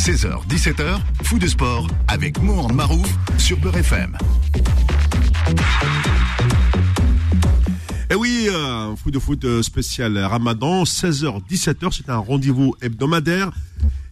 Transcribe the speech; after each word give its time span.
16h, 0.00 0.46
17h, 0.48 0.98
fou 1.24 1.38
de 1.38 1.46
sport 1.46 1.86
avec 2.08 2.40
Mohamed 2.40 2.74
Marouf 2.74 3.06
sur 3.36 3.58
Beurre 3.58 3.76
FM. 3.76 4.16
Et 8.08 8.12
eh 8.12 8.14
oui, 8.14 8.48
un 8.50 8.96
fou 8.96 9.10
de 9.10 9.18
foot 9.18 9.44
euh, 9.44 9.62
spécial 9.62 10.16
Ramadan, 10.16 10.84
16h, 10.84 11.42
17h, 11.46 11.94
c'est 11.94 12.08
un 12.08 12.16
rendez-vous 12.16 12.74
hebdomadaire. 12.80 13.52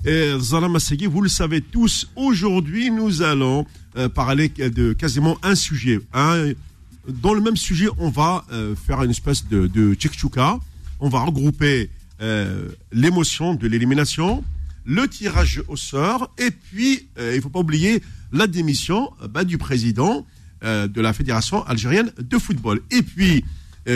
Et 0.05 0.35
Zala 0.39 0.69
Massegui, 0.69 1.07
vous 1.07 1.23
le 1.23 1.31
savez 1.31 1.63
tous, 1.63 2.11
aujourd'hui 2.17 2.91
nous 2.91 3.23
allons 3.23 3.65
euh, 3.97 4.11
parler 4.11 4.51
de 4.51 4.93
quasiment 4.93 5.39
un 5.43 5.55
sujet. 5.55 6.01
dans 6.13 7.33
le 7.33 7.41
même 7.41 7.57
sujet, 7.57 7.89
on 7.97 8.11
va 8.11 8.45
euh, 8.53 8.75
faire 8.77 9.03
une 9.03 9.11
espèce 9.11 9.49
de, 9.49 9.67
de 9.67 9.97
On 11.01 11.09
va 11.09 11.21
regrouper 11.21 11.89
l'émotion 12.93 13.55
de 13.55 13.67
l'élimination, 13.69 14.45
le 14.89 15.07
tirage 15.07 15.63
au 15.69 15.77
sort, 15.77 16.35
et 16.39 16.51
puis 16.51 17.09
il 17.19 17.37
ne 17.37 17.41
faut 17.41 17.51
pas 17.51 17.61
oublier 17.61 18.03
la 18.33 18.47
démission 18.47 19.11
bah, 19.31 19.45
du 19.45 19.59
président 19.59 20.27
de 20.63 21.01
la 21.01 21.13
Fédération 21.13 21.63
algérienne 21.65 22.11
de 22.19 22.39
football. 22.39 22.81
Et 22.91 23.03
puis, 23.03 23.45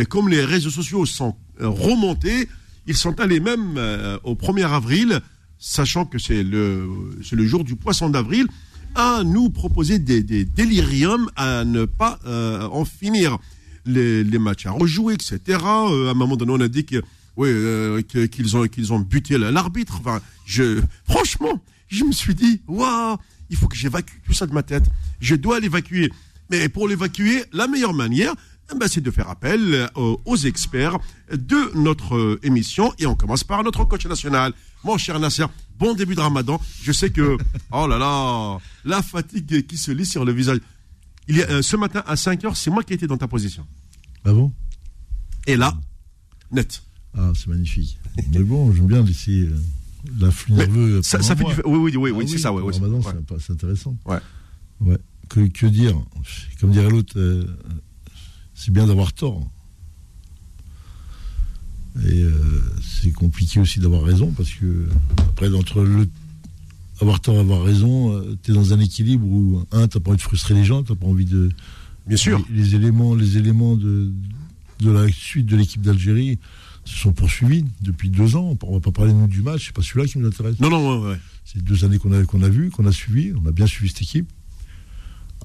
comme 0.08 0.28
les 0.28 0.44
réseaux 0.44 0.70
sociaux 0.70 1.06
sont 1.06 1.34
euh, 1.60 1.68
remontés, 1.68 2.48
ils 2.86 2.96
sont 2.96 3.20
allés 3.20 3.38
même 3.38 3.74
euh, 3.76 4.18
au 4.24 4.34
1er 4.34 4.66
avril, 4.66 5.20
sachant 5.58 6.06
que 6.06 6.18
c'est 6.18 6.42
le, 6.42 6.88
jour 7.30 7.62
du 7.62 7.76
poisson 7.76 8.08
d'avril, 8.08 8.46
à 8.94 9.22
nous 9.22 9.50
proposer 9.50 9.98
des, 9.98 10.22
déliriums 10.22 11.30
à 11.36 11.64
ne 11.64 11.84
pas 11.84 12.18
euh, 12.26 12.66
en 12.68 12.84
finir. 12.84 13.38
Les, 13.84 14.24
matchs 14.38 14.66
à 14.66 14.70
rejouer, 14.70 15.14
etc. 15.14 15.58
à 15.64 16.10
un 16.10 16.14
moment 16.14 16.36
donné, 16.36 16.52
on 16.52 16.60
a 16.60 16.68
dit 16.68 16.84
que, 16.84 17.02
qu'ils 17.36 18.56
ont, 18.56 18.66
qu'ils 18.66 18.92
ont 18.92 18.98
buté 18.98 19.38
l'arbitre. 19.38 19.98
Enfin, 20.00 20.20
je, 20.44 20.80
franchement, 21.04 21.60
je 21.88 22.04
me 22.04 22.12
suis 22.12 22.34
dit, 22.34 22.62
waouh, 22.66 23.16
il 23.50 23.56
faut 23.56 23.68
que 23.68 23.76
j'évacue 23.76 24.14
tout 24.24 24.32
ça 24.32 24.46
de 24.46 24.52
ma 24.52 24.62
tête. 24.62 24.84
Je 25.20 25.34
dois 25.34 25.60
l'évacuer. 25.60 26.10
Mais 26.50 26.68
pour 26.68 26.88
l'évacuer, 26.88 27.44
la 27.52 27.66
meilleure 27.66 27.94
manière, 27.94 28.34
eh 28.72 28.78
ben, 28.78 28.88
c'est 28.88 29.00
de 29.00 29.10
faire 29.10 29.28
appel 29.28 29.88
euh, 29.96 30.16
aux 30.24 30.36
experts 30.36 30.98
de 31.30 31.70
notre 31.74 32.16
euh, 32.16 32.40
émission. 32.42 32.92
Et 32.98 33.06
on 33.06 33.14
commence 33.14 33.44
par 33.44 33.62
notre 33.62 33.84
coach 33.84 34.06
national. 34.06 34.52
Mon 34.84 34.96
cher 34.98 35.18
Nasser, 35.20 35.44
bon 35.78 35.94
début 35.94 36.14
de 36.14 36.20
ramadan. 36.20 36.60
Je 36.82 36.92
sais 36.92 37.10
que, 37.10 37.36
oh 37.72 37.86
là 37.86 37.98
là, 37.98 38.58
la 38.84 39.02
fatigue 39.02 39.66
qui 39.66 39.76
se 39.76 39.90
lit 39.90 40.06
sur 40.06 40.24
le 40.24 40.32
visage. 40.32 40.58
Il 41.28 41.36
y 41.36 41.42
a, 41.42 41.50
euh, 41.50 41.62
ce 41.62 41.76
matin 41.76 42.02
à 42.06 42.16
5 42.16 42.44
heures, 42.44 42.56
c'est 42.56 42.70
moi 42.70 42.82
qui 42.82 42.94
étais 42.94 43.06
dans 43.06 43.18
ta 43.18 43.28
position. 43.28 43.66
Ah 44.24 44.32
bon? 44.32 44.52
Et 45.46 45.56
là, 45.56 45.74
net. 46.50 46.82
Ah, 47.16 47.32
c'est 47.34 47.48
magnifique. 47.48 47.98
Mais 48.32 48.42
bon, 48.42 48.72
j'aime 48.72 48.86
bien 48.86 49.02
laisser 49.02 49.48
l'afflux 50.18 50.54
nerveux. 50.54 51.02
Ça, 51.02 51.22
ça 51.22 51.36
fait 51.36 51.44
du... 51.44 51.54
Oui, 51.64 51.78
oui, 51.78 51.96
oui, 51.96 52.10
oui, 52.10 52.24
ah 52.26 52.30
c'est 52.30 52.38
ça. 52.38 52.52
Ouais, 52.52 52.62
Ramadan, 52.72 53.00
c'est 53.38 53.52
intéressant. 53.52 53.96
Ouais. 54.06 54.18
ouais. 54.80 54.98
Que, 55.28 55.46
que 55.48 55.66
dire? 55.66 56.00
Comme 56.60 56.72
dirait 56.72 56.90
l'autre, 56.90 57.14
c'est 58.54 58.70
bien 58.70 58.86
d'avoir 58.86 59.12
tort. 59.12 59.50
Et 62.06 62.22
euh, 62.22 62.32
c'est 62.80 63.12
compliqué 63.12 63.60
aussi 63.60 63.78
d'avoir 63.78 64.02
raison 64.02 64.32
parce 64.32 64.50
que 64.50 64.88
après 65.18 65.52
entre 65.54 65.82
le 65.82 66.08
avoir 67.00 67.20
tort 67.20 67.34
et 67.34 67.40
avoir 67.40 67.62
raison, 67.62 68.14
euh, 68.14 68.38
tu 68.42 68.52
es 68.52 68.54
dans 68.54 68.72
un 68.72 68.80
équilibre 68.80 69.26
où 69.26 69.62
un 69.72 69.88
t'as 69.88 70.00
pas 70.00 70.10
envie 70.10 70.16
de 70.16 70.22
frustrer 70.22 70.54
les 70.54 70.64
gens, 70.64 70.82
t'as 70.82 70.94
pas 70.94 71.06
envie 71.06 71.26
de 71.26 71.50
bien 72.06 72.16
sûr 72.16 72.42
les, 72.50 72.74
éléments 72.74 73.14
les 73.14 73.36
éléments 73.36 73.76
de, 73.76 74.10
de 74.80 74.90
la 74.90 75.06
suite 75.08 75.46
de 75.46 75.56
l'équipe 75.56 75.82
d'Algérie 75.82 76.38
se 76.84 76.96
sont 76.98 77.12
poursuivis 77.12 77.64
depuis 77.80 78.10
deux 78.10 78.36
ans. 78.36 78.56
On 78.62 78.74
va 78.74 78.80
pas 78.80 78.92
parler 78.92 79.12
nous 79.12 79.26
du 79.26 79.42
match, 79.42 79.66
c'est 79.66 79.74
pas 79.74 79.82
celui-là 79.82 80.06
qui 80.06 80.18
nous 80.18 80.26
intéresse. 80.26 80.58
Non 80.60 80.70
non 80.70 81.08
ouais. 81.08 81.18
C'est 81.44 81.62
deux 81.62 81.84
années 81.84 81.98
qu'on 81.98 82.12
a 82.12 82.24
qu'on 82.24 82.42
a 82.42 82.48
vu, 82.48 82.70
qu'on 82.70 82.86
a 82.86 82.92
suivi, 82.92 83.32
on 83.34 83.46
a 83.46 83.52
bien 83.52 83.66
suivi 83.66 83.90
cette 83.90 84.02
équipe. 84.02 84.30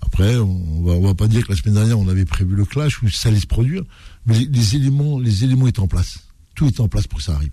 Après, 0.01 0.35
on 0.37 0.83
va, 0.83 0.99
va 0.99 1.15
pas 1.15 1.27
dire 1.27 1.45
que 1.45 1.51
la 1.51 1.57
semaine 1.57 1.75
dernière, 1.75 1.99
on 1.99 2.07
avait 2.07 2.25
prévu 2.25 2.55
le 2.55 2.65
clash 2.65 3.01
ou 3.01 3.09
ça 3.09 3.29
allait 3.29 3.39
se 3.39 3.47
produire, 3.47 3.83
mais 4.25 4.37
les, 4.39 4.75
éléments, 4.75 5.19
les 5.19 5.43
éléments 5.43 5.67
étaient 5.67 5.79
en 5.79 5.87
place. 5.87 6.19
Tout 6.55 6.67
est 6.67 6.79
en 6.79 6.87
place 6.87 7.07
pour 7.07 7.19
que 7.19 7.25
ça 7.25 7.33
arrive. 7.33 7.51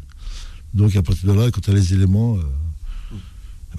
Donc, 0.74 0.94
à 0.96 1.02
partir 1.02 1.32
de 1.32 1.38
là, 1.38 1.50
quand 1.50 1.60
tu 1.60 1.70
as 1.70 1.74
les 1.74 1.94
éléments, 1.94 2.36
euh, 2.36 2.42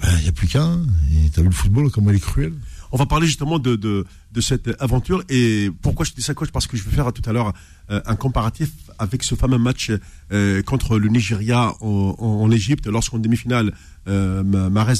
ben, 0.00 0.08
il 0.18 0.22
n'y 0.24 0.28
a 0.28 0.32
plus 0.32 0.48
qu'un. 0.48 0.80
Et 1.12 1.30
tu 1.30 1.40
as 1.40 1.42
vu 1.42 1.48
le 1.48 1.54
football, 1.54 1.90
comment 1.90 2.10
il 2.10 2.16
est 2.16 2.20
cruel. 2.20 2.54
On 2.92 2.96
va 2.96 3.06
parler 3.06 3.26
justement 3.26 3.58
de, 3.58 3.76
de, 3.76 4.04
cette 4.40 4.70
aventure. 4.80 5.22
Et 5.28 5.70
pourquoi 5.82 6.04
je 6.04 6.12
dis 6.12 6.22
ça, 6.22 6.34
coach 6.34 6.50
Parce 6.50 6.66
que 6.66 6.76
je 6.76 6.84
vais 6.84 6.90
faire 6.90 7.12
tout 7.12 7.28
à 7.28 7.32
l'heure 7.32 7.52
euh, 7.90 8.00
un 8.06 8.16
comparatif 8.16 8.70
avec 8.98 9.22
ce 9.22 9.34
fameux 9.34 9.58
match 9.58 9.90
euh, 10.32 10.62
contre 10.62 10.98
le 10.98 11.08
Nigeria 11.08 11.72
en, 11.80 12.50
Égypte, 12.50 12.86
lorsqu'en 12.86 13.18
demi-finale, 13.18 13.72
euh, 14.08 14.42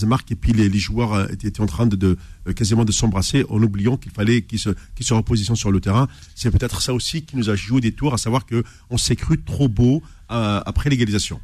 marque 0.06 0.32
et 0.32 0.34
puis 0.34 0.52
les, 0.52 0.78
joueurs 0.78 1.14
euh, 1.14 1.26
étaient, 1.28 1.60
en 1.60 1.66
train 1.66 1.86
de, 1.86 2.16
quasiment 2.54 2.84
de 2.84 2.92
s'embrasser 2.92 3.44
en 3.48 3.62
oubliant 3.62 3.96
qu'il 3.96 4.12
fallait 4.12 4.42
qu'ils 4.42 4.58
se, 4.58 4.70
se 5.00 5.14
repositionnent 5.14 5.56
sur 5.56 5.70
le 5.70 5.80
terrain. 5.80 6.08
C'est 6.34 6.50
peut-être 6.50 6.82
ça 6.82 6.92
aussi 6.92 7.22
qui 7.22 7.36
nous 7.36 7.50
a 7.50 7.56
joué 7.56 7.80
des 7.80 7.92
tours, 7.92 8.14
à 8.14 8.18
savoir 8.18 8.46
que 8.46 8.64
on 8.90 8.98
s'est 8.98 9.16
cru 9.16 9.40
trop 9.40 9.68
beau 9.68 10.02
après 10.28 10.90
l'égalisation. 10.90 11.40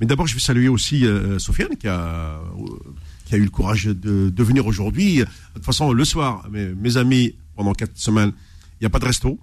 Mais 0.00 0.06
d'abord, 0.06 0.26
je 0.26 0.34
vais 0.34 0.40
saluer 0.40 0.68
aussi 0.68 1.04
Sofiane 1.38 1.76
qui 1.78 1.88
a 1.88 2.40
qui 3.24 3.34
a 3.34 3.38
eu 3.38 3.44
le 3.44 3.50
courage 3.50 3.86
de, 3.86 4.30
de 4.30 4.42
venir 4.42 4.66
aujourd'hui. 4.66 5.18
De 5.18 5.24
toute 5.54 5.64
façon, 5.64 5.92
le 5.92 6.04
soir, 6.04 6.46
mes, 6.50 6.68
mes 6.74 6.96
amis, 6.96 7.34
pendant 7.56 7.72
quatre 7.72 7.96
semaines, 7.96 8.32
il 8.80 8.82
n'y 8.82 8.86
a 8.86 8.90
pas 8.90 8.98
de 8.98 9.06
resto. 9.06 9.38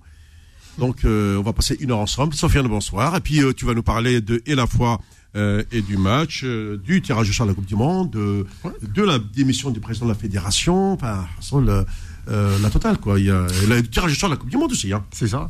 Donc, 0.77 1.03
euh, 1.03 1.37
on 1.37 1.41
va 1.41 1.53
passer 1.53 1.77
une 1.79 1.91
heure 1.91 1.99
ensemble. 1.99 2.33
Sofiane, 2.33 2.67
bonsoir. 2.67 3.15
Et 3.15 3.19
puis, 3.19 3.43
euh, 3.43 3.53
tu 3.53 3.65
vas 3.65 3.73
nous 3.73 3.83
parler 3.83 4.21
de 4.21 4.41
et 4.45 4.55
la 4.55 4.67
foi 4.67 5.01
euh, 5.35 5.63
et 5.71 5.81
du 5.81 5.97
match, 5.97 6.43
du 6.43 7.01
tirage 7.01 7.29
au 7.29 7.33
sort 7.33 7.45
de 7.45 7.51
la 7.51 7.55
Coupe 7.55 7.65
du 7.65 7.75
Monde, 7.75 8.11
de, 8.11 8.45
de 8.81 9.03
la 9.03 9.19
démission 9.19 9.69
du 9.69 9.79
président 9.79 10.05
de 10.05 10.11
la 10.11 10.17
fédération, 10.17 10.93
enfin, 10.93 11.25
le, 11.53 11.85
la 12.27 12.69
totale, 12.69 12.97
quoi. 12.97 13.19
Il 13.19 13.25
y 13.25 13.31
a 13.31 13.47
le 13.67 13.81
tirage 13.83 14.11
au 14.11 14.15
sort 14.15 14.29
de 14.29 14.35
la 14.35 14.39
Coupe 14.39 14.49
du 14.49 14.57
Monde 14.57 14.71
aussi. 14.71 14.93
Hein. 14.93 15.03
C'est 15.11 15.27
ça. 15.27 15.49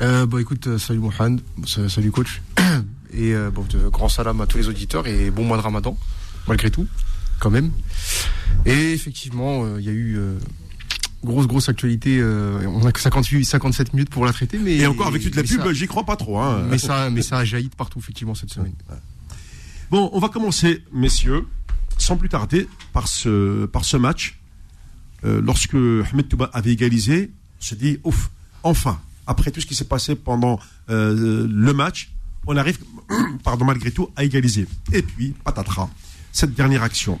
bon, 0.00 0.38
écoute, 0.38 0.78
salut 0.78 1.00
Mohamed, 1.00 1.40
salut 1.66 2.10
coach. 2.10 2.42
Et 3.12 3.34
bon, 3.52 3.64
grand 3.90 4.08
salam 4.08 4.40
à 4.40 4.46
tous 4.46 4.58
les 4.58 4.68
auditeurs 4.68 5.06
et 5.06 5.30
bon 5.30 5.44
mois 5.44 5.56
de 5.56 5.62
ramadan, 5.62 5.96
malgré 6.48 6.70
tout 6.70 6.86
quand 7.38 7.50
même. 7.50 7.70
Et 8.64 8.92
effectivement, 8.92 9.64
euh, 9.64 9.80
il 9.80 9.86
y 9.86 9.88
a 9.88 9.92
eu 9.92 10.16
euh, 10.16 10.38
grosse 11.24 11.46
grosse 11.46 11.68
actualité. 11.68 12.18
Euh, 12.18 12.66
on 12.66 12.84
a 12.86 12.92
que 12.92 13.00
58, 13.00 13.44
57 13.44 13.92
minutes 13.92 14.10
pour 14.10 14.24
la 14.24 14.32
traiter, 14.32 14.58
mais 14.58 14.76
et 14.76 14.86
encore 14.86 15.06
avec 15.06 15.22
toute 15.22 15.36
la 15.36 15.42
pub, 15.42 15.70
j'y 15.72 15.86
crois 15.86 16.04
pas 16.04 16.16
trop. 16.16 16.38
Hein. 16.38 16.66
Mais 16.70 16.78
ça, 16.78 17.10
mais 17.10 17.22
ça 17.22 17.38
a 17.38 17.44
jailli 17.44 17.70
partout 17.76 17.98
effectivement 17.98 18.34
cette 18.34 18.50
semaine. 18.50 18.74
Bon, 19.90 20.10
on 20.12 20.18
va 20.18 20.28
commencer, 20.28 20.82
messieurs, 20.92 21.46
sans 21.96 22.16
plus 22.16 22.28
tarder, 22.28 22.68
par 22.92 23.08
ce 23.08 23.66
par 23.66 23.84
ce 23.84 23.96
match. 23.96 24.38
lorsque 25.22 25.74
Ahmed 25.74 26.28
Touba 26.28 26.50
avait 26.52 26.72
égalisé, 26.72 27.30
on 27.60 27.64
se 27.64 27.74
dit 27.74 27.98
ouf, 28.02 28.30
enfin, 28.62 29.00
après 29.26 29.50
tout 29.50 29.60
ce 29.60 29.66
qui 29.66 29.74
s'est 29.74 29.84
passé 29.84 30.16
pendant 30.16 30.58
le 30.88 31.72
match, 31.72 32.10
on 32.48 32.56
arrive, 32.56 32.78
pardon, 33.44 33.64
malgré 33.64 33.92
tout, 33.92 34.10
à 34.16 34.24
égaliser. 34.24 34.66
Et 34.92 35.02
puis, 35.02 35.34
patatras 35.44 35.88
cette 36.36 36.54
dernière 36.54 36.82
action, 36.82 37.18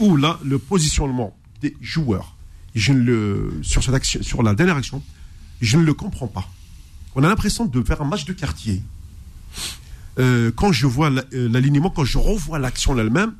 où 0.00 0.16
là, 0.16 0.40
le 0.44 0.58
positionnement 0.58 1.36
des 1.62 1.76
joueurs, 1.80 2.34
je 2.74 2.92
ne 2.92 3.00
le, 3.00 3.60
sur, 3.62 3.82
cette 3.84 3.94
action, 3.94 4.20
sur 4.24 4.42
la 4.42 4.54
dernière 4.54 4.76
action, 4.76 5.02
je 5.60 5.76
ne 5.76 5.84
le 5.84 5.94
comprends 5.94 6.26
pas. 6.26 6.48
On 7.14 7.22
a 7.22 7.28
l'impression 7.28 7.64
de 7.64 7.82
faire 7.84 8.02
un 8.02 8.06
match 8.06 8.24
de 8.24 8.32
quartier. 8.32 8.82
Euh, 10.18 10.50
quand 10.50 10.72
je 10.72 10.86
vois 10.86 11.10
euh, 11.10 11.48
l'alignement, 11.48 11.90
quand 11.90 12.04
je 12.04 12.18
revois 12.18 12.58
l'action 12.58 12.98
elle-même, 12.98 13.34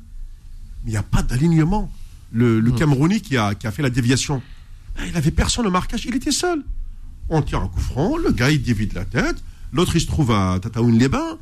il 0.85 0.91
n'y 0.91 0.97
a 0.97 1.03
pas 1.03 1.23
d'alignement. 1.23 1.91
Le, 2.31 2.61
le 2.61 2.71
hmm. 2.71 3.19
qui 3.19 3.35
a, 3.35 3.53
qui 3.53 3.67
a 3.67 3.71
fait 3.71 3.81
la 3.81 3.89
déviation, 3.89 4.41
ben, 4.95 5.03
il 5.09 5.17
avait 5.17 5.31
personne 5.31 5.67
au 5.67 5.71
marquage, 5.71 6.05
il 6.05 6.15
était 6.15 6.31
seul. 6.31 6.63
On 7.27 7.41
tire 7.41 7.61
un 7.61 7.67
coup 7.67 7.81
franc, 7.81 8.15
le 8.15 8.31
gars 8.31 8.49
il 8.49 8.61
dévie 8.63 8.87
de 8.87 8.95
la 8.95 9.03
tête, 9.03 9.43
l'autre 9.73 9.97
il 9.97 10.01
se 10.01 10.07
trouve 10.07 10.31
à 10.31 10.57
Tataoun-les-Bains, 10.61 11.37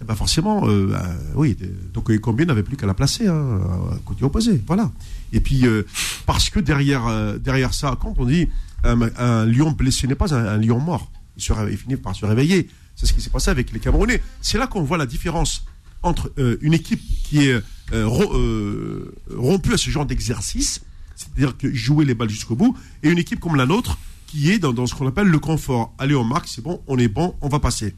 eh 0.00 0.04
ben 0.06 0.14
forcément, 0.14 0.66
euh, 0.66 0.94
euh, 0.94 1.16
oui, 1.34 1.56
donc 1.92 2.16
Combien 2.20 2.46
n'avait 2.46 2.62
plus 2.62 2.76
qu'à 2.76 2.86
la 2.86 2.94
placer, 2.94 3.26
hein, 3.26 3.60
côté 4.06 4.24
opposé, 4.24 4.60
voilà. 4.66 4.90
Et 5.32 5.40
puis 5.40 5.66
euh, 5.66 5.82
parce 6.24 6.48
que 6.48 6.58
derrière, 6.58 7.02
derrière 7.38 7.74
ça, 7.74 7.98
quand 8.00 8.14
on 8.16 8.24
dit 8.24 8.48
un, 8.82 9.44
lion 9.44 9.72
blessé 9.72 10.06
n'est 10.06 10.14
pas 10.14 10.34
un, 10.34 10.56
lion 10.56 10.80
mort, 10.80 11.10
il, 11.36 11.42
se 11.42 11.52
il 11.70 11.76
finit 11.76 11.96
par 11.96 12.16
se 12.16 12.24
réveiller. 12.24 12.68
C'est 12.96 13.06
ce 13.06 13.12
qui 13.12 13.20
s'est 13.20 13.30
passé 13.30 13.50
avec 13.50 13.72
les 13.72 13.78
Camerounais. 13.78 14.22
C'est 14.40 14.58
là 14.58 14.66
qu'on 14.66 14.82
voit 14.82 14.98
la 14.98 15.06
différence 15.06 15.64
entre 16.02 16.32
une 16.62 16.72
équipe 16.72 17.00
qui 17.24 17.48
est 17.48 17.62
rompue 17.92 19.74
à 19.74 19.76
ce 19.76 19.90
genre 19.90 20.06
d'exercice, 20.06 20.80
c'est-à-dire 21.14 21.58
que 21.58 21.72
jouer 21.74 22.06
les 22.06 22.14
balles 22.14 22.30
jusqu'au 22.30 22.56
bout, 22.56 22.74
et 23.02 23.10
une 23.10 23.18
équipe 23.18 23.40
comme 23.40 23.56
la 23.56 23.66
nôtre 23.66 23.98
qui 24.26 24.50
est 24.50 24.58
dans, 24.58 24.72
dans 24.72 24.86
ce 24.86 24.94
qu'on 24.94 25.06
appelle 25.08 25.26
le 25.26 25.38
confort. 25.38 25.92
Allez, 25.98 26.14
on 26.14 26.24
marque, 26.24 26.48
c'est 26.48 26.62
bon, 26.62 26.80
on 26.86 26.96
est 26.98 27.08
bon, 27.08 27.34
on 27.42 27.48
va 27.48 27.58
passer. 27.58 27.94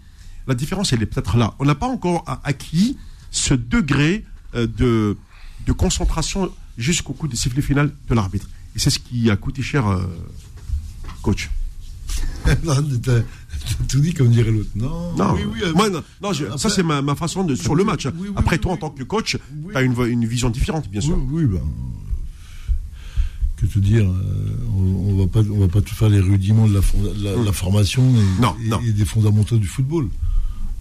La 0.47 0.55
différence, 0.55 0.93
elle 0.93 1.03
est 1.03 1.06
peut-être 1.06 1.37
là. 1.37 1.55
On 1.59 1.65
n'a 1.65 1.75
pas 1.75 1.87
encore 1.87 2.25
acquis 2.44 2.97
ce 3.31 3.55
degré 3.55 4.25
euh, 4.55 4.67
de, 4.67 5.17
de 5.67 5.73
concentration 5.73 6.50
jusqu'au 6.79 7.12
coup 7.12 7.29
des 7.29 7.37
sifflets 7.37 7.62
final 7.62 7.93
de 8.09 8.15
l'arbitre. 8.15 8.49
Et 8.75 8.79
c'est 8.79 8.91
ce 8.91 8.99
qui 8.99 9.31
a 9.31 9.37
coûté 9.37 9.62
cher, 9.62 9.87
euh, 9.87 10.03
coach. 11.23 11.50
Non, 12.65 12.75
t'as 13.03 13.21
tout 13.89 14.00
dit 14.00 14.12
comme 14.12 14.29
dirait 14.31 14.50
l'autre. 14.50 14.69
Non, 14.75 15.15
Non, 15.17 15.35
oui, 15.35 15.43
oui, 15.53 15.61
euh, 15.62 15.73
moi, 15.75 15.89
non, 15.89 16.03
non, 16.21 16.33
je- 16.33 16.45
après- 16.47 16.59
ça 16.59 16.69
c'est 16.69 16.83
ma, 16.83 17.00
ma 17.00 17.15
façon 17.15 17.45
de 17.45 17.55
sur 17.55 17.75
le 17.77 17.85
match. 17.85 18.09
Après, 18.37 18.59
toi, 18.59 18.73
en 18.73 18.77
tant 18.77 18.91
que 18.91 19.03
coach, 19.05 19.37
tu 19.71 19.77
as 19.77 19.83
une, 19.83 19.95
une 20.06 20.27
vision 20.27 20.50
différente, 20.50 20.88
bien 20.91 21.00
sûr. 21.00 21.17
Oui, 21.31 21.45
oui, 21.45 21.47
ben, 21.47 21.61
que 23.56 23.67
te 23.67 23.79
dire, 23.79 24.05
euh, 24.11 24.56
on, 24.77 25.12
on 25.12 25.17
va 25.19 25.27
pas, 25.29 25.41
on 25.49 25.61
va 25.61 25.69
pas 25.69 25.81
tout 25.81 25.95
faire 25.95 26.09
les 26.09 26.19
rudiments 26.21 26.67
de 26.67 26.75
la, 27.23 27.37
la 27.45 27.53
formation 27.53 28.03
et, 28.03 28.41
Non, 28.43 28.56
et- 28.65 28.69
non. 28.69 28.81
et 28.81 28.91
des 28.93 29.05
fondamentaux 29.05 29.56
du 29.59 29.69
football. 29.69 30.09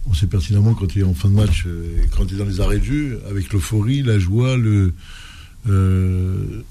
On 0.06 0.14
sait 0.14 0.26
pertinemment 0.26 0.74
quand 0.74 0.86
tu 0.86 1.00
es 1.00 1.02
en 1.04 1.14
fin 1.14 1.28
de 1.28 1.34
match, 1.34 1.64
euh, 1.66 1.96
quand 2.16 2.26
tu 2.26 2.34
es 2.34 2.38
dans 2.38 2.44
les 2.44 2.60
arrêts 2.60 2.78
de 2.80 2.84
jeu, 2.84 3.20
avec 3.30 3.52
l'euphorie, 3.52 4.02
la 4.02 4.18
joie, 4.18 4.56
le, 4.56 4.94
euh, 5.68 6.62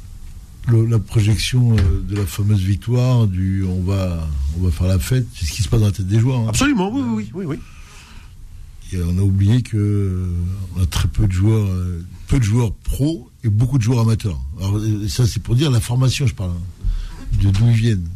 le- 0.67 0.85
la 0.85 0.99
projection 0.99 1.75
euh, 1.77 2.01
de 2.07 2.15
la 2.15 2.25
fameuse 2.25 2.59
victoire, 2.61 3.27
du 3.27 3.63
on 3.63 3.81
va, 3.81 4.27
on 4.59 4.63
va 4.65 4.71
faire 4.71 4.87
la 4.87 4.99
fête, 4.99 5.25
c'est 5.33 5.45
ce 5.45 5.51
qui 5.53 5.63
se 5.63 5.69
passe 5.69 5.79
dans 5.79 5.85
la 5.87 5.91
tête 5.91 6.07
des 6.07 6.19
joueurs. 6.19 6.39
hein. 6.41 6.45
Absolument, 6.49 6.91
oui, 6.93 7.01
oui, 7.15 7.31
oui, 7.33 7.45
oui. 7.45 7.59
Et 8.93 9.01
on 9.01 9.17
a 9.17 9.21
oublié 9.21 9.61
que 9.61 10.27
on 10.75 10.81
a 10.81 10.85
très 10.85 11.07
peu 11.07 11.25
de 11.25 11.31
joueurs, 11.31 11.69
peu 12.27 12.37
de 12.37 12.43
joueurs 12.43 12.73
pros 12.73 13.29
et 13.45 13.49
beaucoup 13.49 13.77
de 13.77 13.83
joueurs 13.83 14.01
amateurs. 14.01 14.39
Alors, 14.59 14.81
ça, 15.07 15.25
c'est 15.25 15.41
pour 15.41 15.55
dire 15.55 15.71
la 15.71 15.79
formation, 15.79 16.27
je 16.27 16.33
parle, 16.35 16.51
hein, 16.51 17.37
de 17.41 17.49
d'où 17.49 17.67
ils 17.69 17.73
viennent. 17.75 18.07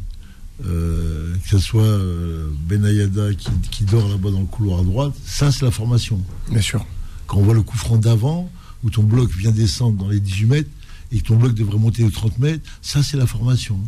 Euh, 0.63 1.35
que 1.43 1.49
ce 1.49 1.57
soit 1.57 1.83
euh, 1.83 2.49
Benayada 2.67 3.33
qui, 3.33 3.49
qui 3.71 3.83
dort 3.83 4.07
là-bas 4.07 4.31
dans 4.31 4.39
le 4.39 4.45
couloir 4.45 4.79
à 4.79 4.83
droite, 4.83 5.13
ça, 5.25 5.51
c'est 5.51 5.65
la 5.65 5.71
formation. 5.71 6.21
Bien 6.49 6.61
sûr. 6.61 6.85
Quand 7.27 7.37
on 7.39 7.43
voit 7.43 7.53
le 7.53 7.61
coup 7.61 7.77
franc 7.77 7.97
d'avant, 7.97 8.49
où 8.83 8.89
ton 8.89 9.03
bloc 9.03 9.29
vient 9.31 9.51
descendre 9.51 9.97
dans 9.97 10.09
les 10.09 10.19
18 10.19 10.45
mètres 10.45 10.69
et 11.11 11.19
que 11.19 11.27
ton 11.27 11.35
bloc 11.35 11.53
devrait 11.53 11.77
monter 11.77 12.03
aux 12.03 12.09
30 12.09 12.39
mètres, 12.39 12.69
ça, 12.81 13.03
c'est 13.03 13.17
la 13.17 13.27
formation. 13.27 13.79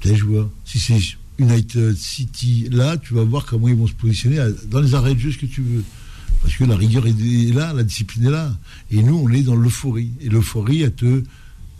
T'es 0.00 0.16
joueur. 0.16 0.50
Si 0.64 0.78
c'est 0.78 0.98
United 1.38 1.96
City, 1.96 2.68
là, 2.70 2.96
tu 2.96 3.14
vas 3.14 3.24
voir 3.24 3.46
comment 3.46 3.68
ils 3.68 3.76
vont 3.76 3.86
se 3.86 3.92
positionner 3.92 4.38
dans 4.68 4.80
les 4.80 4.94
arrêts 4.94 5.14
de 5.14 5.20
jeu, 5.20 5.30
ce 5.30 5.38
que 5.38 5.46
tu 5.46 5.62
veux. 5.62 5.84
Parce 6.42 6.54
que 6.56 6.64
la 6.64 6.76
rigueur 6.76 7.06
est 7.06 7.10
est 7.10 7.54
là, 7.54 7.72
la 7.72 7.84
discipline 7.84 8.26
est 8.26 8.30
là. 8.30 8.56
Et 8.90 9.02
nous, 9.02 9.16
on 9.16 9.30
est 9.30 9.42
dans 9.42 9.56
l'euphorie. 9.56 10.10
Et 10.20 10.28
l'euphorie, 10.28 10.82
elle 10.82 10.94
te, 10.94 11.22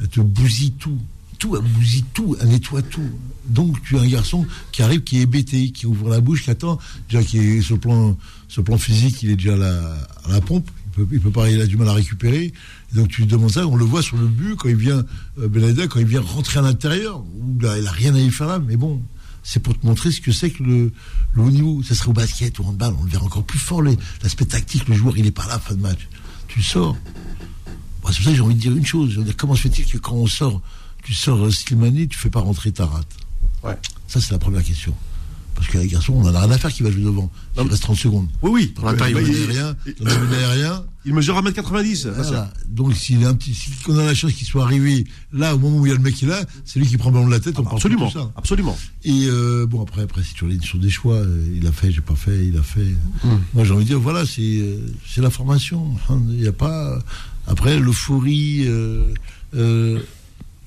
elle 0.00 0.08
te 0.08 0.20
bousille 0.20 0.72
tout. 0.72 0.98
Tout, 1.38 1.56
elle 1.56 1.62
bousille 1.62 2.04
tout, 2.12 2.36
elle 2.40 2.48
nettoie 2.48 2.82
tout. 2.82 3.08
Donc, 3.46 3.80
tu 3.82 3.96
as 3.96 4.00
un 4.00 4.08
garçon 4.08 4.46
qui 4.72 4.82
arrive, 4.82 5.02
qui 5.02 5.18
est 5.18 5.22
hébété, 5.22 5.70
qui 5.70 5.86
ouvre 5.86 6.10
la 6.10 6.20
bouche, 6.20 6.44
qui 6.44 6.50
attend, 6.50 6.78
déjà 7.08 7.22
qui 7.22 7.38
est 7.38 7.60
sur 7.60 7.76
le 7.76 7.80
plan, 7.80 8.78
physique, 8.78 9.22
il 9.22 9.30
est 9.30 9.36
déjà 9.36 9.54
à 9.54 10.30
la, 10.30 10.40
pompe. 10.40 10.68
Il 10.98 11.20
peut, 11.20 11.30
pas, 11.30 11.48
il 11.48 11.60
a 11.60 11.66
du 11.66 11.76
mal 11.76 11.88
à 11.88 11.92
récupérer. 11.92 12.52
Donc, 12.92 13.08
tu 13.08 13.22
lui 13.22 13.28
demandes 13.28 13.52
ça, 13.52 13.66
on 13.66 13.76
le 13.76 13.84
voit 13.84 14.02
sur 14.02 14.16
le 14.16 14.26
but 14.26 14.56
quand 14.56 14.68
il 14.68 14.76
vient, 14.76 15.04
euh, 15.38 15.86
quand 15.88 16.00
il 16.00 16.06
vient 16.06 16.20
rentrer 16.20 16.58
à 16.58 16.62
l'intérieur, 16.62 17.20
où 17.20 17.60
là, 17.60 17.78
il 17.78 17.86
a 17.86 17.92
rien 17.92 18.14
à 18.14 18.18
y 18.18 18.30
faire 18.30 18.48
là, 18.48 18.58
mais 18.58 18.76
bon, 18.76 19.00
c'est 19.44 19.60
pour 19.60 19.78
te 19.78 19.86
montrer 19.86 20.10
ce 20.10 20.20
que 20.20 20.32
c'est 20.32 20.50
que 20.50 20.62
le, 20.62 20.92
le 21.32 21.42
haut 21.42 21.50
niveau. 21.50 21.82
Ça 21.82 21.94
serait 21.94 22.10
au 22.10 22.12
basket, 22.12 22.58
au 22.60 22.64
handball, 22.64 22.94
on 23.00 23.04
le 23.04 23.10
verra 23.10 23.24
encore 23.24 23.44
plus 23.44 23.58
fort, 23.58 23.82
l'aspect 23.82 24.44
tactique, 24.44 24.88
le 24.88 24.94
joueur, 24.94 25.16
il 25.16 25.26
est 25.26 25.30
pas 25.30 25.46
là, 25.46 25.58
fin 25.58 25.74
de 25.74 25.80
match. 25.80 26.08
Tu 26.48 26.62
sors. 26.62 26.96
C'est 27.64 28.00
pour 28.00 28.12
ça 28.12 28.30
que 28.30 28.36
j'ai 28.36 28.42
envie 28.42 28.54
de 28.54 28.60
dire 28.60 28.76
une 28.76 28.86
chose. 28.86 29.22
Comment 29.36 29.54
se 29.54 29.62
fait-il 29.62 29.86
que 29.86 29.98
quand 29.98 30.14
on 30.14 30.26
sort, 30.26 30.60
tu 31.08 31.14
sors 31.14 31.42
euh, 31.42 31.50
Slimani, 31.50 32.06
tu 32.06 32.18
fais 32.18 32.28
pas 32.28 32.40
rentrer 32.40 32.70
ta 32.70 32.84
rate 32.84 33.08
Ouais. 33.64 33.78
Ça, 34.08 34.20
c'est 34.20 34.30
la 34.32 34.38
première 34.38 34.62
question. 34.62 34.94
Parce 35.54 35.66
que 35.68 35.78
les 35.78 35.88
garçons, 35.88 36.12
on 36.14 36.22
en 36.28 36.34
a 36.34 36.40
rien 36.42 36.50
à 36.50 36.58
faire 36.58 36.70
qui 36.70 36.82
va 36.82 36.90
jouer 36.90 37.02
devant. 37.02 37.32
Il 37.56 37.62
reste 37.66 37.82
30 37.82 37.96
secondes. 37.96 38.28
Oui, 38.42 38.50
oui. 38.52 38.74
Dans 38.76 38.84
la 38.84 38.92
taille, 38.92 39.14
Bah, 39.14 39.20
domaine 39.22 39.34
il, 39.34 39.50
aérien, 40.36 40.84
il 41.06 41.14
mesure 41.14 41.42
1m90. 41.42 42.08
Vincent. 42.10 42.22
voilà. 42.28 42.52
Donc, 42.68 42.94
s'il 42.94 43.22
est 43.22 43.24
un 43.26 43.34
petit, 43.34 43.54
si 43.54 43.70
on 43.88 43.96
a 43.98 44.04
la 44.04 44.14
chance 44.14 44.32
qu'il 44.34 44.46
soit 44.46 44.62
arrivé 44.64 45.06
là, 45.32 45.54
au 45.54 45.58
moment 45.58 45.78
où 45.78 45.86
il 45.86 45.88
y 45.88 45.92
a 45.92 45.96
le 45.96 46.02
mec 46.02 46.14
qui 46.14 46.26
est 46.26 46.28
là, 46.28 46.44
c'est 46.66 46.78
lui 46.78 46.86
qui 46.86 46.98
prend 46.98 47.08
le 47.08 47.14
ballon 47.14 47.26
de 47.26 47.32
la 47.32 47.40
tête, 47.40 47.58
on 47.58 47.62
parle 47.64 47.80
plus 47.80 47.88
de 47.88 47.94
Absolument, 47.94 48.10
tout 48.10 48.18
ça. 48.18 48.32
absolument. 48.36 48.78
Et 49.04 49.24
euh, 49.28 49.66
bon, 49.66 49.82
après, 49.82 50.02
après, 50.02 50.20
c'est 50.22 50.34
toujours 50.34 50.54
sur 50.62 50.78
des 50.78 50.90
choix. 50.90 51.14
euh, 51.16 51.42
il 51.56 51.66
a 51.66 51.72
fait, 51.72 51.90
j'ai 51.90 52.02
pas 52.02 52.14
fait, 52.16 52.46
il 52.46 52.56
a 52.58 52.62
fait. 52.62 52.94
Moi, 53.54 53.64
j'ai 53.64 53.72
envie 53.72 53.84
de 53.84 53.88
dire, 53.88 53.98
voilà, 54.00 54.26
c'est 54.26 54.42
euh, 54.42 54.78
c'est 55.08 55.22
la 55.22 55.30
formation. 55.30 55.96
Il 56.10 56.36
n'y 56.36 56.46
a 56.46 56.52
pas. 56.52 56.98
Après, 57.48 57.80
l'euphorie, 57.80 58.64
euh, 58.68 59.02
euh, 59.56 60.00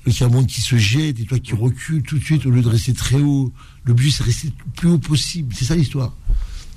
le 0.04 0.44
qui 0.46 0.60
se 0.60 0.76
jette 0.76 1.20
et 1.20 1.24
toi 1.24 1.38
qui 1.38 1.54
recules 1.54 2.02
tout 2.02 2.18
de 2.18 2.24
suite 2.24 2.44
au 2.46 2.50
lieu 2.50 2.62
de 2.62 2.68
rester 2.68 2.92
très 2.92 3.20
haut. 3.20 3.52
Le 3.84 3.94
but, 3.94 4.10
c'est 4.10 4.24
rester 4.24 4.48
le 4.48 4.72
plus 4.72 4.88
haut 4.88 4.98
possible. 4.98 5.54
C'est 5.56 5.64
ça 5.64 5.76
l'histoire. 5.76 6.12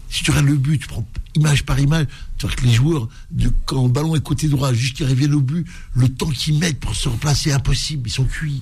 Si 0.09 0.23
tu 0.23 0.31
regardes 0.31 0.47
le 0.47 0.57
but, 0.57 0.79
tu 0.79 0.87
prends 0.87 1.07
image 1.35 1.63
par 1.65 1.79
image, 1.79 2.05
tu 2.37 2.45
vois 2.45 2.55
que 2.55 2.63
les 2.65 2.73
joueurs, 2.73 3.09
de, 3.31 3.51
quand 3.65 3.83
le 3.83 3.89
ballon 3.89 4.15
est 4.15 4.23
côté 4.23 4.47
droit, 4.47 4.71
jusqu'à 4.73 5.05
reviennent 5.07 5.33
au 5.33 5.41
but, 5.41 5.67
le 5.95 6.07
temps 6.07 6.29
qu'ils 6.29 6.57
mettent 6.59 6.79
pour 6.79 6.95
se 6.95 7.09
replacer 7.09 7.49
est 7.49 7.53
impossible. 7.53 8.07
Ils 8.07 8.11
sont 8.11 8.25
cuits 8.25 8.61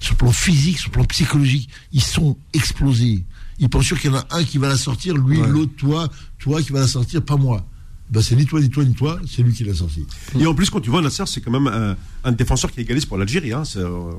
sur 0.00 0.12
le 0.14 0.18
plan 0.18 0.32
physique, 0.32 0.78
sur 0.78 0.88
le 0.88 0.94
plan 0.94 1.04
psychologique, 1.04 1.70
ils 1.92 2.02
sont 2.02 2.36
explosés. 2.52 3.24
Ils 3.58 3.70
pensent 3.70 3.86
sûr 3.86 3.98
qu'il 3.98 4.10
y 4.10 4.14
en 4.14 4.18
a 4.18 4.26
un 4.32 4.44
qui 4.44 4.58
va 4.58 4.68
la 4.68 4.76
sortir, 4.76 5.16
lui, 5.16 5.38
Ouais. 5.38 5.48
l'autre, 5.48 5.72
toi, 5.76 6.08
toi 6.38 6.60
qui 6.60 6.72
va 6.72 6.80
la 6.80 6.88
sortir, 6.88 7.24
pas 7.24 7.36
moi. 7.36 7.64
Ben 8.10 8.20
c'est 8.22 8.36
ni 8.36 8.44
toi, 8.46 8.60
ni 8.60 8.68
toi, 8.68 8.84
ni 8.84 8.92
toi, 8.94 9.18
c'est 9.26 9.42
lui 9.42 9.52
qui 9.54 9.64
l'a 9.64 9.74
sorti. 9.74 10.06
Et 10.38 10.46
en 10.46 10.54
plus, 10.54 10.68
quand 10.70 10.80
tu 10.80 10.90
vois 10.90 11.00
Nasser, 11.00 11.24
c'est 11.26 11.40
quand 11.40 11.50
même 11.50 11.66
un, 11.66 11.96
un 12.24 12.32
défenseur 12.32 12.70
qui 12.70 12.80
égalise 12.80 13.06
pour 13.06 13.16
l'Algérie. 13.18 13.52
Hein. 13.52 13.62
Euh, 13.76 14.10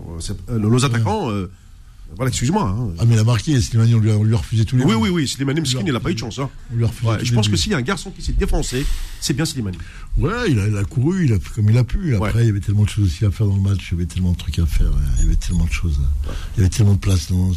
euh, 0.50 0.58
nos 0.60 0.84
attaquants, 0.84 1.30
euh, 1.30 1.52
voilà, 2.16 2.30
excuse-moi. 2.30 2.64
hein. 2.68 2.90
Ah, 3.00 3.06
mais 3.06 3.14
il 3.16 3.20
a 3.20 3.24
marqué, 3.24 3.60
Slimani, 3.62 3.94
on 3.96 4.00
lui 4.00 4.12
a, 4.12 4.18
on 4.18 4.24
lui 4.24 4.34
a 4.34 4.38
refusé 4.38 4.66
tous 4.66 4.76
les 4.76 4.84
Oui, 4.84 4.96
oui, 4.96 5.10
oui, 5.10 5.28
Slimani 5.28 5.62
Mskin, 5.62 5.84
il 5.86 5.94
n'a 5.94 6.00
pas 6.00 6.10
eu 6.10 6.16
de 6.16 6.20
chance. 6.20 6.40
Hein. 6.40 6.50
On 6.74 6.78
lui 6.78 6.84
a 6.84 6.88
refusé 6.88 7.08
Ouais, 7.10 7.18
tous 7.20 7.26
je 7.26 7.34
pense 7.34 7.48
que 7.48 7.56
s'il 7.56 7.72
y 7.72 7.76
a 7.76 7.78
un 7.78 7.82
garçon 7.84 8.10
qui 8.12 8.22
s'est 8.24 8.34
défoncé, 8.34 8.86
c'est 9.22 9.34
bien 9.34 9.46
Slimani. 9.46 9.78
Ouais, 10.18 10.32
il 10.50 10.60
a, 10.60 10.68
il 10.68 10.78
a 10.78 10.84
couru, 10.84 11.26
il 11.26 11.34
a 11.34 11.40
fait 11.40 11.50
comme 11.54 11.70
il 11.70 11.78
a 11.78 11.84
pu. 11.84 12.16
Après, 12.16 12.34
Ouais. 12.34 12.44
il 12.44 12.48
y 12.48 12.50
avait 12.50 12.60
tellement 12.62 12.84
de 12.84 12.90
choses 12.90 13.06
aussi 13.06 13.24
à 13.26 13.32
faire 13.32 13.46
dans 13.48 13.56
le 13.56 13.62
match, 13.62 13.90
il 13.92 13.96
y 13.96 13.98
avait 13.98 14.06
tellement 14.08 14.32
de 14.32 14.38
trucs 14.38 14.60
à 14.60 14.66
faire, 14.66 14.92
il 15.18 15.24
y 15.24 15.28
avait 15.28 15.36
tellement 15.36 15.66
de 15.66 15.72
choses. 15.72 16.00
Il 16.58 16.62
y 16.62 16.66
avait 16.66 16.70
tellement 16.76 16.94
de 16.94 17.00
place 17.00 17.30
dans. 17.32 17.52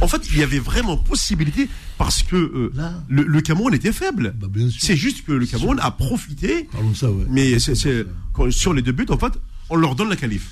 En 0.00 0.08
fait, 0.08 0.22
il 0.30 0.38
y 0.38 0.42
avait 0.42 0.58
vraiment 0.58 0.96
possibilité 0.96 1.68
parce 1.98 2.22
que 2.22 2.36
euh, 2.36 2.72
Là. 2.74 3.02
le, 3.08 3.22
le 3.24 3.40
Cameroun 3.40 3.72
était 3.74 3.92
faible. 3.92 4.34
Bah. 4.38 4.48
C'est 4.78 4.96
juste 4.96 5.24
que 5.24 5.32
le 5.32 5.46
Cameroun 5.46 5.78
a 5.80 5.90
profité, 5.90 6.68
Parlons 6.72 6.90
de 6.90 6.96
ça, 6.96 7.10
ouais. 7.10 7.24
mais 7.30 7.58
c'est, 7.58 7.74
c'est- 7.74 8.04
quand- 8.32 8.50
sur 8.52 8.72
les 8.74 8.82
deux 8.82 8.92
buts, 8.92 9.06
en 9.08 9.18
fait, 9.18 9.32
on 9.70 9.76
leur 9.76 9.94
donne 9.94 10.08
la 10.10 10.16
qualif. 10.16 10.50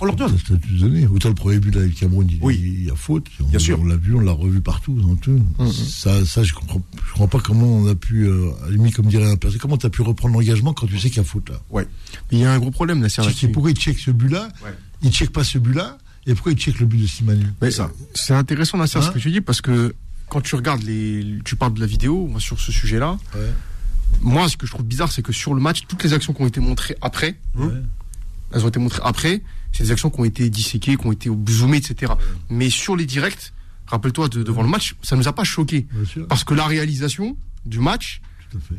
On 0.00 0.04
leur 0.04 0.14
donne. 0.14 0.36
Donné. 0.78 1.08
Autant 1.08 1.28
le 1.30 1.34
premier 1.34 1.58
but 1.58 1.74
là, 1.74 1.80
avec 1.80 1.94
le 1.94 1.98
Cameroun, 1.98 2.28
il, 2.30 2.38
Oui. 2.40 2.60
il 2.62 2.84
y 2.84 2.90
a 2.90 2.94
faute. 2.94 3.26
On, 3.40 3.44
Bien 3.48 3.58
sûr. 3.58 3.80
On 3.80 3.84
l'a 3.84 3.96
vu, 3.96 4.14
on 4.14 4.20
l'a 4.20 4.30
revu 4.30 4.60
partout. 4.60 4.92
Dans 5.00 5.16
tout. 5.16 5.40
Ça, 5.72 6.24
ça, 6.24 6.44
je 6.44 6.52
comprends, 6.54 6.80
je 7.04 7.10
comprends 7.12 7.26
pas 7.26 7.40
comment 7.40 7.66
on 7.66 7.86
a 7.88 7.96
pu, 7.96 8.24
euh, 8.28 8.50
limite, 8.70 8.94
comme 8.94 9.06
dirait 9.06 9.28
un 9.28 9.34
personne, 9.36 9.58
comment 9.58 9.76
tu 9.76 9.86
as 9.86 9.90
pu 9.90 10.02
reprendre 10.02 10.34
l'engagement 10.34 10.72
quand 10.72 10.86
tu 10.86 10.98
sais 11.00 11.08
qu'il 11.08 11.16
y 11.16 11.20
a 11.20 11.24
faute 11.24 11.48
là? 11.48 11.60
Ouais. 11.70 11.88
Mais 12.30 12.38
il 12.38 12.40
y 12.42 12.44
a 12.44 12.52
un 12.52 12.58
gros 12.60 12.70
problème, 12.70 13.00
sais 13.08 13.22
là-dessus. 13.22 13.48
pourquoi 13.48 13.72
il 13.72 13.76
check 13.76 13.98
ce 13.98 14.12
but-là? 14.12 14.50
Ouais. 14.62 14.70
Il 15.02 15.10
check 15.10 15.30
pas 15.30 15.42
ce 15.42 15.58
but-là? 15.58 15.98
Et 16.28 16.34
pourquoi 16.34 16.52
il 16.52 16.58
check 16.58 16.78
le 16.78 16.86
but 16.86 16.98
de 16.98 17.06
Simani 17.06 17.44
Mais 17.60 17.70
ça. 17.72 17.90
C'est 18.14 18.34
intéressant, 18.34 18.78
Nasser, 18.78 19.00
ce 19.02 19.08
Hein 19.08 19.12
que 19.12 19.18
tu 19.18 19.30
dis, 19.32 19.40
parce 19.40 19.60
que 19.60 19.94
quand 20.28 20.40
tu 20.40 20.54
regardes 20.54 20.82
les. 20.82 21.38
Tu 21.44 21.56
parles 21.56 21.74
de 21.74 21.80
la 21.80 21.86
vidéo 21.86 22.30
sur 22.38 22.60
ce 22.60 22.70
sujet-là. 22.70 23.18
Ouais. 23.34 23.52
Moi, 24.20 24.48
ce 24.48 24.56
que 24.56 24.66
je 24.66 24.72
trouve 24.72 24.84
bizarre, 24.86 25.10
c'est 25.10 25.22
que 25.22 25.32
sur 25.32 25.54
le 25.54 25.60
match, 25.60 25.82
toutes 25.88 26.02
les 26.04 26.12
actions 26.12 26.32
qui 26.32 26.42
ont 26.42 26.46
été 26.46 26.60
montrées 26.60 26.96
après, 27.02 27.36
Ouais. 27.56 27.66
elles 28.52 28.64
ont 28.64 28.68
été 28.68 28.78
montrées 28.78 29.02
après, 29.04 29.42
c'est 29.72 29.82
des 29.84 29.90
actions 29.90 30.10
qui 30.10 30.20
ont 30.20 30.24
été 30.24 30.48
disséquées, 30.50 30.96
qui 30.96 31.06
ont 31.06 31.12
été 31.12 31.30
zoomées, 31.50 31.78
etc. 31.78 32.12
Mais 32.50 32.70
sur 32.70 32.96
les 32.96 33.04
directs, 33.06 33.52
rappelle-toi, 33.86 34.28
de- 34.28 34.42
devant 34.42 34.62
le 34.62 34.68
match, 34.68 34.96
ça 35.02 35.16
nous 35.16 35.28
a 35.28 35.32
pas 35.34 35.44
choqué. 35.44 35.86
Bien 35.92 36.04
sûr. 36.04 36.26
Parce 36.26 36.44
que 36.44 36.54
la 36.54 36.66
réalisation 36.66 37.36
du 37.66 37.80
match. 37.80 38.20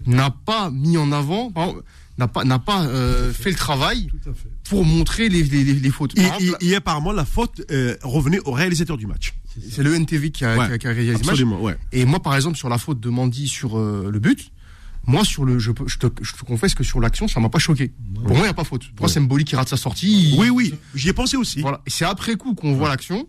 N'a 0.05 0.29
pas 0.31 0.69
mis 0.71 0.97
en 0.97 1.11
avant, 1.11 1.51
n'a 2.17 2.27
pas, 2.27 2.43
n'a 2.43 2.59
pas 2.59 2.83
euh, 2.85 3.31
fait 3.31 3.51
le 3.51 3.55
travail 3.55 4.09
fait. 4.23 4.49
pour 4.69 4.83
montrer 4.85 5.29
les, 5.29 5.43
les, 5.43 5.63
les- 5.63 5.89
fautes. 5.89 6.17
Et, 6.17 6.21
exemple, 6.21 6.57
et- 6.61 6.67
et 6.69 6.75
apparemment, 6.75 7.11
la 7.11 7.25
faute 7.25 7.61
euh, 7.71 7.95
revenait 8.03 8.39
au 8.45 8.51
réalisateur 8.51 8.97
du 8.97 9.07
match. 9.07 9.33
c'est 9.71 9.83
le 9.83 9.93
NTV 9.95 10.31
qui 10.31 10.43
a, 10.45 10.57
Ouais, 10.57 10.67
qui 10.67 10.73
a- 10.73 10.77
qui 10.77 10.87
a 10.87 10.91
réalisé 10.91 11.13
le 11.37 11.45
match. 11.45 11.61
Ouais. 11.61 11.77
Et 11.91 12.05
moi, 12.05 12.19
par 12.21 12.35
exemple, 12.35 12.57
sur 12.57 12.69
la 12.69 12.77
faute 12.77 12.99
de 12.99 13.09
Mandy 13.09 13.47
sur 13.47 13.77
euh, 13.79 14.09
le 14.11 14.19
but, 14.19 14.51
moi, 15.07 15.23
sur 15.23 15.45
le, 15.45 15.57
je, 15.59 15.71
je, 15.87 15.97
te, 15.97 16.07
je 16.21 16.33
te 16.33 16.43
confesse 16.43 16.75
que 16.75 16.83
sur 16.83 16.99
l'action, 16.99 17.27
ça 17.27 17.39
m'a 17.39 17.49
pas 17.49 17.57
choqué. 17.57 17.91
Pour 18.15 18.23
moi, 18.29 18.39
il 18.39 18.43
n'y 18.43 18.47
a 18.49 18.53
pas 18.53 18.65
faute. 18.65 18.89
Pour 18.95 19.05
moi, 19.05 19.09
c'est 19.09 19.19
Mboli 19.21 19.45
qui 19.45 19.55
rate 19.55 19.69
sa 19.69 19.77
sortie. 19.77 20.35
Oui, 20.37 20.49
oui, 20.49 20.73
j'y 20.93 21.09
ai 21.09 21.13
pensé 21.13 21.37
aussi. 21.37 21.61
Voilà. 21.61 21.81
C'est 21.87 22.05
après 22.05 22.35
coup 22.35 22.53
qu'on 22.53 22.73
voit 22.75 22.89
l'action 22.89 23.27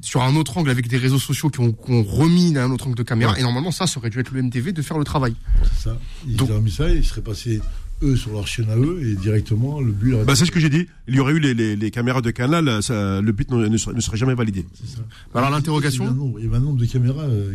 sur 0.00 0.22
un 0.22 0.34
autre 0.36 0.56
angle 0.58 0.70
avec 0.70 0.88
des 0.88 0.96
réseaux 0.96 1.18
sociaux 1.18 1.50
qui 1.50 1.60
ont, 1.60 1.72
qui 1.72 1.90
ont 1.90 2.02
remis 2.04 2.56
un 2.56 2.70
autre 2.70 2.86
angle 2.86 2.96
de 2.96 3.02
caméra. 3.02 3.32
Ouais. 3.32 3.40
Et 3.40 3.42
normalement, 3.42 3.70
ça, 3.72 3.86
ça 3.86 3.98
aurait 3.98 4.10
dû 4.10 4.20
être 4.20 4.30
le 4.32 4.42
MTV 4.42 4.72
de 4.72 4.82
faire 4.82 4.98
le 4.98 5.04
travail. 5.04 5.34
C'est 5.62 5.88
ça. 5.88 5.98
Ils 6.26 6.36
Donc- 6.36 6.50
auraient 6.50 6.60
mis 6.60 6.70
ça, 6.70 6.88
ils 6.90 7.04
seraient 7.04 7.20
passés 7.22 7.60
eux 8.02 8.14
sur 8.16 8.32
leur 8.32 8.46
chaîne 8.46 8.70
à 8.70 8.76
eux 8.76 9.00
et 9.04 9.14
directement 9.16 9.80
le 9.80 9.90
but. 9.90 10.14
Bah, 10.24 10.36
c'est 10.36 10.44
ce 10.46 10.52
que 10.52 10.60
j'ai 10.60 10.70
dit. 10.70 10.86
Il 11.08 11.16
y 11.16 11.20
aurait 11.20 11.32
eu 11.32 11.40
les, 11.40 11.52
les- 11.52 11.74
les 11.74 11.90
caméras 11.90 12.20
de 12.22 12.30
canal, 12.30 12.80
ça- 12.82 13.20
le 13.20 13.32
but 13.32 13.50
ne, 13.50 13.66
ne 13.66 13.76
serait, 13.76 13.94
ne 13.94 14.00
serait 14.00 14.16
jamais 14.16 14.34
validé. 14.34 14.64
C'est 14.74 14.96
ça. 14.96 15.00
Alors, 15.34 15.48
Il 15.48 15.52
y 15.52 15.54
l'interrogation. 15.56 16.04
avait 16.04 16.12
un 16.12 16.16
nombre, 16.16 16.38
il 16.38 16.44
y 16.44 16.48
avait 16.48 16.56
un 16.58 16.60
nombre 16.60 16.78
de 16.78 16.86
caméras. 16.86 17.22
euh, 17.24 17.52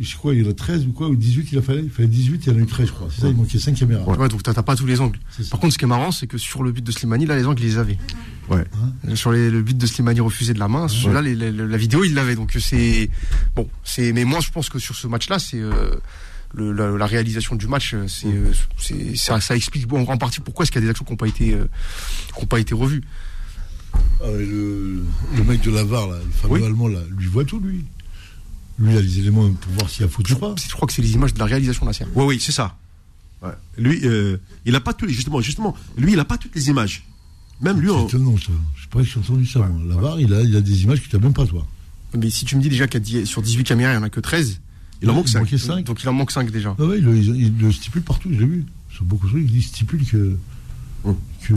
je 0.00 0.16
crois 0.16 0.34
il 0.34 0.42
y 0.42 0.46
en 0.46 0.50
a 0.50 0.54
13 0.54 0.86
ou 0.86 0.92
quoi, 0.92 1.08
ou 1.08 1.16
18 1.16 1.48
il 1.52 1.58
a 1.58 1.62
fallu. 1.62 1.82
Il 1.84 1.90
fallait 1.90 2.08
18, 2.08 2.46
il 2.46 2.52
y 2.52 2.56
en 2.56 2.58
a 2.58 2.62
eu 2.62 2.66
13, 2.66 2.86
je 2.88 2.92
crois. 2.92 3.08
C'est 3.14 3.20
ça, 3.22 3.28
il 3.28 3.36
manquait 3.36 3.58
5 3.58 3.74
caméras. 3.76 4.04
Ouais, 4.08 4.28
donc 4.28 4.42
t'as 4.42 4.54
pas 4.62 4.76
tous 4.76 4.86
les 4.86 5.00
angles. 5.00 5.18
Par 5.50 5.60
contre, 5.60 5.72
ce 5.72 5.78
qui 5.78 5.84
est 5.84 5.88
marrant, 5.88 6.10
c'est 6.12 6.26
que 6.26 6.38
sur 6.38 6.62
le 6.62 6.72
but 6.72 6.82
de 6.84 6.90
Slimani, 6.92 7.26
là, 7.26 7.36
les 7.36 7.46
angles, 7.46 7.62
ils 7.62 7.66
les 7.66 7.78
avaient. 7.78 7.98
Ouais. 8.50 8.64
Sur 9.14 9.32
les- 9.32 9.50
le 9.50 9.62
but 9.62 9.76
de 9.78 9.86
Slimani 9.86 10.20
refusé 10.20 10.52
de 10.54 10.58
la 10.58 10.68
main, 10.68 10.88
celui-là, 10.88 11.22
les- 11.22 11.34
les- 11.34 11.52
la 11.52 11.76
vidéo, 11.76 12.04
il 12.04 12.14
l'avait. 12.14 12.34
Donc 12.34 12.56
c'est 12.60 13.08
bon. 13.56 13.68
C'est 13.84 14.12
mais 14.12 14.24
moi, 14.24 14.40
je 14.40 14.50
pense 14.50 14.68
que 14.68 14.78
sur 14.78 14.94
ce 14.94 15.06
match-là, 15.06 15.38
c'est 15.38 15.60
euh, 15.60 15.72
le- 16.54 16.72
la, 16.72 16.90
la 16.90 17.06
réalisation 17.06 17.56
du 17.56 17.66
match, 17.66 17.94
euh, 17.94 18.06
c'est 18.08 18.26
euh, 18.28 18.52
c'est- 18.78 19.16
ça, 19.16 19.40
ça 19.40 19.56
explique 19.56 19.90
en 19.92 20.02
grande 20.02 20.20
partie 20.20 20.40
pourquoi 20.40 20.64
est-ce 20.64 20.72
qu'il 20.72 20.80
y 20.80 20.84
a 20.84 20.86
des 20.86 20.90
actions 20.90 21.04
qui 21.04 21.12
n'ont 21.12 21.16
pas 21.16 21.28
été 21.28 21.54
euh, 21.54 21.66
qui 22.36 22.42
ont 22.42 22.46
pas 22.46 22.60
été 22.60 22.74
revues. 22.74 23.02
Ah, 24.20 24.26
le, 24.30 25.04
le 25.36 25.44
mec 25.44 25.60
de 25.62 25.70
la 25.70 25.84
VAR, 25.84 26.08
là, 26.08 26.16
le 26.24 26.30
fameux 26.32 26.54
Oui. 26.54 26.64
allemand, 26.64 26.88
là, 26.88 26.98
lui 27.16 27.26
voit 27.26 27.44
tout, 27.44 27.60
lui. 27.60 27.84
Lui, 28.78 28.92
il 28.92 28.98
a 28.98 29.00
les 29.02 29.18
éléments 29.20 29.50
pour 29.52 29.72
voir 29.74 29.88
s'il 29.88 30.02
y 30.02 30.04
a 30.04 30.08
faute 30.08 30.28
ou 30.30 30.36
pas. 30.36 30.54
Je 30.66 30.72
crois 30.74 30.86
que 30.86 30.92
c'est 30.92 31.02
les 31.02 31.12
images 31.14 31.32
de 31.34 31.38
la 31.38 31.44
réalisation 31.44 31.82
de 31.82 31.90
la 31.90 31.92
série. 31.94 32.10
Oui, 32.14 32.24
oui, 32.26 32.40
c'est 32.40 32.52
ça. 32.52 32.76
Ouais. 33.42 33.50
Lui, 33.78 34.00
euh, 34.04 34.36
il 34.64 34.74
a 34.74 34.80
pas 34.80 34.94
tous 34.94 35.06
les, 35.06 35.12
justement, 35.12 35.40
justement, 35.40 35.76
lui, 35.96 36.12
il 36.12 36.18
a 36.18 36.24
pas 36.24 36.38
toutes 36.38 36.54
les 36.54 36.68
images. 36.68 37.04
Même 37.60 37.80
lui, 37.80 37.88
C'est 37.88 37.94
on- 37.94 38.06
étonnant, 38.08 38.36
ça. 38.36 38.52
Je 38.76 38.82
sais 38.82 38.88
pas 38.90 39.04
si 39.04 39.10
j'ai 39.10 39.18
entendu 39.20 39.46
ça. 39.46 39.60
moi. 39.60 40.00
La 40.02 40.20
il 40.20 40.32
a, 40.34 40.40
il 40.42 40.56
a 40.56 40.60
des 40.60 40.82
images 40.82 41.00
que 41.02 41.08
tu 41.08 41.14
n'as 41.16 41.22
même 41.22 41.32
pas, 41.34 41.46
toi. 41.46 41.66
Mais 42.18 42.30
si 42.30 42.44
tu 42.44 42.56
me 42.56 42.62
dis 42.62 42.68
déjà 42.68 42.86
qu'il 42.88 43.06
y 43.16 43.18
a 43.22 43.26
sur 43.26 43.42
18 43.42 43.64
caméras, 43.64 43.92
il 43.92 43.96
n'y 43.96 44.02
en 44.02 44.06
a 44.06 44.10
que 44.10 44.20
13, 44.20 44.60
il 45.02 45.10
en 45.10 45.14
manque 45.14 45.26
Il 45.26 45.32
5. 45.32 45.38
manquait 45.40 45.58
5. 45.58 45.84
donc 45.86 46.02
il 46.02 46.08
en 46.08 46.12
manque 46.12 46.30
5 46.32 46.50
déjà. 46.50 46.74
Ah 46.78 46.84
ouais, 46.84 46.98
il, 46.98 47.04
le- 47.04 47.16
il- 47.16 47.36
il 47.36 47.58
le 47.58 47.70
stipule 47.72 48.02
partout, 48.02 48.28
je 48.32 48.38
l'ai 48.40 48.46
vu. 48.46 48.64
Sur 48.92 49.04
beaucoup 49.04 49.26
de 49.26 49.32
trucs, 49.32 49.50
il 49.52 49.62
stipule 49.62 50.04
que. 50.06 50.36
Que, 51.42 51.52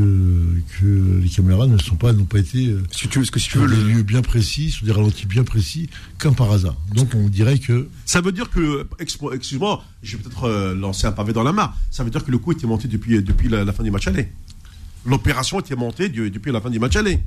que 0.79 1.19
les 1.23 1.29
caméras 1.29 1.67
ne 1.67 1.77
sont 1.77 1.95
pas, 1.95 2.11
n'ont 2.11 2.25
pas 2.25 2.39
été 2.39 2.65
que, 2.67 3.07
tu, 3.07 3.19
parce 3.19 3.31
que 3.31 3.39
si 3.39 3.49
tu 3.49 3.57
veux, 3.57 3.67
des 3.69 3.75
le, 3.77 3.83
lieux 3.93 4.03
bien 4.03 4.21
précis, 4.21 4.69
sur 4.71 4.85
des 4.85 4.91
ralentis 4.91 5.25
bien 5.25 5.43
précis, 5.43 5.89
comme 6.17 6.35
par 6.35 6.51
hasard. 6.51 6.75
Donc 6.93 7.13
on 7.15 7.29
dirait 7.29 7.57
que 7.59 7.87
Ça 8.05 8.19
veut 8.21 8.31
dire 8.33 8.49
que, 8.49 8.85
excuse-moi, 8.99 9.83
je 10.03 10.17
vais 10.17 10.23
peut-être 10.23 10.43
euh, 10.43 10.75
lancer 10.75 11.07
un 11.07 11.11
pavé 11.13 11.31
dans 11.31 11.43
la 11.43 11.53
mare. 11.53 11.77
Ça 11.91 12.03
veut 12.03 12.09
dire 12.09 12.25
que 12.25 12.31
le 12.31 12.37
coup 12.37 12.51
était 12.51 12.67
monté 12.67 12.87
depuis, 12.89 13.21
depuis 13.23 13.47
la, 13.47 13.63
la 13.63 13.71
fin 13.71 13.83
du 13.83 13.91
match 13.91 14.07
aller. 14.07 14.27
L'opération 15.05 15.59
était 15.61 15.75
montée 15.75 16.09
du- 16.09 16.29
depuis 16.29 16.51
la 16.51 16.59
fin 16.59 16.69
du 16.69 16.79
match 16.79 16.95
aller. 16.97 17.19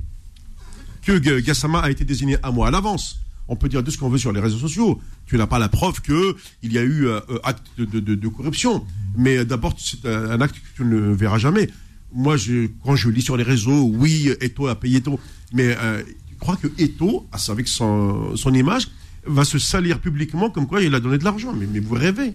Que 1.01 1.39
Gassama 1.39 1.79
a 1.79 1.89
été 1.89 2.05
désigné 2.05 2.37
un 2.43 2.51
mois 2.51 2.67
à 2.67 2.71
l'avance. 2.71 3.19
On 3.47 3.55
peut 3.55 3.67
dire 3.67 3.83
tout 3.83 3.89
ce 3.91 3.97
qu'on 3.97 4.07
veut 4.09 4.19
sur 4.19 4.31
les 4.31 4.39
réseaux 4.39 4.59
sociaux. 4.59 5.01
Tu 5.25 5.35
n'as 5.35 5.47
pas 5.47 5.57
la 5.57 5.67
preuve 5.67 5.99
qu'il 6.01 6.71
y 6.71 6.77
a 6.77 6.83
eu 6.83 7.07
euh, 7.07 7.19
euh, 7.31 7.39
acte 7.43 7.65
de, 7.79 7.85
de- 7.85 7.99
de- 7.99 8.13
de 8.15 8.27
corruption. 8.27 8.85
Mais 9.17 9.43
d'abord, 9.43 9.75
c'est 9.79 10.05
un 10.07 10.39
acte 10.41 10.55
que 10.55 10.77
tu 10.77 10.83
ne 10.85 11.11
verras 11.13 11.39
jamais. 11.39 11.67
Moi, 12.13 12.37
je, 12.37 12.67
quand 12.83 12.95
je 12.95 13.09
lis 13.09 13.21
sur 13.21 13.37
les 13.37 13.43
réseaux, 13.43 13.83
oui, 13.93 14.29
Eto 14.41 14.67
a 14.67 14.75
payé 14.79 14.97
Eto. 14.97 15.19
Mais 15.53 15.75
euh, 15.79 16.03
tu 16.29 16.35
crois 16.39 16.57
que 16.57 16.67
Eto, 16.77 17.27
avec 17.49 17.67
son, 17.67 18.35
son 18.35 18.53
image, 18.53 18.89
va 19.25 19.45
se 19.45 19.59
salir 19.59 19.99
publiquement 19.99 20.49
comme 20.49 20.67
quoi 20.67 20.81
il 20.81 20.93
a 20.95 20.99
donné 20.99 21.17
de 21.17 21.23
l'argent? 21.23 21.53
Mais, 21.53 21.67
mais 21.71 21.79
vous 21.79 21.95
rêvez. 21.95 22.33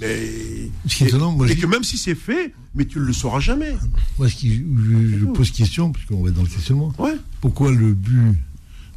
Mais, 0.00 0.70
étonnant, 1.00 1.32
moi, 1.32 1.48
et 1.48 1.54
que 1.56 1.66
même 1.66 1.84
si 1.84 1.96
c'est 1.98 2.16
fait, 2.16 2.52
mais 2.74 2.84
tu 2.84 2.98
ne 2.98 3.04
le 3.04 3.12
sauras 3.12 3.38
jamais. 3.40 3.76
moi, 4.18 4.26
je, 4.26 4.48
je 4.48 5.24
pose 5.26 5.50
question, 5.52 5.92
puisqu'on 5.92 6.20
va 6.22 6.30
être 6.30 6.34
dans 6.34 6.42
le 6.42 6.48
questionnement, 6.48 6.92
Ouais. 6.98 7.14
pourquoi 7.40 7.70
le 7.70 7.92
but 7.94 8.32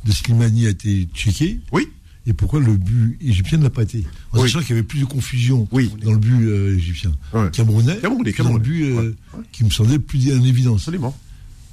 de 0.06 0.12
Slimani 0.12 0.66
a 0.66 0.70
été 0.70 1.08
checké 1.14 1.60
Oui. 1.72 1.88
Et 2.28 2.34
pourquoi 2.34 2.60
le 2.60 2.76
but 2.76 3.18
égyptien 3.22 3.58
ne 3.58 3.64
l'a 3.64 3.70
pas 3.70 3.84
été 3.84 4.04
En 4.34 4.42
Oui. 4.42 4.50
sachant 4.50 4.60
qu'il 4.60 4.72
y 4.72 4.74
avait 4.74 4.84
plus 4.84 5.00
de 5.00 5.06
confusion 5.06 5.68
Oui. 5.72 5.90
dans 6.04 6.12
le 6.12 6.18
but 6.18 6.46
euh, 6.46 6.76
égyptien. 6.78 7.12
Ouais. 7.34 7.50
Camerounais, 7.52 7.98
Camerounais, 7.98 8.34
dans 8.38 8.54
le 8.54 8.60
but 8.60 8.84
euh, 8.84 8.96
Ouais. 8.96 9.08
Ouais. 9.38 9.44
qui 9.52 9.64
me 9.64 9.70
semblait 9.70 9.98
plus 10.00 10.32
en 10.38 10.44
évidence. 10.44 10.82
Absolument. 10.82 11.18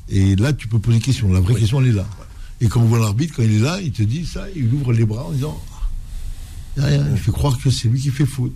Et 0.09 0.37
là, 0.37 0.53
tu 0.53 0.69
peux 0.69 0.79
poser 0.79 0.99
une 0.99 1.03
question. 1.03 1.33
La 1.33 1.41
vraie 1.41 1.55
question, 1.57 1.81
elle 1.81 1.89
est 1.89 1.93
là. 1.93 2.07
Et 2.61 2.69
quand 2.69 2.81
on 2.81 2.85
voit 2.85 2.99
l'arbitre, 3.01 3.35
quand 3.37 3.43
il 3.43 3.55
est 3.57 3.59
là, 3.59 3.81
il 3.83 3.91
te 3.91 4.03
dit 4.03 4.25
ça, 4.25 4.47
il 4.55 4.73
ouvre 4.73 4.93
les 4.93 5.05
bras 5.05 5.25
en 5.27 5.33
disant 5.33 5.61
Il 6.77 6.83
y 6.83 6.87
a 6.87 6.89
rien. 6.89 7.07
Il 7.11 7.19
fait 7.19 7.33
croire 7.33 7.59
que 7.59 7.69
c'est 7.71 7.89
lui 7.89 8.01
qui 8.01 8.11
fait 8.11 8.25
faute. 8.27 8.55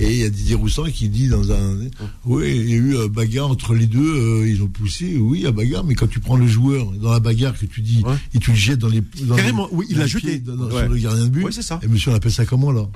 Et 0.00 0.12
il 0.12 0.16
y 0.18 0.22
a 0.24 0.30
Didier 0.30 0.54
Roussan 0.54 0.84
qui 0.92 1.08
dit 1.08 1.26
dans 1.28 1.50
un. 1.50 1.76
Oui, 2.24 2.52
il 2.54 2.68
y 2.70 2.72
a 2.74 2.76
eu 2.76 2.96
euh, 2.96 3.08
bagarre 3.08 3.50
entre 3.50 3.74
les 3.74 3.86
deux, 3.86 3.98
euh, 4.42 4.48
ils 4.48 4.62
ont 4.62 4.68
poussé, 4.68 5.16
oui, 5.16 5.38
il 5.40 5.42
y 5.42 5.46
a 5.46 5.50
bagarre, 5.52 5.82
mais 5.84 5.94
quand 5.96 6.06
tu 6.06 6.20
prends 6.20 6.36
le 6.36 6.46
joueur 6.46 6.86
dans 6.92 7.10
la 7.10 7.18
bagarre 7.18 7.58
que 7.58 7.66
tu 7.66 7.80
dis 7.80 8.02
Ouais. 8.04 8.14
et 8.32 8.38
tu 8.38 8.50
le 8.50 8.56
jettes 8.56 8.78
dans 8.78 8.88
les. 8.88 9.02
Dans 9.22 9.34
Carrément, 9.34 9.66
les- 9.70 9.76
oui, 9.76 9.86
il 9.90 9.98
l'a 9.98 10.06
jeté. 10.06 10.38
dans- 10.38 10.56
Ouais. 10.68 10.82
Sur 10.84 10.88
le 10.88 10.98
gardien 10.98 11.24
de 11.24 11.30
but. 11.30 11.44
Oui, 11.44 11.52
c'est 11.52 11.62
ça. 11.62 11.80
Et 11.82 11.88
monsieur, 11.88 12.12
on 12.12 12.14
appelle 12.14 12.30
ça 12.32 12.46
comment 12.46 12.70
là 12.70 12.86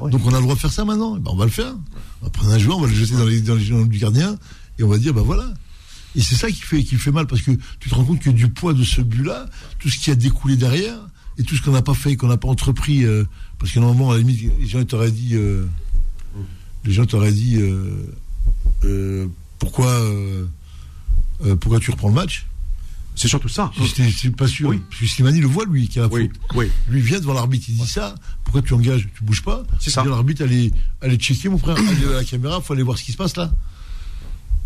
Ouais. 0.00 0.10
Donc 0.10 0.20
on 0.26 0.30
a 0.34 0.36
le 0.36 0.42
droit 0.42 0.54
de 0.54 0.60
faire 0.60 0.72
ça 0.72 0.84
maintenant 0.84 1.16
ben, 1.16 1.30
On 1.32 1.36
va 1.36 1.46
le 1.46 1.50
faire. 1.50 1.74
On 2.20 2.26
va 2.26 2.30
prendre 2.30 2.52
un 2.52 2.58
joueur, 2.58 2.76
on 2.76 2.82
va 2.82 2.88
le 2.88 2.94
jeter 2.94 3.14
dans 3.14 3.24
les, 3.24 3.40
dans 3.40 3.54
les 3.54 3.84
du 3.86 3.98
gardien 3.98 4.36
et 4.78 4.82
on 4.82 4.88
va 4.88 4.98
dire, 4.98 5.14
ben 5.14 5.22
voilà. 5.22 5.52
Et 6.14 6.20
c'est 6.20 6.34
ça 6.34 6.50
qui 6.50 6.60
fait, 6.60 6.82
qui 6.82 6.96
fait 6.96 7.12
mal 7.12 7.26
parce 7.26 7.40
que 7.40 7.52
tu 7.78 7.88
te 7.88 7.94
rends 7.94 8.04
compte 8.04 8.18
que 8.20 8.30
du 8.30 8.48
poids 8.48 8.74
de 8.74 8.82
ce 8.84 9.00
but-là, 9.00 9.46
tout 9.78 9.88
ce 9.88 9.98
qui 9.98 10.10
a 10.10 10.14
découlé 10.14 10.56
derrière 10.56 10.98
et 11.38 11.42
tout 11.44 11.56
ce 11.56 11.62
qu'on 11.62 11.70
n'a 11.70 11.80
pas 11.82 11.94
fait, 11.94 12.16
qu'on 12.16 12.26
n'a 12.26 12.36
pas 12.36 12.48
entrepris, 12.48 13.04
euh, 13.04 13.24
parce 13.58 13.72
que 13.72 13.78
normalement, 13.80 14.10
à 14.10 14.14
la 14.14 14.18
limite, 14.18 14.40
les 14.60 14.66
gens 14.66 14.84
t'auraient 14.84 15.12
dit, 15.12 15.30
euh, 15.34 15.64
les 16.84 16.92
gens 16.92 17.04
t'auraient 17.06 17.32
dit, 17.32 17.56
euh, 17.56 18.06
euh, 18.84 19.26
pourquoi, 19.58 19.88
euh, 19.90 20.46
pourquoi 21.60 21.80
tu 21.80 21.90
reprends 21.90 22.08
le 22.08 22.14
match? 22.14 22.46
C'est 23.16 23.28
surtout 23.28 23.48
ça. 23.48 23.70
Je 23.78 23.84
suis- 24.08 24.30
pas 24.30 24.46
sûr. 24.46 24.70
Oui. 24.70 24.80
Parce 24.88 25.00
que 25.02 25.06
Slimani 25.06 25.40
le 25.40 25.46
voit, 25.46 25.64
lui, 25.66 25.88
qui 25.88 25.98
a 25.98 26.02
la 26.02 26.08
Oui, 26.08 26.22
faute. 26.22 26.56
oui. 26.56 26.70
Lui 26.88 27.00
vient 27.02 27.18
devant 27.20 27.34
l'arbitre, 27.34 27.66
il 27.68 27.76
dit 27.76 27.86
ça. 27.86 28.14
Pourquoi 28.44 28.62
tu 28.62 28.72
engages 28.72 29.08
Tu 29.14 29.24
bouges 29.24 29.42
pas? 29.42 29.62
C'est 29.78 29.90
ça. 29.90 30.04
L'arbitre, 30.04 30.42
allez, 30.44 30.72
allez 31.02 31.16
checker, 31.16 31.48
mon 31.50 31.58
frère. 31.58 31.76
Allez 31.76 32.06
à 32.06 32.12
la 32.12 32.24
caméra, 32.24 32.60
faut 32.62 32.72
aller 32.72 32.82
voir 32.82 32.96
ce 32.96 33.04
qui 33.04 33.12
se 33.12 33.16
passe 33.18 33.36
là. 33.36 33.52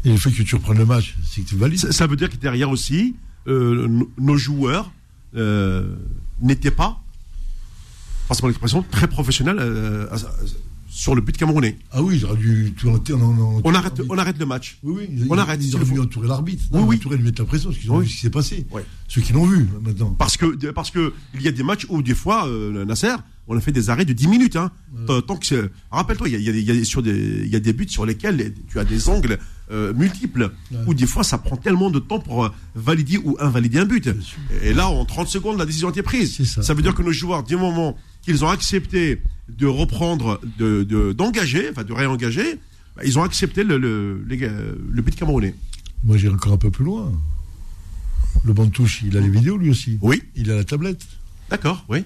Et 0.04 0.10
le 0.10 0.18
fait 0.18 0.30
que 0.30 0.42
tu 0.42 0.54
reprennes 0.54 0.78
le 0.78 0.86
match, 0.86 1.16
c'est 1.28 1.40
que 1.40 1.48
tu 1.48 1.56
valides. 1.56 1.80
Ça, 1.80 1.90
ça 1.90 2.06
veut 2.06 2.16
dire 2.16 2.28
que 2.30 2.36
derrière 2.36 2.70
aussi, 2.70 3.16
euh, 3.48 3.88
no- 3.88 4.12
nos 4.18 4.36
joueurs 4.36 4.92
euh, 5.34 5.96
n'étaient 6.40 6.70
pas, 6.70 7.02
passez-moi 8.28 8.50
l'expression, 8.50 8.84
très 8.88 9.08
professionnels 9.08 9.56
euh, 9.58 10.06
à- 10.12 10.16
à- 10.16 10.34
sur 10.96 11.16
le 11.16 11.20
but 11.22 11.36
camerounais. 11.36 11.76
Ah 11.90 12.02
oui, 12.04 12.18
ils 12.18 12.24
auraient 12.24 12.36
dû 12.36 12.72
tout. 12.78 12.88
Non, 12.88 13.32
non, 13.32 13.60
On 13.64 13.74
arrête, 13.74 14.00
on 14.08 14.16
arrête 14.16 14.38
le 14.38 14.46
match. 14.46 14.78
Oui, 14.84 14.94
oui, 15.10 15.26
on 15.28 15.34
ils- 15.34 15.38
arrête, 15.40 15.60
Ils 15.62 15.74
auraient 15.74 15.84
dû 15.84 15.98
entourer 15.98 16.28
l'arbitre. 16.28 16.62
Oui, 16.70 16.82
oui. 16.86 16.96
Entourer, 16.96 17.16
lui 17.16 17.24
mettre 17.24 17.42
la 17.42 17.46
pression, 17.46 17.70
parce 17.70 17.80
qu'ils 17.80 17.90
ont 17.90 17.96
Oui. 17.96 18.04
vu 18.04 18.10
ce 18.10 18.14
qui 18.14 18.20
s'est 18.20 18.30
passé. 18.30 18.64
Ceux 19.08 19.20
qui 19.20 19.32
l'ont 19.32 19.44
vu 19.44 19.66
maintenant. 19.82 20.10
Parce 20.16 20.36
que, 20.36 20.70
parce 20.70 20.92
que 20.92 21.12
il 21.34 21.42
y 21.42 21.48
a 21.48 21.52
des 21.52 21.64
matchs 21.64 21.86
où 21.88 22.00
des 22.00 22.14
fois, 22.14 22.46
euh, 22.46 22.84
Nasser, 22.84 23.14
on 23.48 23.56
a 23.56 23.60
fait 23.60 23.72
des 23.72 23.90
arrêts 23.90 24.04
de 24.04 24.12
10 24.12 24.28
minutes. 24.28 24.54
Hein. 24.56 24.70
Tant- 25.08 25.20
Tant 25.20 25.36
que 25.36 25.70
rappelle-toi, 25.90 26.28
il 26.28 26.32
y 26.34 26.36
a, 26.36 26.38
y 26.38 26.48
a 26.48 26.52
des- 26.52 26.62
y 26.62 26.70
a 26.70 26.74
des- 26.74 26.84
sur 26.84 27.02
des, 27.02 27.42
il 27.44 27.48
y 27.48 27.56
a 27.56 27.60
des 27.60 27.72
buts 27.72 27.88
sur 27.88 28.06
lesquels 28.06 28.36
les- 28.36 28.54
tu 28.70 28.78
as 28.78 28.84
des 28.84 29.08
angles 29.08 29.38
euh, 29.72 29.92
multiples, 29.94 30.52
Ouais. 30.70 30.78
où 30.86 30.94
des 30.94 31.06
fois 31.06 31.24
ça 31.24 31.38
prend 31.38 31.56
tellement 31.56 31.90
de 31.90 31.98
temps 31.98 32.20
pour 32.20 32.44
euh, 32.44 32.50
valider 32.74 33.16
ou 33.18 33.36
invalider 33.40 33.78
un 33.78 33.86
but. 33.86 34.10
Et 34.62 34.72
là, 34.74 34.88
en 34.90 35.04
30 35.06 35.26
secondes, 35.28 35.58
la 35.58 35.64
décision 35.66 35.88
a 35.88 35.90
été 35.90 36.02
prise. 36.02 36.44
Ça. 36.62 36.74
veut 36.74 36.82
dire 36.82 36.94
que 36.94 37.02
nos 37.02 37.12
joueurs, 37.12 37.42
du 37.42 37.56
moment 37.56 37.96
qu'ils 38.22 38.44
ont 38.44 38.48
accepté 38.50 39.20
de 39.48 39.66
reprendre, 39.66 40.40
de, 40.58 40.82
de- 40.84 41.12
d'engager, 41.12 41.68
enfin 41.70 41.84
de 41.84 41.92
réengager, 41.92 42.58
bah, 42.96 43.02
ils 43.04 43.18
ont 43.18 43.22
accepté 43.22 43.62
le, 43.64 43.76
le, 43.78 44.36
gars- 44.36 44.50
le 44.90 45.02
but 45.02 45.14
camerounais. 45.14 45.54
Moi, 46.02 46.16
j'irai 46.16 46.34
encore 46.34 46.52
un 46.52 46.56
peu 46.58 46.70
plus 46.70 46.84
loin. 46.84 47.12
Le 48.44 48.52
banc 48.52 48.64
de 48.66 48.70
touche, 48.70 49.02
il 49.02 49.16
a 49.16 49.20
les 49.20 49.28
vidéos 49.30 49.56
lui 49.56 49.70
aussi. 49.70 49.98
Oui, 50.02 50.22
Il 50.34 50.50
a 50.50 50.56
la 50.56 50.64
tablette. 50.64 51.02
d'accord, 51.50 51.84
oui. 51.88 52.04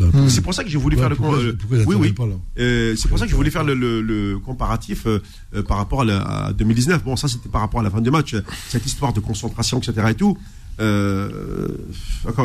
Bah, 0.00 0.06
C'est 0.28 0.40
pour 0.40 0.52
ça 0.54 0.64
que 0.64 0.70
j'ai 0.70 0.78
voulu 0.78 0.96
ouais, 0.96 1.02
faire 1.02 1.10
le. 1.10 1.14
pourquoi, 1.16 1.38
euh, 1.38 1.56
oui, 1.86 1.94
oui. 1.96 2.14
Euh, 2.58 2.96
c'est 2.96 3.08
pour 3.08 3.16
ça 3.18 3.26
que 3.26 3.30
je 3.30 3.36
voulais 3.36 3.50
faire 3.50 3.62
le, 3.64 4.38
comparatif 4.44 5.06
euh, 5.06 5.20
euh, 5.54 5.62
par 5.62 5.76
rapport 5.76 6.00
à, 6.00 6.04
la, 6.04 6.20
à 6.20 6.52
2019. 6.52 7.04
Bon, 7.04 7.14
ça 7.16 7.28
c'était 7.28 7.48
par 7.48 7.60
rapport 7.60 7.78
à 7.80 7.82
la 7.84 7.90
fin 7.90 8.00
du 8.00 8.10
match, 8.10 8.34
euh, 8.34 8.42
cette 8.68 8.86
histoire 8.86 9.12
de 9.12 9.20
concentration, 9.20 9.78
etc. 9.78 10.08
et 10.10 10.14
tout. 10.14 10.36
Euh, 10.80 11.68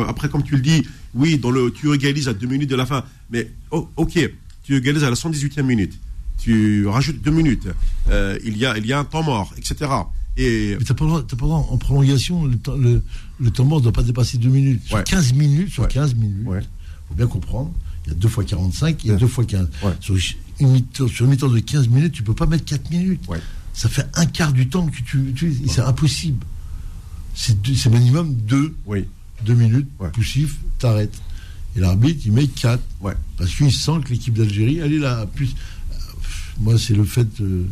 après, 0.08 0.28
comme 0.28 0.42
tu 0.42 0.54
le 0.56 0.60
dis, 0.62 0.86
oui, 1.14 1.38
dans 1.38 1.50
le, 1.50 1.70
tu 1.72 1.92
égalises 1.92 2.28
à 2.28 2.34
deux 2.34 2.46
minutes 2.46 2.70
de 2.70 2.76
la 2.76 2.86
fin, 2.86 3.04
mais 3.30 3.50
oh, 3.70 3.88
ok, 3.96 4.18
tu 4.62 4.76
égalises 4.76 5.04
à 5.04 5.10
la 5.10 5.16
118e 5.16 5.62
minute, 5.62 5.98
tu 6.38 6.86
rajoutes 6.86 7.20
deux 7.22 7.30
minutes, 7.30 7.68
euh, 8.08 8.38
il 8.44 8.56
y 8.56 8.66
a, 8.66 8.76
il 8.78 8.86
y 8.86 8.92
a 8.92 8.98
un 9.00 9.04
temps 9.04 9.22
mort, 9.22 9.52
etc. 9.56 9.90
Et 10.36 10.76
Mais 10.78 10.84
t'as 10.84 10.94
pas 10.94 11.04
le 11.04 11.22
droit, 11.36 11.68
en 11.70 11.76
prolongation, 11.76 12.44
le 12.44 12.56
temps, 12.56 12.76
le, 12.76 13.02
le 13.40 13.50
temps 13.50 13.64
mort 13.64 13.78
ne 13.78 13.84
doit 13.84 13.92
pas 13.92 14.02
dépasser 14.04 14.38
2 14.38 14.48
minutes. 14.48 14.82
Sur 14.86 14.96
Ouais. 14.96 15.04
15 15.04 15.32
minutes, 15.34 15.70
sur 15.70 15.82
Ouais. 15.82 15.88
15 15.88 16.14
minutes, 16.14 16.46
Ouais. 16.46 16.60
faut 17.08 17.14
bien 17.14 17.26
comprendre, 17.26 17.72
il 18.06 18.10
y 18.10 18.12
a 18.12 18.14
2 18.14 18.28
fois 18.28 18.44
45, 18.44 19.02
il 19.04 19.08
y 19.08 19.10
a 19.10 19.14
Ouais. 19.14 19.20
2 19.20 19.26
fois 19.26 19.44
15. 19.44 19.68
Ouais. 19.82 19.92
Sur 20.00 20.14
une 20.60 20.82
sur 21.08 21.24
une 21.24 21.30
mi-temps 21.32 21.48
de 21.48 21.58
15 21.58 21.88
minutes, 21.88 22.12
tu 22.12 22.22
peux 22.22 22.34
pas 22.34 22.46
mettre 22.46 22.64
4 22.64 22.90
minutes. 22.90 23.22
Ça 23.72 23.88
fait 23.88 24.06
un 24.14 24.26
quart 24.26 24.52
du 24.52 24.68
temps 24.68 24.86
que 24.86 24.96
tu. 25.02 25.32
tu 25.34 25.54
C'est 25.68 25.80
impossible. 25.80 26.44
C'est 27.42 27.58
deux- 27.62 27.88
minimum 27.90 28.34
2 28.34 28.74
oui, 28.84 29.06
deux 29.46 29.54
minutes, 29.54 29.88
Ouais. 29.98 30.10
poussif, 30.10 30.56
t'arrêtes. 30.78 31.14
Et 31.74 31.80
l'arbitre, 31.80 32.20
il 32.26 32.32
met 32.32 32.46
4. 32.48 32.82
ouais. 33.00 33.14
Parce 33.38 33.54
qu'il 33.54 33.72
sent 33.72 33.92
que 34.04 34.10
l'équipe 34.10 34.34
d'Algérie, 34.34 34.78
elle 34.78 34.92
est 34.92 34.98
là. 34.98 35.24
Plus, 35.24 35.54
euh, 35.92 35.94
moi, 36.58 36.78
c'est 36.78 36.92
le 36.94 37.04
fait. 37.04 37.26
euh, 37.40 37.64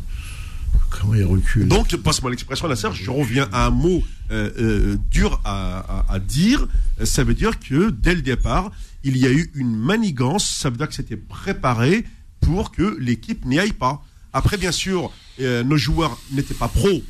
comment 0.88 1.14
il 1.14 1.24
recule. 1.24 1.68
Donc, 1.68 1.94
passe-moi 1.96 2.30
l'expression, 2.30 2.66
Nasser, 2.66 2.88
je 2.94 3.10
reviens 3.10 3.46
à 3.52 3.66
un 3.66 3.70
mot 3.70 4.02
euh, 4.30 4.50
euh, 4.58 4.96
dur 5.10 5.38
à, 5.44 5.78
à- 6.08 6.14
à 6.14 6.18
dire. 6.18 6.66
Ça 7.04 7.22
veut 7.24 7.34
dire 7.34 7.58
que 7.60 7.90
dès 7.90 8.14
le 8.14 8.22
départ, 8.22 8.70
il 9.04 9.16
y 9.18 9.26
a 9.26 9.30
eu 9.30 9.50
une 9.54 9.74
manigance. 9.76 10.48
Ça 10.48 10.70
veut 10.70 10.76
dire 10.78 10.88
que 10.88 10.94
c'était 10.94 11.16
préparé 11.18 12.04
pour 12.40 12.70
que 12.72 12.96
l'équipe 12.98 13.44
n'y 13.44 13.58
aille 13.58 13.72
pas. 13.72 14.02
Après, 14.32 14.56
bien 14.56 14.72
sûr, 14.72 15.12
euh, 15.40 15.62
nos 15.62 15.76
joueurs 15.76 16.18
n'étaient 16.32 16.54
pas 16.54 16.68
pros, 16.68 17.02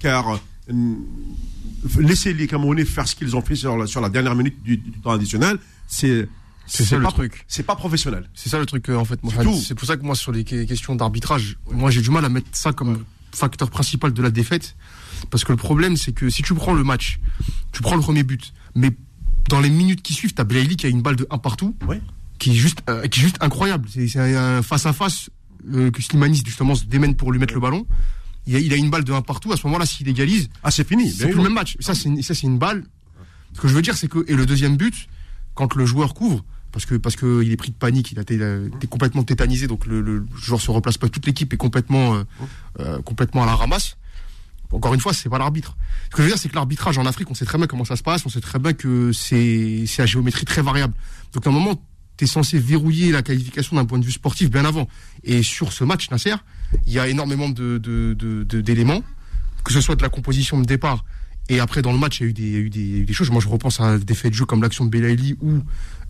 car 0.00 0.40
euh, 0.70 0.94
laisser 1.98 2.32
les 2.34 2.46
Camerounais 2.46 2.84
faire 2.84 3.06
ce 3.08 3.14
qu'ils 3.14 3.36
ont 3.36 3.42
fait 3.42 3.54
sur 3.56 3.76
la, 3.76 3.86
sur 3.86 4.00
la 4.00 4.08
dernière 4.08 4.34
minute 4.34 4.62
du, 4.62 4.76
du 4.76 4.98
temps 5.00 5.10
additionnel, 5.12 5.58
c'est 5.86 6.28
C'est 6.66 6.84
ça 6.84 6.96
le 6.96 7.02
pas, 7.04 7.10
truc. 7.12 7.44
C'est 7.48 7.62
pas 7.64 7.76
professionnel. 7.76 8.28
C'est 8.34 8.48
ça 8.48 8.58
le 8.58 8.66
truc, 8.66 8.88
euh, 8.90 8.96
en 8.96 9.04
fait. 9.04 9.18
C'est 9.62 9.74
pour 9.74 9.86
ça 9.86 9.96
que 9.96 10.02
moi, 10.02 10.14
sur 10.14 10.32
les 10.32 10.44
que- 10.44 10.64
questions 10.64 10.94
d'arbitrage, 10.94 11.56
moi, 11.70 11.90
j'ai 11.90 12.02
du 12.02 12.10
mal 12.10 12.24
à 12.24 12.28
mettre 12.28 12.48
ça 12.52 12.72
comme 12.72 13.04
facteur 13.32 13.70
principal 13.70 14.12
de 14.12 14.22
la 14.22 14.30
défaite. 14.30 14.76
Parce 15.30 15.44
que 15.44 15.52
le 15.52 15.56
problème, 15.58 15.96
c'est 15.96 16.12
que 16.12 16.28
si 16.30 16.42
tu 16.42 16.54
prends 16.54 16.74
le 16.74 16.84
match, 16.84 17.20
tu 17.72 17.82
prends 17.82 17.96
le 17.96 18.00
premier 18.02 18.22
but, 18.22 18.52
mais 18.74 18.90
dans 19.48 19.60
les 19.60 19.70
minutes 19.70 20.02
qui 20.02 20.14
suivent, 20.14 20.34
t'as 20.34 20.44
Blaili 20.44 20.76
qui 20.76 20.86
a 20.86 20.88
une 20.88 21.02
balle 21.02 21.16
de 21.16 21.26
1 21.30 21.38
partout, 21.38 21.74
Ouais. 21.86 22.00
qui 22.38 22.50
est 22.50 22.54
juste, 22.54 22.82
euh, 22.88 23.06
qui 23.08 23.18
est 23.20 23.22
juste 23.22 23.36
incroyable. 23.40 23.88
C'est 23.92 24.06
c'est 24.08 24.36
un 24.36 24.62
face 24.62 24.86
à 24.86 24.92
face 24.92 25.30
euh, 25.74 25.90
que 25.90 26.02
Slimani 26.02 26.40
justement 26.44 26.74
se 26.74 26.84
démène 26.84 27.14
pour 27.16 27.32
lui 27.32 27.38
mettre 27.40 27.54
le 27.54 27.60
ballon. 27.60 27.86
Il 28.48 28.56
a, 28.56 28.58
il 28.58 28.72
a 28.72 28.76
une 28.76 28.90
balle 28.90 29.04
de 29.04 29.12
1 29.12 29.22
partout. 29.22 29.52
À 29.52 29.56
ce 29.56 29.66
moment-là, 29.66 29.86
s'il 29.86 30.08
égalise, 30.08 30.48
Ah, 30.62 30.70
c'est 30.70 30.86
fini. 30.86 31.10
c'est 31.10 31.26
plus 31.26 31.36
le 31.36 31.42
même 31.44 31.54
match. 31.54 31.76
Ça, 31.80 31.94
c'est 31.94 32.08
une, 32.08 32.22
ça, 32.22 32.34
c'est 32.34 32.46
une 32.46 32.58
balle. 32.58 32.84
Ce 33.54 33.60
que 33.60 33.68
je 33.68 33.74
veux 33.74 33.82
dire, 33.82 33.96
c'est 33.96 34.08
que 34.08 34.24
et 34.28 34.34
le 34.34 34.46
deuxième 34.46 34.76
but, 34.76 35.08
quand 35.54 35.74
le 35.74 35.84
joueur 35.86 36.14
couvre, 36.14 36.44
parce 36.72 36.84
que 36.86 36.94
parce 36.96 37.16
que 37.16 37.42
il 37.42 37.50
est 37.52 37.56
pris 37.56 37.70
de 37.70 37.76
panique, 37.76 38.12
il 38.12 38.18
a 38.18 38.22
été, 38.22 38.34
été 38.34 38.86
complètement 38.86 39.22
tétanisé, 39.24 39.66
donc 39.66 39.86
le, 39.86 40.00
le 40.00 40.26
joueur 40.40 40.60
se 40.60 40.70
replace 40.70 40.98
pas. 40.98 41.08
Toute 41.08 41.26
l'équipe 41.26 41.52
est 41.52 41.56
complètement 41.56 42.14
euh, 42.14 42.24
euh, 42.80 43.00
complètement 43.02 43.42
à 43.42 43.46
la 43.46 43.54
ramasse. 43.54 43.96
Encore 44.70 44.92
une 44.92 45.00
fois, 45.00 45.14
c'est 45.14 45.30
pas 45.30 45.38
l'arbitre. 45.38 45.76
Ce 46.10 46.16
que 46.16 46.18
je 46.18 46.22
veux 46.24 46.28
dire, 46.28 46.38
c'est 46.38 46.50
que 46.50 46.54
l'arbitrage 46.54 46.98
en 46.98 47.06
Afrique, 47.06 47.30
on 47.30 47.34
sait 47.34 47.46
très 47.46 47.56
bien 47.56 47.66
comment 47.66 47.86
ça 47.86 47.96
se 47.96 48.02
passe, 48.02 48.26
on 48.26 48.28
sait 48.28 48.42
très 48.42 48.58
bien 48.58 48.74
que 48.74 49.12
c'est 49.12 49.84
c'est 49.86 50.02
à 50.02 50.06
géométrie 50.06 50.44
très 50.44 50.60
variable. 50.62 50.92
Donc 51.32 51.46
à 51.46 51.50
un 51.50 51.52
moment, 51.54 51.82
tu 52.18 52.24
es 52.24 52.26
censé 52.26 52.58
verrouiller 52.58 53.10
la 53.12 53.22
qualification 53.22 53.76
d'un 53.76 53.86
point 53.86 53.98
de 53.98 54.04
vue 54.04 54.12
sportif 54.12 54.50
bien 54.50 54.66
avant. 54.66 54.86
Et 55.24 55.42
sur 55.42 55.72
ce 55.72 55.84
match, 55.84 56.10
Nasser, 56.10 56.34
il 56.86 56.92
y 56.92 56.98
a 56.98 57.08
énormément 57.08 57.48
de 57.48 57.78
de- 57.78 58.14
de- 58.14 58.42
de- 58.44 58.60
d'éléments, 58.60 59.02
que 59.64 59.72
ce 59.72 59.80
soit 59.80 59.96
de 59.96 60.02
la 60.02 60.08
composition 60.08 60.60
de 60.60 60.64
départ 60.66 61.04
et 61.50 61.60
après 61.60 61.80
dans 61.82 61.92
le 61.92 61.98
match, 61.98 62.20
il 62.20 62.24
y 62.24 62.26
a 62.26 62.28
eu 62.30 62.32
des, 62.34 62.42
il 62.42 62.52
y 62.52 62.56
a 62.56 62.58
eu 62.58 62.70
des, 62.70 62.80
il 62.80 62.90
y 62.90 62.94
a 62.94 62.98
eu 62.98 63.04
des 63.06 63.12
choses. 63.14 63.30
Moi, 63.30 63.40
je 63.40 63.48
repense 63.48 63.80
à 63.80 63.98
des 63.98 64.14
faits 64.14 64.32
de 64.32 64.36
jeu 64.36 64.44
comme 64.44 64.60
l'action 64.62 64.84
de 64.84 64.90
Belaïli 64.90 65.36
ou 65.40 65.60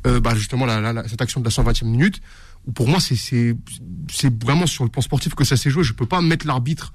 euh, 0.07 0.19
bah, 0.21 0.35
justement 0.35 0.67
la, 0.67 0.81
la- 0.81 0.93
la- 0.93 1.07
cette 1.09 1.23
action 1.23 1.41
de 1.41 1.45
la 1.45 1.51
120e 1.51 1.85
minute. 1.87 2.21
Où 2.67 2.73
pour 2.73 2.89
moi, 2.89 2.99
c'est 3.01 3.15
c'est 3.17 3.57
c'est 4.11 4.43
vraiment 4.45 4.67
sur 4.67 4.83
le 4.85 4.91
plan 4.91 5.01
sportif 5.03 5.35
que 5.37 5.45
ça 5.45 5.57
s'est 5.57 5.71
joué. 5.71 5.85
Je 5.85 5.93
peux 5.93 6.07
pas 6.07 6.21
mettre 6.21 6.45
l'arbitre 6.47 6.93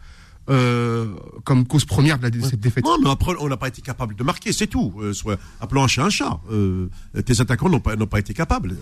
euh, 0.49 1.13
comme 1.45 1.65
cause 1.65 1.85
première 1.85 2.17
de, 2.17 2.23
la, 2.23 2.29
de 2.29 2.41
cette 2.41 2.59
défaite. 2.59 2.83
Non, 2.83 2.97
mais 3.01 3.09
après, 3.09 3.33
on 3.39 3.47
n'a 3.47 3.55
pas 3.55 3.69
été 3.69 3.81
capable 3.81 4.13
de 4.15 4.23
marquer, 4.25 4.51
c'est 4.51 4.67
tout. 4.67 4.93
Euh, 4.99 5.13
soit, 5.13 5.39
appelons 5.61 5.83
un 5.83 5.87
chat 5.87 6.03
un 6.03 6.09
chat. 6.09 6.41
Euh, 6.51 6.89
tes 7.25 7.39
attaquants 7.39 7.69
n'ont 7.69 7.79
pas, 7.79 7.95
n'ont 7.95 8.07
pas 8.07 8.19
été 8.19 8.33
capables. 8.33 8.75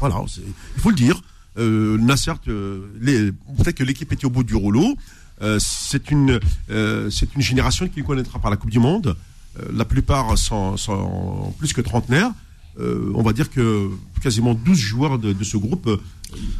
Voilà, 0.00 0.16
c'est- 0.26 0.40
il 0.76 0.80
faut 0.82 0.90
le 0.90 0.96
dire. 0.96 1.22
Euh, 1.58 1.98
Nasser, 1.98 2.32
peut-être 2.44 3.74
que 3.76 3.84
l'équipe 3.84 4.10
était 4.12 4.24
au 4.24 4.30
bout 4.30 4.44
du 4.44 4.54
rouleau. 4.54 4.96
Euh, 5.42 5.58
c'est 5.60 6.10
une, 6.10 6.38
euh, 6.70 7.10
c'est 7.10 7.34
une 7.34 7.42
génération 7.42 7.88
qui 7.88 8.00
ne 8.00 8.06
connaîtra 8.06 8.38
pas 8.38 8.50
la 8.50 8.56
Coupe 8.56 8.70
du 8.70 8.78
Monde. 8.78 9.16
Euh, 9.60 9.64
la 9.74 9.84
plupart 9.84 10.38
sont, 10.38 10.76
sont 10.76 11.52
plus 11.58 11.72
que 11.72 11.80
trentenaires. 11.80 12.30
On 12.78 13.22
va 13.22 13.34
dire 13.34 13.50
que 13.50 13.90
quasiment 14.22 14.54
12 14.54 14.78
joueurs 14.78 15.18
de, 15.18 15.34
de 15.34 15.44
ce 15.44 15.58
groupe 15.58 15.90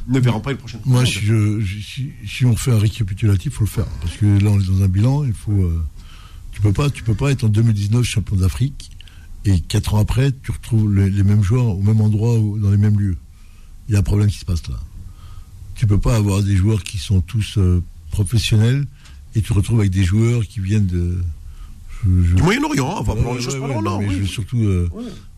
ne 0.08 0.20
verront 0.20 0.40
pas 0.40 0.50
une 0.50 0.58
prochaine 0.58 0.80
Coupe 0.82 0.92
Moi, 0.92 1.04
du 1.04 1.10
si, 1.10 1.30
Monde. 1.30 1.60
je, 1.60 1.80
si, 1.80 2.10
si 2.26 2.44
on 2.44 2.54
fait 2.54 2.72
un 2.72 2.78
récapitulatif, 2.78 3.54
faut 3.54 3.64
le 3.64 3.70
faire. 3.70 3.86
Parce 4.02 4.18
que 4.18 4.26
là, 4.26 4.50
on 4.50 4.60
est 4.60 4.66
dans 4.66 4.82
un 4.82 4.88
bilan, 4.88 5.24
il 5.24 5.32
faut. 5.32 5.72
tu 6.52 6.60
peux 6.60 6.72
pas, 6.72 6.90
tu 6.90 7.02
peux 7.02 7.14
pas 7.14 7.30
être 7.30 7.44
en 7.44 7.48
2019 7.48 8.04
champion 8.04 8.36
d'Afrique 8.36 8.90
et 9.46 9.58
quatre 9.60 9.94
ans 9.94 10.00
après, 10.00 10.32
tu 10.42 10.50
retrouves 10.50 10.94
les, 10.94 11.08
les 11.08 11.22
mêmes 11.22 11.42
joueurs 11.42 11.64
au 11.64 11.80
même 11.80 12.02
endroit 12.02 12.38
ou 12.38 12.58
dans 12.58 12.70
les 12.70 12.76
mêmes 12.76 13.00
lieux. 13.00 13.16
Il 13.88 13.92
y 13.92 13.96
a 13.96 14.00
un 14.00 14.02
problème 14.02 14.28
qui 14.30 14.38
se 14.38 14.44
passe 14.44 14.66
là. 14.68 14.78
Tu 15.74 15.86
peux 15.86 15.98
pas 15.98 16.16
avoir 16.16 16.42
des 16.42 16.56
joueurs 16.56 16.82
qui 16.84 16.98
sont 16.98 17.20
tous 17.20 17.58
euh, 17.58 17.82
professionnels 18.10 18.86
et 19.34 19.40
tu 19.42 19.48
te 19.48 19.52
retrouves 19.54 19.80
avec 19.80 19.90
des 19.90 20.04
joueurs 20.04 20.46
qui 20.46 20.60
viennent 20.60 20.86
de. 20.86 21.18
je- 22.04 22.22
je- 22.22 22.34
Du 22.36 22.42
Moyen-Orient, 22.42 22.96
on 23.00 23.02
va 23.02 23.14
prendre 23.14 23.30
Ouais, 23.30 23.36
les 23.38 23.42
choses 23.42 23.54
ouais, 23.56 23.60
ouais, 23.74 23.82
non, 23.82 23.98
mais 24.00 24.06
oui. 24.08 24.14
je 24.16 24.20
veux 24.20 24.26
surtout 24.26 24.58
euh, 24.62 24.88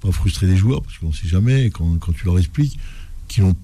pas 0.01 0.11
frustrer 0.13 0.47
les 0.47 0.57
joueurs 0.57 0.83
parce 0.83 0.99
qu'on 0.99 1.09
ne 1.09 1.13
sait 1.15 1.29
jamais 1.29 1.71
quand, 1.71 1.97
quand 1.99 2.13
tu 2.13 2.25
leur 2.27 2.39
expliques 2.39 2.79
qu'ils 3.29 3.45
ont. 3.45 3.55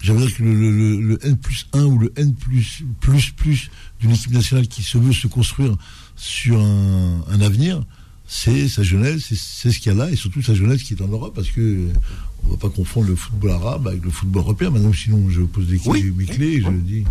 J'aimerais 0.00 0.26
dire 0.28 0.36
que 0.36 0.42
le, 0.44 0.54
le- 0.54 0.70
le- 0.70 1.00
le 1.08 1.26
N 1.26 1.36
plus 1.36 1.66
1 1.72 1.82
ou 1.84 1.98
le 1.98 2.12
N 2.16 2.32
plus 2.34 2.84
plus 3.00 3.32
plus 3.32 3.68
d'une 4.00 4.12
équipe 4.12 4.30
nationale 4.30 4.68
qui 4.68 4.84
se 4.84 4.96
veut 4.96 5.12
se 5.12 5.26
construire 5.26 5.76
sur 6.14 6.60
un, 6.60 7.24
un 7.28 7.40
avenir, 7.40 7.82
c'est 8.28 8.68
sa 8.68 8.84
jeunesse, 8.84 9.32
c'est 9.34 9.72
ce 9.72 9.78
qu'il 9.80 9.90
y 9.92 9.94
a 9.94 9.98
là 9.98 10.08
et 10.10 10.14
surtout 10.14 10.40
sa 10.40 10.54
jeunesse 10.54 10.84
qui 10.84 10.94
est 10.94 11.02
en 11.02 11.08
Europe 11.08 11.34
parce 11.34 11.50
que 11.50 11.88
on 12.44 12.50
va 12.50 12.56
pas 12.56 12.70
confondre 12.70 13.08
le 13.08 13.16
football 13.16 13.50
arabe 13.50 13.88
avec 13.88 14.04
le 14.04 14.10
football 14.10 14.42
européen. 14.42 14.70
Maintenant, 14.70 14.92
sinon, 14.92 15.28
je 15.28 15.42
pose 15.42 15.66
des 15.66 15.78
clés, 15.78 15.90
Oui. 15.90 16.12
mes 16.16 16.24
clés 16.24 16.54
et 16.54 16.60
je 16.62 16.70
dis, 16.70 17.04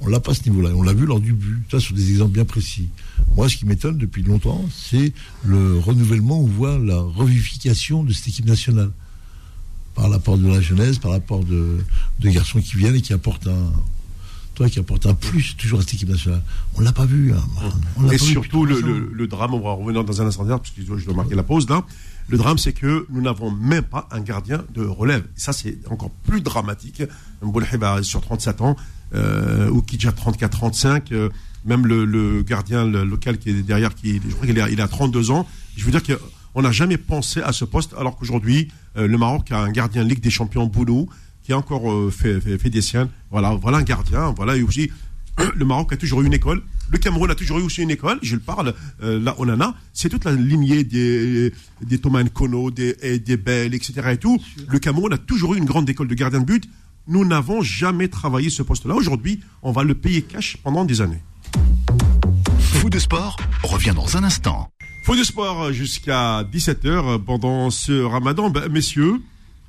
on 0.00 0.08
l'a 0.08 0.18
pas 0.20 0.32
à 0.32 0.34
ce 0.34 0.48
niveau-là. 0.48 0.70
On 0.74 0.82
l'a 0.82 0.94
vu 0.94 1.06
lors 1.06 1.20
du 1.20 1.32
but. 1.32 1.62
Ça, 1.70 1.78
sur 1.78 1.94
des 1.94 2.10
exemples 2.10 2.32
bien 2.32 2.44
précis. 2.44 2.88
Moi, 3.36 3.48
ce 3.48 3.56
qui 3.56 3.66
m'étonne 3.66 3.98
depuis 3.98 4.22
longtemps, 4.22 4.64
c'est 4.74 5.12
le 5.44 5.78
renouvellement 5.78 6.40
ou 6.42 6.46
voire 6.46 6.78
la 6.78 6.98
revivification 7.00 8.02
de 8.04 8.12
cette 8.12 8.28
équipe 8.28 8.46
nationale. 8.46 8.90
Par 9.94 10.08
l'apport 10.08 10.38
de 10.38 10.46
la 10.48 10.60
jeunesse, 10.60 10.98
par 10.98 11.10
l'apport 11.10 11.44
de, 11.44 11.78
de 12.20 12.30
garçons 12.30 12.60
qui 12.60 12.76
viennent 12.76 12.94
et 12.94 13.00
qui 13.02 13.12
apportent 13.12 13.46
un. 13.48 13.70
Toi, 14.54 14.68
qui 14.68 14.78
apporte 14.78 15.06
un 15.06 15.14
plus 15.14 15.56
toujours 15.56 15.78
à 15.78 15.82
cette 15.82 15.94
équipe 15.94 16.08
nationale. 16.08 16.42
On 16.76 16.80
l'a 16.80 16.92
pas 16.92 17.06
vu. 17.06 17.32
hein. 17.32 17.42
On 17.96 18.06
Et 18.10 18.16
pas 18.16 18.24
surtout, 18.24 18.64
le, 18.66 18.80
le- 18.80 19.10
le 19.12 19.26
drame, 19.26 19.54
on 19.54 19.60
va 19.60 19.72
revenir 19.72 20.04
dans 20.04 20.22
un 20.22 20.26
instant, 20.26 20.44
parce 20.46 20.70
que 20.70 20.80
je 20.82 20.86
dois- 20.86 20.98
je 20.98 21.04
dois 21.06 21.14
marquer 21.14 21.34
la 21.34 21.42
pause 21.42 21.68
là. 21.68 21.84
Le 22.30 22.38
drame, 22.38 22.58
c'est 22.58 22.72
que 22.72 23.06
nous 23.10 23.20
n'avons 23.20 23.50
même 23.50 23.82
pas 23.82 24.08
un 24.12 24.20
gardien 24.20 24.62
de 24.72 24.84
relève. 24.84 25.24
Et 25.36 25.40
ça, 25.40 25.52
c'est 25.52 25.78
encore 25.90 26.10
plus 26.10 26.40
dramatique. 26.40 27.02
Mboulhib 27.42 27.82
a 27.82 28.02
sur 28.04 28.20
37 28.20 28.60
ans, 28.60 28.76
euh, 29.14 29.68
ou 29.68 29.82
Kidja 29.82 30.12
34-35, 30.12 31.12
euh, 31.12 31.28
même 31.64 31.86
le, 31.86 32.42
gardien 32.42 32.84
local 32.86 33.38
qui 33.38 33.50
est 33.50 33.62
derrière, 33.62 33.94
qui, 33.96 34.20
je 34.24 34.32
crois 34.34 34.46
qu'il 34.46 34.56
est- 34.56 34.72
il 34.72 34.80
a 34.80 34.86
32 34.86 35.32
ans. 35.32 35.44
Je 35.76 35.84
veux 35.84 35.90
dire 35.90 36.02
qu'on 36.04 36.62
n'a 36.62 36.70
jamais 36.70 36.98
pensé 36.98 37.42
à 37.42 37.52
ce 37.52 37.64
poste, 37.64 37.94
alors 37.98 38.16
qu'aujourd'hui, 38.16 38.68
euh, 38.96 39.08
le 39.08 39.18
Maroc 39.18 39.50
a 39.50 39.58
un 39.58 39.70
gardien 39.70 40.04
Ligue 40.04 40.20
des 40.20 40.30
Champions 40.30 40.66
Bounou, 40.66 41.08
qui 41.42 41.52
a 41.52 41.58
encore 41.58 41.90
euh, 41.90 42.10
fait 42.10 42.70
des 42.70 42.80
siennes. 42.82 43.08
Voilà, 43.32 43.54
voilà 43.54 43.78
un 43.78 43.82
gardien. 43.82 44.32
Voilà, 44.36 44.56
et 44.56 44.62
aussi, 44.62 44.88
le 45.56 45.64
Maroc 45.64 45.92
a 45.92 45.96
toujours 45.96 46.22
eu 46.22 46.26
une 46.26 46.34
école. 46.34 46.62
Le 46.90 46.98
Cameroun 46.98 47.30
a 47.30 47.34
toujours 47.34 47.58
eu 47.58 47.62
aussi 47.62 47.82
une 47.82 47.90
école. 47.90 48.18
Je 48.22 48.34
le 48.34 48.40
parle, 48.40 48.74
euh, 49.02 49.20
la 49.20 49.38
Onana. 49.40 49.74
C'est 49.92 50.08
toute 50.08 50.24
la 50.24 50.32
lignée 50.32 50.82
des, 50.82 51.52
des 51.82 51.98
Thomas 51.98 52.22
Nkono, 52.22 52.70
des, 52.70 53.18
des 53.20 53.36
Bell, 53.36 53.74
etc. 53.74 53.94
et 54.10 54.16
tout. 54.16 54.38
Le 54.68 54.78
Cameroun 54.78 55.12
a 55.12 55.18
toujours 55.18 55.54
eu 55.54 55.58
une 55.58 55.66
grande 55.66 55.88
école 55.88 56.08
de 56.08 56.14
gardien 56.14 56.40
de 56.40 56.44
but. 56.44 56.68
Nous 57.06 57.24
n'avons 57.24 57.62
jamais 57.62 58.08
travaillé 58.08 58.50
ce 58.50 58.62
poste-là. 58.62 58.94
Aujourd'hui, 58.94 59.40
on 59.62 59.72
va 59.72 59.84
le 59.84 59.94
payer 59.94 60.22
cash 60.22 60.56
pendant 60.62 60.84
des 60.84 61.00
années. 61.00 61.22
Fou 62.58 62.90
de 62.90 62.98
sport 62.98 63.36
revient 63.62 63.92
dans 63.94 64.16
un 64.16 64.24
instant. 64.24 64.68
Faux 65.04 65.16
de 65.16 65.24
sport 65.24 65.72
jusqu'à 65.72 66.42
17h 66.42 67.22
pendant 67.24 67.70
ce 67.70 68.02
ramadan. 68.02 68.50
Ben, 68.50 68.68
messieurs, 68.68 69.20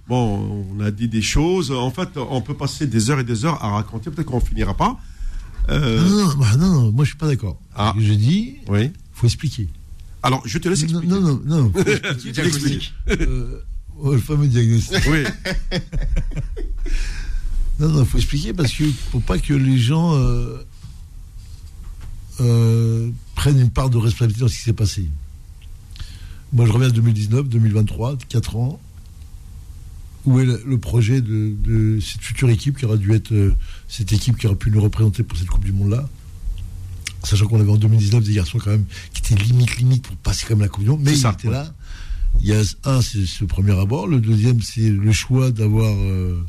bon, 0.08 0.68
on 0.78 0.80
a 0.84 0.92
dit 0.92 1.08
des 1.08 1.22
choses. 1.22 1.72
En 1.72 1.92
fait, 1.92 2.10
on 2.18 2.42
peut 2.42 2.54
passer 2.54 2.86
des 2.86 3.10
heures 3.10 3.20
et 3.20 3.24
des 3.24 3.46
heures 3.46 3.64
à 3.64 3.70
raconter. 3.70 4.10
Peut-être 4.12 4.28
qu'on 4.28 4.42
finira 4.42 4.74
pas. 4.74 5.00
Euh, 5.72 6.02
Non, 6.02 6.10
non, 6.28 6.36
bah, 6.38 6.58
non, 6.58 6.68
non, 6.82 6.92
moi 6.92 7.06
je 7.06 7.10
suis 7.12 7.18
pas 7.18 7.28
d'accord. 7.28 7.60
Ah. 7.76 7.94
J'ai 7.98 8.18
dit, 8.18 8.56
oui. 8.68 8.92
faut 9.14 9.26
expliquer. 9.28 9.68
Alors, 10.24 10.42
je 10.46 10.58
te 10.58 10.68
laisse 10.70 10.82
Non, 10.84 11.00
expliquer. 11.00 11.08
non, 11.08 11.22
non, 11.22 11.42
non. 11.46 11.72
expliquer. 11.80 12.32
Diagnostic. 12.32 12.94
Euh, 13.10 13.62
ouais, 13.98 14.16
le 14.16 14.22
fameux 14.22 14.48
diagnostic. 14.48 14.98
Oui. 15.10 15.24
Non, 17.80 17.88
non, 17.90 18.06
faut 18.06 18.18
expliquer 18.20 18.54
parce 18.54 18.72
que 18.74 18.84
pour 19.10 19.24
pas 19.24 19.40
que 19.40 19.56
les 19.56 19.80
gens 19.80 20.14
euh, 20.16 20.58
euh, 22.40 23.10
prennent 23.34 23.60
une 23.60 23.72
part 23.72 23.90
de 23.90 23.98
responsabilité 23.98 24.42
dans 24.42 24.48
ce 24.50 24.56
qui 24.58 24.62
s'est 24.62 24.74
passé. 24.74 25.10
Moi, 26.54 26.68
je 26.68 26.72
reviens 26.74 26.90
à 26.90 26.92
2019, 26.92 27.50
2023, 27.50 28.18
4 28.30 28.56
ans. 28.58 28.80
Où 30.26 30.40
est 30.40 30.46
le, 30.46 30.78
projet 30.78 31.20
de, 31.22 31.54
de 31.64 32.00
cette 32.00 32.22
future 32.22 32.50
équipe 32.50 32.78
qui 32.78 32.86
aura 32.86 32.98
dû 32.98 33.12
être 33.14 33.32
euh, 33.32 33.54
cette 33.88 34.14
équipe 34.14 34.38
qui 34.38 34.46
aurait 34.48 34.56
pu 34.56 34.70
nous 34.72 34.82
représenter 34.82 35.24
pour 35.24 35.38
cette 35.38 35.48
Coupe 35.48 35.66
du 35.66 35.72
Monde-là? 35.72 36.08
Sachant 37.24 37.48
qu'on 37.48 37.60
avait 37.60 37.72
en 37.72 37.78
2019 37.78 38.24
des 38.24 38.34
garçons 38.34 38.58
quand 38.60 38.72
même 38.72 38.86
qui 39.14 39.22
étaient 39.22 39.42
limite, 39.44 39.78
limite 39.78 40.04
pour 40.04 40.16
passer 40.18 40.46
comme 40.48 40.60
la 40.62 40.68
Coupe 40.68 40.84
du 40.84 40.90
Monde, 40.90 41.02
mais 41.04 41.12
ils 41.14 41.18
ça, 41.18 41.32
étaient 41.38 41.48
ouais. 41.48 41.54
là. 41.54 41.74
Il 42.40 42.48
y 42.48 42.54
a 42.54 42.62
un, 42.86 43.02
c'est 43.02 43.26
ce 43.26 43.44
premier 43.46 43.78
abord. 43.80 44.08
Le 44.08 44.20
deuxième, 44.20 44.62
c'est 44.62 44.90
le 44.90 45.12
choix 45.12 45.52
d'avoir 45.52 45.92
euh, 45.94 46.40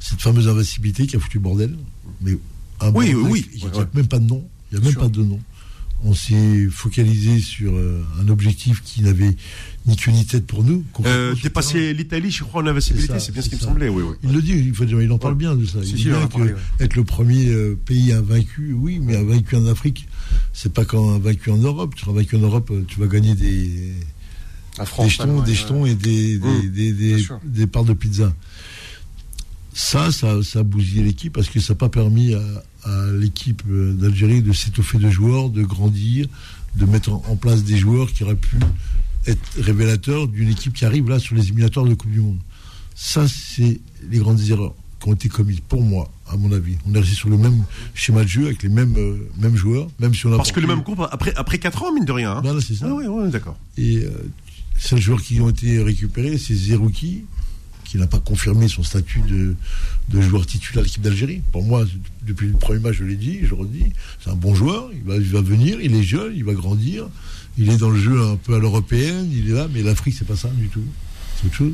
cette 0.00 0.20
fameuse 0.20 0.48
invincibilité 0.48 1.06
qui 1.06 1.16
a 1.16 1.18
foutu 1.20 1.38
le 1.38 1.42
bordel. 1.44 1.76
Mais 2.20 2.32
un 2.80 2.92
Oui, 2.92 3.12
bordel 3.12 3.32
oui, 3.32 3.42
qui- 3.44 3.58
qui 3.60 3.64
ouais, 3.64 3.70
n'a 3.72 3.78
ouais. 3.78 3.84
même 3.94 4.06
pas 4.06 4.18
de 4.18 4.26
nom. 4.26 4.46
Il 4.70 4.78
n'y 4.78 4.84
a 4.84 4.88
même 4.90 4.98
pas 4.98 5.08
de 5.08 5.22
nom. 5.22 5.40
On 6.04 6.14
s'est 6.14 6.68
focalisé 6.70 7.40
sur 7.40 7.74
euh, 7.74 8.04
un 8.20 8.28
objectif 8.28 8.82
qui 8.84 9.02
n'avait 9.02 9.36
ni 9.86 9.96
queue 9.96 10.12
ni 10.12 10.24
tête 10.24 10.46
pour 10.46 10.62
nous. 10.62 10.84
Euh, 11.04 11.34
dépasser 11.42 11.92
l'Italie, 11.92 12.30
je 12.30 12.44
crois, 12.44 12.62
en 12.62 12.66
invincibilité, 12.66 13.18
C'est 13.18 13.32
bien 13.32 13.42
ce 13.42 13.48
qui 13.48 13.56
me 13.56 13.60
semblait. 13.60 13.88
Oui, 13.88 14.04
oui. 14.04 14.14
Il 14.22 14.32
le 14.32 14.40
dit, 14.40 14.52
il, 14.52 14.74
faut 14.74 14.84
dire, 14.84 15.02
il 15.02 15.10
en 15.10 15.18
parle 15.18 15.34
bien 15.34 15.56
de 15.56 15.66
ça. 15.66 15.78
Il 15.82 15.94
dit 15.94 16.04
bien 16.04 16.28
que 16.28 16.40
ouais. 16.40 16.54
être 16.78 16.94
le 16.94 17.02
premier 17.02 17.48
euh, 17.48 17.76
pays 17.84 18.12
invaincu, 18.12 18.74
oui, 18.74 19.00
mais 19.02 19.16
invaincu 19.16 19.56
en 19.56 19.66
Afrique, 19.66 20.06
c'est 20.52 20.72
pas 20.72 20.84
quand 20.84 21.14
invaincu 21.14 21.50
en 21.50 21.58
Europe. 21.58 21.94
Tu 21.96 22.04
seras 22.04 22.12
vaincu 22.12 22.36
en 22.36 22.40
Europe, 22.40 22.72
tu 22.86 23.00
vas 23.00 23.06
gagner 23.08 23.34
des, 23.34 23.92
France, 24.84 25.12
jetons, 25.12 25.42
des 25.42 25.54
jetons 25.54 25.84
et 25.84 25.94
des, 25.94 26.38
des, 26.38 26.92
Mmh, 26.92 27.38
des 27.44 27.66
parts 27.66 27.84
de 27.84 27.92
pizza. 27.92 28.32
Ça, 29.72 30.10
ça, 30.12 30.42
ça 30.42 30.60
a 30.60 30.62
bousillé 30.62 31.02
l'équipe 31.02 31.32
parce 31.32 31.48
que 31.48 31.60
ça 31.60 31.72
n'a 31.72 31.78
pas 31.78 31.88
permis 31.88 32.34
à, 32.34 32.40
à 32.84 33.06
l'équipe 33.12 33.62
d'Algérie 33.66 34.42
de 34.42 34.52
s'étoffer 34.52 34.98
de 34.98 35.10
joueurs, 35.10 35.50
de 35.50 35.62
grandir, 35.62 36.26
de 36.76 36.86
mettre 36.86 37.12
en, 37.12 37.36
place 37.36 37.64
des 37.64 37.76
joueurs 37.76 38.12
qui 38.12 38.24
auraient 38.24 38.36
pu 38.36 38.56
être 39.26 39.40
révélateurs 39.58 40.28
d'une 40.28 40.48
équipe 40.48 40.72
qui 40.72 40.84
arrive 40.84 41.08
là 41.08 41.18
sur 41.18 41.34
les 41.34 41.42
éliminatoires 41.42 41.86
de 41.86 41.94
Coupe 41.94 42.10
du 42.10 42.20
Monde. 42.20 42.38
Ça, 42.94 43.26
c'est 43.28 43.80
les 44.10 44.18
grandes 44.18 44.40
erreurs 44.48 44.74
qui 45.00 45.08
ont 45.08 45.14
été 45.14 45.28
commises, 45.28 45.60
pour 45.68 45.82
moi, 45.82 46.10
à 46.28 46.36
mon 46.36 46.52
avis. 46.52 46.76
On 46.86 46.94
est 46.94 46.98
resté 46.98 47.14
sur 47.14 47.28
le 47.28 47.36
même 47.36 47.64
schéma 47.94 48.22
de 48.22 48.28
jeu 48.28 48.46
avec 48.46 48.62
les 48.62 48.68
mêmes, 48.68 48.94
euh, 48.96 49.28
mêmes 49.38 49.56
joueurs, 49.56 49.88
même 50.00 50.14
si 50.14 50.26
on 50.26 50.32
a 50.32 50.36
Parce 50.36 50.52
que 50.52 50.60
le 50.60 50.66
même 50.66 50.80
groupe, 50.82 51.00
après, 51.10 51.32
après 51.36 51.58
4 51.58 51.82
ans, 51.84 51.92
mine 51.92 52.04
de 52.04 52.12
rien. 52.12 52.32
hein. 52.32 52.40
Voilà, 52.42 52.60
c'est 52.60 52.74
ça. 52.74 52.86
Ah 52.88 52.94
oui, 52.94 53.04
oui, 53.06 53.30
d'accord. 53.30 53.56
Et 53.76 53.98
euh, 53.98 54.10
ces 54.78 54.98
joueurs 54.98 55.22
qui 55.22 55.40
ont 55.40 55.50
été 55.50 55.80
récupérés, 55.82 56.38
c'est 56.38 56.54
Zerouki, 56.54 57.24
qui 57.88 57.96
n'a 57.96 58.06
pas 58.06 58.18
confirmé 58.20 58.68
son 58.68 58.82
statut 58.82 59.20
de, 59.22 60.20
joueur 60.20 60.44
titulaire 60.46 60.82
de 60.82 60.86
l'équipe 60.88 61.02
d'Algérie. 61.02 61.42
Pour 61.52 61.64
moi, 61.64 61.84
depuis 62.26 62.48
le 62.48 62.52
premier 62.52 62.80
match, 62.80 62.96
je 62.96 63.04
l'ai 63.04 63.16
dit, 63.16 63.38
je 63.44 63.54
redis, 63.54 63.86
c'est 64.22 64.30
un 64.30 64.34
bon 64.36 64.54
joueur, 64.54 64.90
il 64.92 65.02
va, 65.32 65.40
venir, 65.40 65.80
il 65.80 65.94
est 65.94 66.02
jeune, 66.02 66.32
il 66.36 66.44
va 66.44 66.52
grandir, 66.52 67.08
il 67.56 67.70
est 67.70 67.78
dans 67.78 67.90
le 67.90 67.98
jeu 67.98 68.20
un 68.22 68.36
peu 68.36 68.54
à 68.54 68.58
l'européenne, 68.58 69.30
il 69.32 69.50
est 69.50 69.54
là, 69.54 69.68
mais 69.72 69.82
l'Afrique, 69.82 70.14
c'est 70.18 70.26
pas 70.26 70.36
ça 70.36 70.48
du 70.48 70.68
tout. 70.68 70.84
C'est 71.40 71.46
autre 71.46 71.54
chose. 71.54 71.72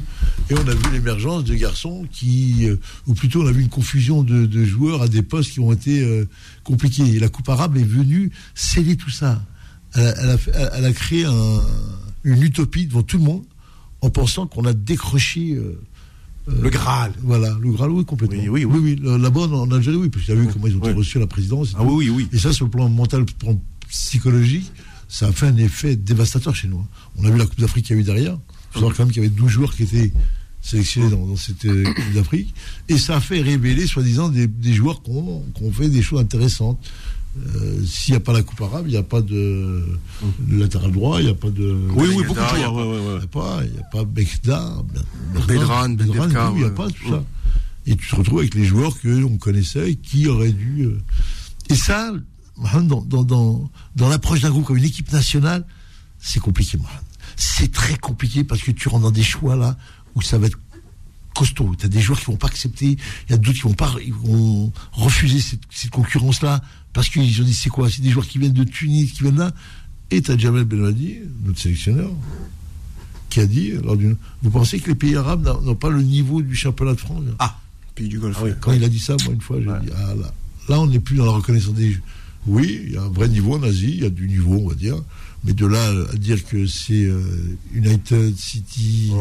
Et 0.50 0.54
on 0.54 0.68
a 0.68 0.74
vu 0.74 0.92
l'émergence 0.92 1.42
de 1.44 1.54
garçons 1.54 2.06
qui, 2.12 2.68
euh, 2.68 2.76
ou 3.06 3.14
plutôt 3.14 3.42
on 3.42 3.46
a 3.46 3.50
vu 3.52 3.62
une 3.62 3.68
confusion 3.70 4.22
de, 4.22 4.64
joueurs 4.64 5.00
à 5.02 5.08
des 5.08 5.22
postes 5.22 5.52
qui 5.52 5.60
ont 5.60 5.72
été 5.72 6.02
euh, 6.02 6.28
compliqués. 6.64 7.06
Et 7.14 7.18
la 7.18 7.28
Coupe 7.30 7.48
arabe 7.48 7.76
est 7.78 7.82
venue 7.82 8.30
sceller 8.54 8.96
tout 8.96 9.10
ça. 9.10 9.42
Elle, 9.94 10.04
a- 10.84 10.92
créé 10.92 11.24
un- 11.24 11.62
une 12.24 12.42
utopie 12.42 12.86
devant 12.86 13.02
tout 13.02 13.16
le 13.16 13.24
monde 13.24 13.44
en 14.02 14.10
pensant 14.10 14.46
qu'on 14.46 14.64
a 14.66 14.74
décroché. 14.74 15.54
euh, 15.54 15.80
Le 16.46 16.68
Graal. 16.70 17.12
Voilà, 17.22 17.56
le 17.60 17.70
Graal, 17.72 17.90
oui, 17.90 18.04
complètement. 18.04 18.36
Oui, 18.38 18.48
oui, 18.48 18.64
oui. 18.64 18.98
oui, 19.02 19.18
Là-bas, 19.20 19.42
en 19.42 19.70
Algérie, 19.70 19.96
oui, 19.96 20.08
parce 20.10 20.24
tu 20.26 20.32
as 20.32 20.34
vu 20.34 20.46
comment 20.52 20.66
ils 20.66 20.74
ont 20.74 20.78
été 20.80 20.88
Oui. 20.90 20.94
reçus 20.96 21.16
à 21.16 21.20
la 21.20 21.26
présidence. 21.26 21.70
et 21.70 21.74
Ah 21.78 21.84
oui, 21.84 22.08
oui, 22.08 22.10
oui. 22.10 22.28
Et 22.32 22.38
ça, 22.38 22.52
sur 22.52 22.66
le 22.66 22.70
plan 22.70 22.88
mental, 22.88 23.20
sur 23.26 23.36
le 23.40 23.44
plan 23.54 23.62
psychologique, 23.88 24.70
ça 25.08 25.28
a 25.28 25.32
fait 25.32 25.46
un 25.46 25.56
effet 25.56 25.96
dévastateur 25.96 26.54
chez 26.54 26.68
nous. 26.68 26.78
hein. 26.80 26.86
On 27.18 27.24
a 27.24 27.30
vu 27.30 27.38
la 27.38 27.46
Coupe 27.46 27.60
d'Afrique 27.60 27.86
qu'il 27.86 27.96
y 27.96 27.98
a 27.98 28.02
eu 28.02 28.04
derrière. 28.04 28.34
Il 28.34 28.72
faut 28.72 28.80
savoir 28.80 28.96
quand 28.96 29.04
même 29.04 29.12
qu'il 29.12 29.22
y 29.22 29.26
avait 29.26 29.34
12 29.34 29.48
joueurs 29.50 29.74
qui 29.74 29.84
étaient 29.84 30.12
sélectionnés 30.60 31.10
dans, 31.10 31.26
dans 31.26 31.36
cette 31.36 31.64
euh, 31.66 31.84
Coupe 31.84 32.12
d'Afrique. 32.14 32.54
Et 32.88 32.98
ça 32.98 33.16
a 33.16 33.20
fait 33.20 33.40
révéler, 33.40 33.86
soi-disant, 33.86 34.28
des, 34.28 34.46
des 34.46 34.72
joueurs 34.74 35.02
qui 35.02 35.10
ont, 35.12 35.42
qui 35.54 35.62
ont 35.62 35.72
fait 35.72 35.88
des 35.88 36.02
choses 36.02 36.20
intéressantes. 36.20 36.78
Euh, 37.36 37.82
S'il 37.84 38.12
n'y 38.12 38.16
a 38.16 38.20
pas 38.20 38.32
la 38.32 38.42
Coupe 38.42 38.60
arabe, 38.62 38.84
il 38.86 38.90
n'y 38.92 38.96
a 38.96 39.02
pas 39.02 39.20
de, 39.20 39.84
de 40.40 40.56
latéral 40.58 40.92
droit, 40.92 41.18
il 41.20 41.24
n'y 41.26 41.30
a 41.32 41.34
pas 41.34 41.50
de. 41.50 41.76
Oui, 41.94 42.08
oui, 42.16 42.24
beaucoup 42.24 42.34
de 42.34 42.40
ouais, 42.40 42.66
ouais, 42.66 43.00
Il 43.00 43.06
ouais. 43.08 43.18
n'y 43.18 43.24
a 43.24 43.26
pas, 43.26 43.60
il 43.64 43.74
y 43.74 43.78
a 43.78 43.82
pas 43.84 44.04
Bekda, 44.04 44.72
Bedran, 45.48 45.88
Bendelka, 45.90 46.52
il 46.54 46.58
n'y 46.60 46.64
a 46.64 46.70
pas 46.70 46.88
tout 46.90 47.08
ça. 47.10 47.24
Et 47.86 47.96
tu 47.96 48.08
te 48.08 48.16
retrouves 48.16 48.38
avec 48.38 48.54
les 48.54 48.64
joueurs 48.64 48.94
qu'on 49.00 49.36
connaissait 49.36 49.90
et 49.90 49.96
qui 49.96 50.26
auraient 50.28 50.52
dû. 50.52 50.84
euh, 50.84 50.98
Et 51.70 51.74
ça, 51.74 52.12
Mohamed, 52.56 52.86
dans, 52.88 53.02
dans, 53.02 53.24
dans, 53.24 53.70
dans 53.96 54.08
l'approche 54.08 54.40
d'un 54.40 54.50
groupe 54.50 54.64
comme 54.64 54.76
une 54.78 54.84
équipe 54.84 55.12
nationale, 55.12 55.66
c'est 56.18 56.40
compliqué, 56.40 56.78
Mohamed. 56.78 57.00
C'est 57.36 57.72
très 57.72 57.96
compliqué 57.98 58.44
parce 58.44 58.62
que 58.62 58.70
tu 58.70 58.88
rentres 58.88 59.02
dans 59.02 59.10
des 59.10 59.22
choix 59.24 59.56
là 59.56 59.76
où 60.14 60.22
ça 60.22 60.38
va 60.38 60.46
être 60.46 60.58
costaud. 61.34 61.74
Tu 61.78 61.86
as 61.86 61.88
des 61.88 62.00
joueurs 62.00 62.18
qui 62.18 62.26
vont 62.26 62.36
pas 62.36 62.46
accepter, 62.46 62.96
il 63.28 63.30
y 63.30 63.34
a 63.34 63.36
d'autres 63.36 63.56
qui 63.56 63.62
vont 63.62 63.74
pas 63.74 63.92
ils 64.04 64.12
vont 64.14 64.72
refuser 64.92 65.40
cette, 65.40 65.60
cette 65.70 65.90
concurrence-là 65.90 66.62
parce 66.92 67.08
qu'ils 67.08 67.40
ont 67.40 67.44
dit 67.44 67.54
c'est 67.54 67.70
quoi? 67.70 67.90
C'est 67.90 68.02
des 68.02 68.10
joueurs 68.10 68.26
qui 68.26 68.38
viennent 68.38 68.52
de 68.52 68.64
Tunis, 68.64 69.12
qui 69.12 69.22
viennent 69.22 69.38
là. 69.38 69.52
Et 70.10 70.22
tu 70.22 70.30
as 70.30 70.38
Jamel 70.38 70.64
Benwadi, 70.64 71.18
notre 71.44 71.58
sélectionneur, 71.58 72.10
qui 73.30 73.40
a 73.40 73.46
dit 73.46 73.72
lors 73.82 73.96
d'une. 73.96 74.16
Vous 74.42 74.50
pensez 74.50 74.78
que 74.78 74.88
les 74.88 74.94
pays 74.94 75.16
arabes 75.16 75.48
n'ont 75.64 75.74
pas 75.74 75.90
le 75.90 76.02
niveau 76.02 76.40
du 76.42 76.54
championnat 76.54 76.94
de 76.94 77.00
France? 77.00 77.24
Ah. 77.38 77.58
Pays 77.94 78.08
du 78.08 78.18
Golfe. 78.18 78.36
Ah 78.40 78.44
oui. 78.44 78.50
Quand 78.60 78.72
il 78.72 78.84
a 78.84 78.88
dit 78.88 78.98
ça, 79.00 79.16
moi, 79.24 79.34
une 79.34 79.40
fois, 79.40 79.60
j'ai 79.60 79.68
Ouais. 79.68 79.80
dit 79.80 79.90
ah 79.96 80.14
là, 80.14 80.32
là, 80.68 80.80
on 80.80 80.86
n'est 80.86 81.00
plus 81.00 81.16
dans 81.16 81.26
la 81.26 81.32
reconnaissance 81.32 81.74
des. 81.74 81.96
Oui, 82.46 82.80
il 82.86 82.92
y 82.92 82.96
a 82.96 83.02
un 83.02 83.08
vrai 83.08 83.28
niveau 83.28 83.54
en 83.54 83.62
Asie, 83.62 83.92
il 83.96 84.02
y 84.02 84.06
a 84.06 84.10
du 84.10 84.28
niveau, 84.28 84.60
on 84.64 84.68
va 84.68 84.74
dire. 84.74 84.96
Mais 85.44 85.52
de 85.52 85.66
là 85.66 85.92
à 86.12 86.16
dire 86.16 86.42
que 86.46 86.66
c'est 86.66 87.04
euh, 87.04 87.22
United, 87.74 88.34
City. 88.38 89.12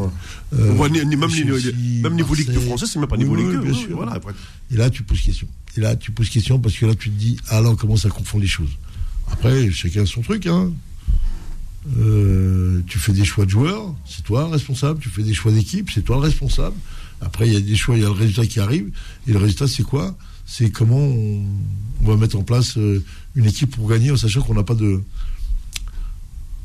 euh, 0.54 0.74
même, 1.18 1.30
niveau- 1.30 2.02
même 2.02 2.16
niveau 2.16 2.34
Ligue 2.34 2.48
2 2.48 2.54
Marseille. 2.54 2.68
française, 2.70 2.90
c'est 2.94 3.00
même 3.00 3.10
pas 3.10 3.18
niveau 3.18 3.36
oui, 3.36 3.42
Ligue 3.44 3.52
2. 3.54 3.60
bien 3.62 3.72
oui, 3.74 3.78
sûr. 3.78 3.96
Voilà, 3.98 4.14
après. 4.14 4.34
Et 4.72 4.76
là, 4.78 4.90
tu 4.90 5.04
poses 5.04 5.20
question. 5.22 5.48
Et 5.76 5.82
là, 5.82 5.96
tu 5.98 6.12
poses 6.12 6.30
question 6.30 6.60
parce 6.60 6.76
que 6.78 6.86
là, 6.86 6.96
tu 6.96 7.10
te 7.10 7.20
dis, 7.20 7.38
ah 7.50 7.60
là, 7.62 7.70
on 7.70 7.76
commence 7.76 8.06
à 8.06 8.10
confondre 8.10 8.42
les 8.42 8.48
choses. 8.50 8.70
Après, 9.32 9.70
chacun 9.72 10.04
a 10.04 10.06
son 10.06 10.22
truc, 10.22 10.48
hein. 10.48 10.72
Euh, 12.00 12.82
tu 12.88 12.98
fais 12.98 13.12
des 13.12 13.26
choix 13.26 13.44
de 13.46 13.50
joueurs, 13.50 13.94
c'est 14.08 14.24
toi 14.24 14.44
le 14.46 14.52
responsable. 14.54 15.00
Tu 15.02 15.10
fais 15.10 15.24
des 15.24 15.34
choix 15.34 15.52
d'équipe, 15.52 15.90
c'est 15.94 16.02
toi 16.04 16.16
le 16.16 16.22
responsable. 16.22 16.76
Après, 17.20 17.48
il 17.48 17.54
y 17.54 17.58
a 17.58 17.60
des 17.60 17.76
choix, 17.76 17.96
il 17.98 18.02
y 18.02 18.06
a 18.06 18.08
le 18.08 18.14
résultat 18.14 18.46
qui 18.46 18.60
arrive. 18.62 18.90
Et 19.28 19.34
le 19.34 19.38
résultat, 19.40 19.68
c'est 19.68 19.84
quoi? 19.84 20.16
C'est 20.46 20.70
comment 20.70 20.98
on, 20.98 21.44
on 22.02 22.06
va 22.08 22.16
mettre 22.16 22.38
en 22.38 22.44
place 22.44 22.78
une 23.36 23.46
équipe 23.46 23.72
pour 23.76 23.90
gagner 23.90 24.12
en 24.12 24.18
sachant 24.18 24.42
qu'on 24.42 24.54
n'a 24.54 24.64
pas 24.64 24.76
de. 24.76 25.02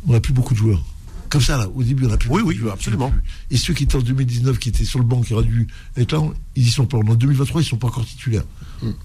On 0.06 0.12
n'a 0.12 0.20
plus 0.20 0.32
beaucoup 0.32 0.54
de 0.54 0.58
joueurs. 0.58 0.84
Comme 1.28 1.40
ça, 1.42 1.58
là, 1.58 1.68
au 1.74 1.82
début, 1.82 2.06
on 2.06 2.08
n'a 2.08 2.16
plus 2.16 2.30
Oui, 2.30 2.36
beaucoup 2.36 2.48
oui, 2.48 2.54
de 2.54 2.60
joueurs. 2.60 2.74
absolument. 2.74 3.12
Et 3.50 3.56
ceux 3.58 3.74
qui 3.74 3.84
étaient 3.84 3.96
en 3.96 4.00
2019, 4.02 4.58
qui 4.58 4.70
étaient 4.70 4.84
sur 4.84 4.98
le 4.98 5.04
banc, 5.04 5.20
qui 5.20 5.34
auraient 5.34 5.44
dû 5.44 5.66
être 5.96 6.12
là, 6.12 6.22
ils 6.56 6.66
y 6.66 6.70
sont 6.70 6.86
pas. 6.86 6.96
En 6.98 7.02
2023, 7.14 7.60
ils 7.60 7.64
sont 7.64 7.76
pas 7.76 7.88
encore 7.88 8.06
titulaires. 8.06 8.44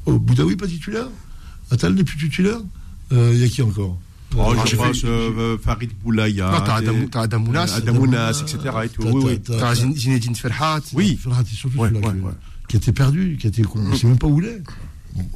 Oh, 0.06 0.20
Boudaoui, 0.20 0.56
pas 0.56 0.68
titulaire? 0.68 1.08
Attal 1.72 1.94
n'est 1.96 2.04
plus 2.04 2.18
titulaire? 2.18 2.60
Euh, 3.12 3.32
Il 3.34 3.40
y 3.42 3.44
a 3.44 3.48
qui 3.50 3.62
encore? 3.62 4.00
Oh, 4.36 4.54
je 4.66 4.76
pense 4.76 5.02
euh, 5.04 5.58
Farid 5.60 5.92
Boulaya. 6.04 6.50
Non, 6.52 6.62
t'as 6.62 6.82
t'as 7.12 7.22
Adamounas. 7.22 7.74
Adamounas, 7.76 8.42
etc. 8.42 8.58
Et 8.86 8.90
tout. 8.90 9.04
T'as- 9.04 9.10
Oui, 9.12 9.24
oui. 9.26 9.40
t'as- 9.42 9.60
T'as 9.60 9.76
Zin- 9.76 9.94
Zinedine 9.96 10.36
Ferhat. 10.36 10.80
Oui. 10.94 11.20
Ferhat, 11.22 11.44
surtout 11.46 11.78
Ouais, 11.78 11.90
celui-là 11.90 12.08
ouais, 12.08 12.20
ouais. 12.22 12.32
qui 12.68 12.78
a 12.78 12.80
été 12.80 12.92
perdu, 12.94 13.38
qui 13.40 13.46
a 13.48 13.50
été, 13.50 13.62
on 13.76 13.80
ne 13.90 13.96
sait 13.96 14.08
même 14.08 14.18
pas 14.18 14.26
où 14.28 14.40
il 14.42 14.48
est. 14.48 14.64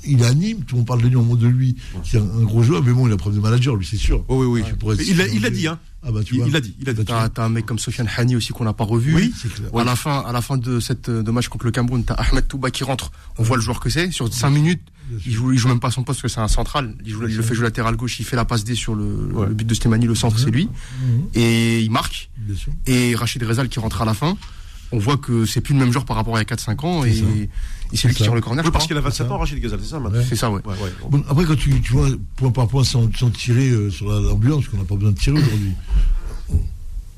Il 0.06 0.18
Nîmes, 0.34 0.60
tout 0.64 0.76
le 0.76 0.80
monde 0.80 0.88
parle 0.88 1.02
de 1.04 1.08
lui, 1.08 1.16
on 1.16 1.24
montre 1.24 1.42
de 1.42 1.48
lui, 1.48 1.76
c'est 2.04 2.18
un, 2.18 2.22
un 2.24 2.44
gros 2.44 2.64
joueur, 2.64 2.84
mais 2.84 2.92
bon, 2.94 3.08
il 3.08 3.14
a 3.14 3.18
problème 3.18 3.42
de 3.42 3.48
manager, 3.48 3.76
lui, 3.76 3.86
c'est 3.86 3.98
sûr. 3.98 4.24
Oui, 4.30 4.46
oui, 4.48 4.62
oui. 4.62 4.94
être 4.94 5.02
Il 5.08 5.22
a- 5.22 5.28
il 5.28 5.46
a 5.46 5.50
sûr, 5.50 5.58
dit, 5.58 5.68
hein. 5.68 5.80
Ah 6.04 6.12
bah, 6.12 6.24
tu 6.24 6.36
Il 6.36 6.40
vois. 6.40 6.48
il 6.50 6.56
a 6.56 6.62
dit, 6.62 6.76
il 6.80 6.90
a 6.90 6.94
dit. 6.94 7.04
T'as 7.06 7.28
t'as 7.30 7.44
un 7.46 7.50
mec 7.50 7.66
comme 7.66 7.80
Sofiane 7.80 8.08
Hani 8.16 8.36
aussi 8.36 8.54
qu'on 8.54 8.64
n'a 8.64 8.74
pas 8.74 8.84
revu. 8.86 9.14
Oui, 9.16 9.34
c'est 9.36 9.52
clair. 9.54 9.70
À 9.76 9.84
la 9.84 9.96
fin, 9.96 10.20
à 10.26 10.32
la 10.32 10.42
fin 10.42 10.58
de 10.58 10.80
cette 10.80 11.10
de 11.10 11.32
match 11.32 11.48
contre 11.50 11.66
le 11.66 11.72
Cameroun, 11.72 12.04
t'as 12.04 12.14
Ahmed 12.14 12.48
Touba 12.48 12.72
qui 12.72 12.84
rentre. 12.84 13.12
On 13.38 13.44
voit 13.44 13.58
le 13.58 13.62
joueur 13.64 13.80
que 13.80 13.90
c'est. 13.90 14.12
Sur 14.12 14.32
5 14.34 14.50
minutes, 14.52 14.82
il 15.26 15.32
joue, 15.34 15.52
il 15.52 15.58
joue 15.58 15.68
même 15.68 15.80
pas 15.80 15.92
son 15.92 16.04
poste 16.04 16.22
parce 16.22 16.22
que 16.22 16.28
c'est 16.36 16.40
un 16.40 16.48
central. 16.48 16.96
Il, 17.04 17.12
joue, 17.12 17.28
il 17.28 17.36
le 17.36 17.42
fait 17.44 17.56
jouer 17.56 17.66
latéral 17.66 17.96
gauche. 17.98 18.20
Il 18.20 18.26
fait 18.26 18.36
la 18.38 18.46
passe 18.46 18.64
D 18.64 18.74
sur 18.76 18.96
le, 18.96 19.06
Ouais. 19.34 19.48
le 19.48 19.54
but 19.54 19.66
de 19.68 19.74
Stémani, 19.74 20.06
le 20.06 20.16
centre, 20.16 20.40
c'est 20.40 20.52
lui. 20.52 20.66
Mhm, 21.02 21.24
Et 21.34 21.82
il 21.82 21.92
marque. 21.92 22.30
bien 22.38 22.56
sûr. 22.56 22.72
Et 22.86 23.14
Rachid 23.16 23.44
Rezal 23.44 23.68
qui 23.68 23.80
rentre 23.80 24.02
à 24.02 24.06
la 24.06 24.14
fin. 24.14 24.38
On 24.94 25.00
voit 25.00 25.18
que 25.18 25.46
c'est 25.46 25.60
plus 25.62 25.74
le 25.74 25.80
même 25.82 25.92
joueur 25.92 26.06
par 26.06 26.16
rapport 26.16 26.36
à 26.38 26.42
il 26.42 26.48
y 26.50 26.54
a 26.54 26.56
4-5 26.56 26.86
ans. 26.86 27.04
Et, 27.04 27.14
c'est 27.94 28.08
lui 28.08 28.14
qui 28.16 28.24
tire 28.24 28.34
le 28.36 28.42
corner. 28.42 28.64
Oui, 28.66 28.72
parce 28.72 28.88
qu'il 28.88 28.96
a 28.98 29.02
27 29.02 29.30
ans, 29.32 29.38
Rachid 29.38 29.60
Gazal, 29.60 29.80
c'est 29.82 29.90
ça, 29.90 30.00
maintenant. 30.00 30.20
Ouais. 30.20 30.26
C'est 30.28 30.36
ça, 30.36 30.50
ouais. 30.50 30.62
Ouais, 30.66 30.74
ouais. 30.82 30.92
Bon, 31.10 31.24
après, 31.30 31.46
quand 31.46 31.56
tu, 31.58 31.82
tu 31.82 31.92
vois, 31.94 32.08
point 32.38 32.52
par 32.52 32.68
point, 32.68 32.84
sans, 32.84 33.10
sans 33.16 33.30
tirer 33.30 33.70
euh, 33.70 33.90
sur 33.90 34.10
la- 34.10 34.20
l'ambulance, 34.22 34.64
parce 34.66 34.70
qu'on 34.72 34.78
n'a 34.78 34.84
pas 34.86 34.96
besoin 34.96 35.12
de 35.12 35.18
tirer 35.18 35.38
aujourd'hui. 35.40 35.72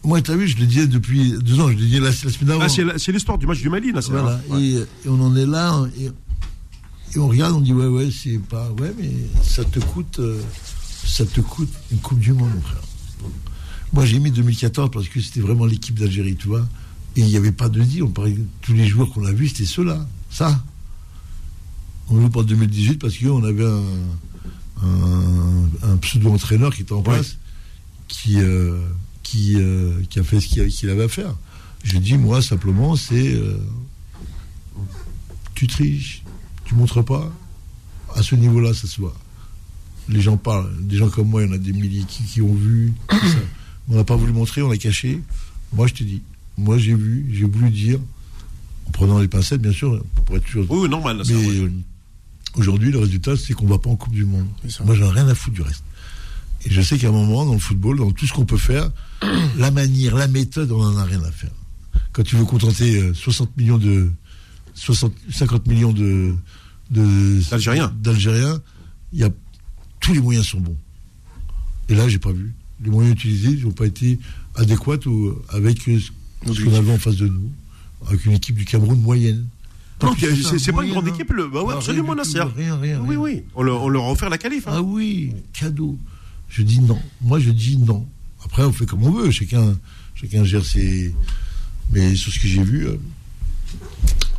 Moi, 0.03 0.21
tu 0.21 0.31
as 0.31 0.35
vu, 0.35 0.47
je 0.47 0.57
le 0.57 0.65
disais 0.65 0.87
depuis 0.87 1.33
deux 1.41 1.59
ans, 1.59 1.67
je 1.67 1.73
le 1.73 1.79
disais 1.85 1.99
la, 1.99 2.09
la 2.09 2.13
semaine 2.13 2.35
d'avant. 2.47 2.61
Ah, 2.63 2.93
c'est 2.97 3.11
l'histoire 3.11 3.37
du 3.37 3.45
match 3.47 3.59
du 3.59 3.69
Mali, 3.69 3.91
là, 3.91 4.01
c'est 4.01 4.11
Voilà, 4.11 4.39
vrai. 4.47 4.61
et, 4.61 4.73
et 4.77 4.85
on 5.07 5.21
en 5.21 5.35
est 5.35 5.45
là, 5.45 5.85
et, 5.99 6.05
et 6.05 7.19
on 7.19 7.27
regarde, 7.27 7.53
on 7.55 7.61
dit 7.61 7.73
ouais, 7.73 7.87
ouais, 7.87 8.09
c'est 8.11 8.39
pas. 8.39 8.69
Ouais, 8.79 8.93
mais 8.97 9.11
ça 9.43 9.65
te 9.65 9.79
coûte, 9.79 10.19
euh, 10.19 10.39
ça 11.05 11.25
te 11.25 11.41
coûte 11.41 11.69
une 11.91 11.97
Coupe 11.99 12.19
du 12.19 12.31
Monde, 12.33 12.49
mon 12.55 12.61
frère. 12.61 12.81
Moi, 13.91 14.05
j'ai 14.05 14.19
mis 14.19 14.31
2014 14.31 14.89
parce 14.91 15.09
que 15.09 15.19
c'était 15.19 15.41
vraiment 15.41 15.65
l'équipe 15.65 15.99
d'Algérie, 15.99 16.35
tu 16.35 16.47
vois. 16.47 16.65
Et 17.19 17.21
il 17.21 17.27
n'y 17.27 17.35
avait 17.35 17.51
pas 17.51 17.67
de 17.67 17.81
dit, 17.83 18.01
on 18.01 18.07
parlait, 18.09 18.37
tous 18.61 18.71
les 18.71 18.87
joueurs 18.87 19.09
qu'on 19.09 19.25
a 19.25 19.33
vus, 19.33 19.49
c'était 19.49 19.65
ceux-là, 19.65 20.07
ça. 20.31 20.63
On 22.09 22.19
joue 22.21 22.29
pas 22.29 22.39
en 22.39 22.43
2018 22.43 22.95
parce 22.95 23.17
qu'on 23.17 23.43
avait 23.43 23.65
un, 23.65 23.83
un, 24.81 25.69
un 25.83 25.97
pseudo-entraîneur 25.97 26.73
qui 26.73 26.83
était 26.83 26.93
en 26.93 27.01
place, 27.01 27.35
qui, 28.07 28.39
euh, 28.39 28.79
qui, 29.21 29.55
euh, 29.57 30.01
qui 30.09 30.19
a 30.19 30.23
fait 30.23 30.39
ce 30.39 30.47
qu'il 30.47 30.89
avait 30.89 31.03
à 31.03 31.09
faire. 31.09 31.35
Je 31.83 31.97
dis, 31.97 32.17
moi, 32.17 32.41
simplement, 32.41 32.95
c'est. 32.95 33.33
euh, 33.33 33.57
tu 35.55 35.67
triches, 35.67 36.23
tu 36.63 36.75
montres 36.75 37.03
pas. 37.03 37.29
À 38.15 38.23
ce 38.23 38.35
niveau-là, 38.35 38.73
ça 38.73 38.87
se 38.87 39.01
voit. 39.01 39.15
Les 40.07 40.21
gens 40.21 40.37
parlent. 40.37 40.73
Des 40.79 40.95
gens 40.95 41.09
comme 41.09 41.27
moi, 41.27 41.43
il 41.43 41.47
y 41.47 41.49
en 41.51 41.53
a 41.53 41.57
des 41.57 41.73
milliers 41.73 42.05
qui, 42.07 42.23
qui 42.23 42.41
ont 42.41 42.53
vu. 42.53 42.93
tout 43.09 43.27
ça. 43.27 43.35
On 43.91 43.95
n'a 43.95 44.03
pas 44.05 44.15
voulu 44.15 44.31
montrer, 44.31 44.61
on 44.61 44.69
l'a 44.69 44.77
caché. 44.77 45.19
Moi, 45.73 45.87
je 45.87 45.95
te 45.95 46.03
dis, 46.03 46.21
moi, 46.59 46.77
j'ai 46.77 46.93
vu, 46.93 47.25
j'ai 47.31 47.45
voulu 47.45 47.69
dire, 47.69 47.99
en 48.87 48.91
prenant 48.91 49.19
les 49.19 49.27
pincettes, 49.27 49.61
bien 49.61 49.71
sûr, 49.71 50.03
pour 50.25 50.37
être 50.37 50.47
sûr. 50.47 50.65
Oui, 50.69 50.89
normal, 50.89 51.17
là, 51.17 51.23
Mais 51.27 51.33
euh, 51.33 51.71
aujourd'hui, 52.55 52.91
le 52.91 52.99
résultat, 52.99 53.37
c'est 53.37 53.53
qu'on 53.53 53.67
va 53.67 53.79
pas 53.79 53.89
en 53.89 53.95
Coupe 53.95 54.13
du 54.13 54.25
Monde. 54.25 54.47
Moi, 54.85 54.95
j'en 54.95 55.07
ai 55.07 55.11
rien 55.11 55.27
à 55.27 55.35
foutre 55.35 55.55
du 55.55 55.61
reste. 55.61 55.83
Et 56.65 56.69
je 56.71 56.81
sais 56.81 56.97
qu'à 56.97 57.07
un 57.07 57.11
moment, 57.11 57.45
dans 57.45 57.53
le 57.53 57.59
football, 57.59 57.97
dans 57.97 58.11
tout 58.11 58.27
ce 58.27 58.33
qu'on 58.33 58.45
peut 58.45 58.57
faire, 58.57 58.91
la 59.57 59.71
manière, 59.71 60.15
la 60.15 60.27
méthode, 60.27 60.71
on 60.71 60.81
en 60.81 60.97
a 60.97 61.05
rien 61.05 61.23
à 61.23 61.31
faire. 61.31 61.51
Quand 62.11 62.23
tu 62.23 62.35
veux 62.35 62.45
contenter 62.45 63.01
euh, 63.01 63.13
60 63.13 63.55
millions 63.55 63.77
de, 63.77 64.11
60, 64.73 65.13
50 65.31 65.67
millions 65.67 65.93
de, 65.93 66.35
D'Algériens. 66.91 67.93
d'Algériens, 68.01 68.61
il 69.13 69.19
y 69.19 69.23
a, 69.23 69.29
tous 69.99 70.13
les 70.13 70.19
moyens 70.19 70.47
sont 70.47 70.59
bons. 70.59 70.77
Et 71.87 71.95
là, 71.95 72.09
j'ai 72.09 72.19
pas 72.19 72.31
vu. 72.31 72.53
Les 72.83 72.89
moyens 72.89 73.15
utilisés 73.15 73.63
n'ont 73.63 73.71
pas 73.71 73.85
été 73.85 74.19
adéquats 74.55 75.05
ou 75.05 75.35
avec 75.49 75.87
ce 76.45 76.63
qu'on 76.63 76.73
avait 76.73 76.91
en 76.93 76.97
face 76.97 77.15
de 77.17 77.27
nous, 77.27 77.49
avec 78.07 78.25
une 78.25 78.33
équipe 78.33 78.55
du 78.55 78.65
Cameroun 78.65 78.99
moyenne. 79.01 79.45
Non, 80.01 80.13
c'est- 80.17 80.71
pas 80.71 80.83
une 80.83 80.91
grande 80.91 81.07
hein. 81.09 81.13
équipe, 81.13 81.31
le- 81.33 81.47
bah 81.49 81.61
ouais, 81.61 81.73
Ah, 81.73 81.77
absolument, 81.77 82.15
Nasser. 82.15 82.39
Rien, 82.55 82.77
rien, 82.79 83.01
Oui, 83.01 83.17
oui. 83.17 83.43
On 83.55 83.63
leur, 83.63 83.81
on 83.83 83.89
leur 83.89 84.05
a 84.05 84.11
offert 84.11 84.29
la 84.29 84.37
qualif. 84.37 84.65
hein. 84.67 84.71
Ah 84.75 84.81
oui, 84.81 85.33
cadeau. 85.51 85.97
Je 86.47 86.61
dis 86.63 86.79
non. 86.79 86.97
Moi, 87.21 87.39
je 87.39 87.49
dis 87.51 87.77
non. 87.77 88.07
Après, 88.45 88.63
on 88.63 88.71
fait 88.71 88.85
comme 88.85 89.03
on 89.03 89.11
veut. 89.11 89.29
Chacun, 89.29 89.77
chacun 90.15 90.45
gère 90.45 90.63
ses. 90.65 91.13
Mais 91.91 92.15
sur 92.15 92.31
ce 92.31 92.39
que 92.39 92.47
j'ai 92.47 92.63
vu. 92.63 92.87
euh, 92.87 92.95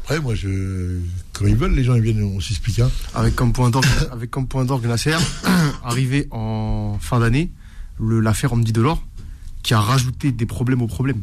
Après, 0.02 0.18
moi, 0.20 0.34
je. 0.34 0.98
Quand 1.34 1.46
ils 1.46 1.54
veulent, 1.56 1.74
les 1.74 1.84
gens 1.84 1.94
ils 1.94 2.02
viennent, 2.02 2.22
on 2.22 2.40
s'explique. 2.40 2.80
Hein. 2.80 2.90
Avec 3.14 3.36
comme 3.36 3.52
point 3.52 3.70
d'orgue, 3.70 3.86
avec 4.12 4.30
comme 4.30 4.46
point 4.46 4.64
d'orgue 4.64 4.86
Nasser, 4.86 5.14
arrivé 5.84 6.26
en 6.30 6.96
fin 7.00 7.20
d'année, 7.20 7.50
l'affaire 8.00 8.52
Omdi 8.54 8.72
Delors, 8.72 9.04
qui 9.62 9.74
a 9.74 9.80
rajouté 9.80 10.32
des 10.32 10.46
problèmes 10.46 10.82
aux 10.82 10.86
problèmes. 10.88 11.20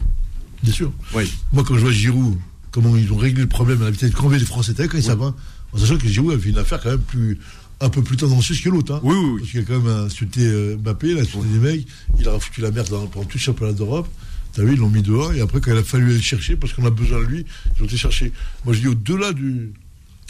Bien 0.64 0.74
sûr. 0.74 0.92
Oui. 1.14 1.32
Moi, 1.54 1.64
quand 1.66 1.76
je 1.76 1.82
vois 1.82 1.92
Giroud, 1.92 2.38
comment 2.72 2.96
ils 2.96 3.12
ont 3.12 3.18
réglé 3.18 3.42
le 3.42 3.48
problème 3.48 3.82
à 3.82 3.86
la 3.86 3.92
vitesse 3.92 4.12
de 4.12 4.16
Cambé, 4.16 4.40
les 4.40 4.46
Français 4.46 4.72
étaient 4.72 4.88
quand 4.88 4.98
ils 4.98 5.04
savent, 5.04 5.24
hein, 5.24 5.36
en 5.74 5.78
sachant 5.78 5.98
que 5.98 6.08
Giroud 6.08 6.34
a 6.34 6.40
fait 6.40 6.50
une 6.50 6.58
affaire 6.58 6.82
quand 6.82 6.90
même 6.90 7.00
plus, 7.00 7.40
un 7.80 7.90
peu 7.90 8.02
plus 8.02 8.18
tendancieuse 8.18 8.62
que 8.62 8.70
l'autre. 8.70 8.96
Hein. 8.96 9.00
Oui, 9.04 9.16
oui, 9.16 9.26
oui. 9.26 9.40
Parce 9.40 9.52
qu'il 9.52 9.60
y 9.60 9.64
a 9.64 9.66
quand 9.66 9.80
même 9.80 10.06
insulté 10.06 10.42
euh, 10.44 10.78
Mbappé, 10.78 11.10
il 11.10 11.18
a 11.18 11.22
insulté 11.22 11.48
des 11.48 11.60
mecs, 11.60 11.88
il 12.20 12.28
a 12.28 12.40
foutu 12.40 12.62
la 12.62 12.72
merde 12.72 12.90
dans, 12.90 13.08
pendant 13.08 13.26
tout 13.26 13.38
le 13.38 13.42
championnat 13.42 13.74
d'Europe. 13.74 14.08
T'as 14.54 14.64
vu, 14.64 14.74
ils 14.74 14.80
l'ont 14.80 14.90
mis 14.90 15.04
dehors, 15.04 15.34
et 15.34 15.42
après, 15.42 15.62
quand 15.62 15.72
il 15.72 15.78
a 15.78 15.84
fallu 15.84 16.06
aller 16.06 16.16
le 16.16 16.22
chercher, 16.22 16.56
parce 16.56 16.74
qu'on 16.74 16.86
a 16.86 16.90
besoin 16.90 17.20
de 17.20 17.26
lui, 17.26 17.46
ils 17.76 17.84
ont 17.84 17.86
été 17.86 17.98
chercher. 17.98 18.32
Moi, 18.66 18.74
je 18.74 18.80
dis 18.80 18.88
au-delà 18.88 19.34
du. 19.34 19.72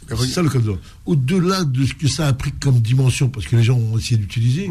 C'est 0.09 0.27
ça 0.27 0.41
le 0.41 0.49
Au-delà 1.05 1.65
de 1.65 1.85
ce 1.85 1.93
que 1.93 2.07
ça 2.07 2.27
a 2.27 2.33
pris 2.33 2.51
comme 2.51 2.79
dimension, 2.79 3.29
parce 3.29 3.45
que 3.45 3.57
les 3.57 3.63
gens 3.63 3.75
ont 3.75 3.97
essayé 3.97 4.17
d'utiliser, 4.17 4.69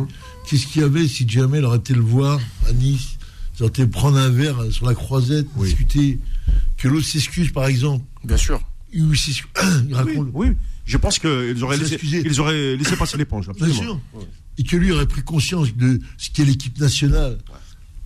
qu'est-ce 0.49 0.67
qu'il 0.67 0.81
y 0.81 0.85
avait 0.85 1.07
si 1.07 1.29
jamais 1.29 1.59
il 1.59 1.65
aurait 1.65 1.77
été 1.77 1.93
le 1.93 2.01
voir 2.01 2.41
à 2.67 2.73
Nice, 2.73 3.16
prendre 3.91 4.17
un 4.19 4.29
verre 4.29 4.57
sur 4.71 4.87
la 4.87 4.95
croisette, 4.95 5.47
discuter, 5.57 6.19
que 6.77 6.89
l'autre 6.89 7.07
s'excuse 7.07 7.53
par 7.53 7.67
exemple, 7.67 8.05
Bien 8.25 8.37
sûr. 8.37 8.61
il, 8.93 9.17
s'excuse- 9.17 9.47
il 9.89 9.89
Oui, 9.89 9.95
raconte, 9.95 10.29
oui. 10.35 10.49
Je 10.85 10.97
pense 10.99 11.19
qu'ils 11.19 11.65
auraient, 11.65 11.77
laissé, 11.79 11.99
ils 12.03 12.41
auraient 12.41 12.77
laissé 12.77 12.95
passer 12.97 13.17
l'éponge, 13.17 13.49
bien 13.59 13.73
sûr, 13.73 14.01
et 14.59 14.63
que 14.63 14.77
lui 14.77 14.93
aurait 14.93 15.07
pris 15.07 15.23
conscience 15.23 15.75
de 15.77 16.01
ce 16.17 16.31
qu'est 16.31 16.45
l'équipe 16.45 16.79
nationale 16.79 17.39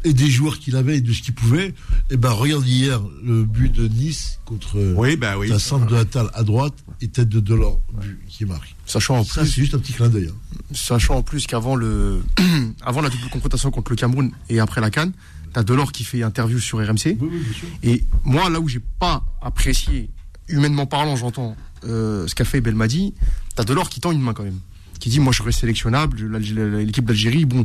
et 0.02 0.14
des 0.14 0.30
joueurs 0.30 0.58
qu'il 0.58 0.76
avait 0.76 0.96
et 0.96 1.00
de 1.02 1.12
ce 1.12 1.20
qu'il 1.20 1.34
pouvait, 1.34 1.74
et 2.10 2.16
ben 2.16 2.30
regarde 2.30 2.66
hier 2.66 3.02
le 3.22 3.44
but 3.44 3.70
de 3.70 3.86
Nice 3.86 4.40
contre 4.46 4.78
Oui, 4.96 5.16
bah 5.16 5.36
oui. 5.36 5.48
la 5.48 5.58
centre 5.58 5.84
de 5.86 5.94
Attal 5.94 6.30
à 6.32 6.42
droite 6.42 6.72
et 7.02 7.08
tête 7.08 7.28
de 7.28 7.38
Delors 7.38 7.82
qui 8.26 8.46
marque. 8.46 8.74
Sachant 8.86 9.18
en 9.18 9.24
Ça, 9.24 9.42
plus, 9.42 9.50
c'est 9.50 9.60
juste 9.60 9.74
un 9.74 9.78
petit 9.78 9.92
clin 9.92 10.08
d'œil. 10.08 10.30
hein. 10.32 10.56
sachant 10.72 11.16
en 11.16 11.22
plus 11.22 11.46
qu'avant 11.46 11.76
le, 11.76 12.22
avant 12.80 13.02
la 13.02 13.10
double 13.10 13.28
confrontation 13.30 13.70
contre 13.70 13.90
le 13.92 13.96
Cameroun 13.96 14.30
et 14.48 14.58
après 14.58 14.80
la 14.80 14.90
Cannes, 14.90 15.12
t'as 15.52 15.62
Delors 15.62 15.92
qui 15.92 16.04
fait 16.04 16.22
interview 16.22 16.58
sur 16.58 16.78
RMC. 16.78 16.96
Oui, 17.04 17.16
oui, 17.20 17.38
bien 17.38 17.52
sûr. 17.52 17.68
Et 17.82 18.04
moi, 18.24 18.48
là 18.50 18.60
où 18.60 18.68
j'ai 18.68 18.80
pas 18.98 19.24
apprécié, 19.42 20.10
humainement 20.48 20.86
parlant, 20.86 21.16
j'entends 21.16 21.56
euh, 21.84 22.26
ce 22.26 22.34
qu'a 22.34 22.44
fait 22.44 22.60
Belmadi, 22.60 23.14
t'as 23.54 23.64
Delors 23.64 23.88
qui 23.88 24.00
tend 24.00 24.12
une 24.12 24.20
main 24.20 24.32
quand 24.32 24.44
même, 24.44 24.60
qui 24.98 25.08
dit 25.08 25.20
moi 25.20 25.32
je 25.32 25.38
serai 25.38 25.52
sélectionnable, 25.52 26.18
l'équipe 26.38 27.04
d'Algérie, 27.04 27.44
bon, 27.44 27.64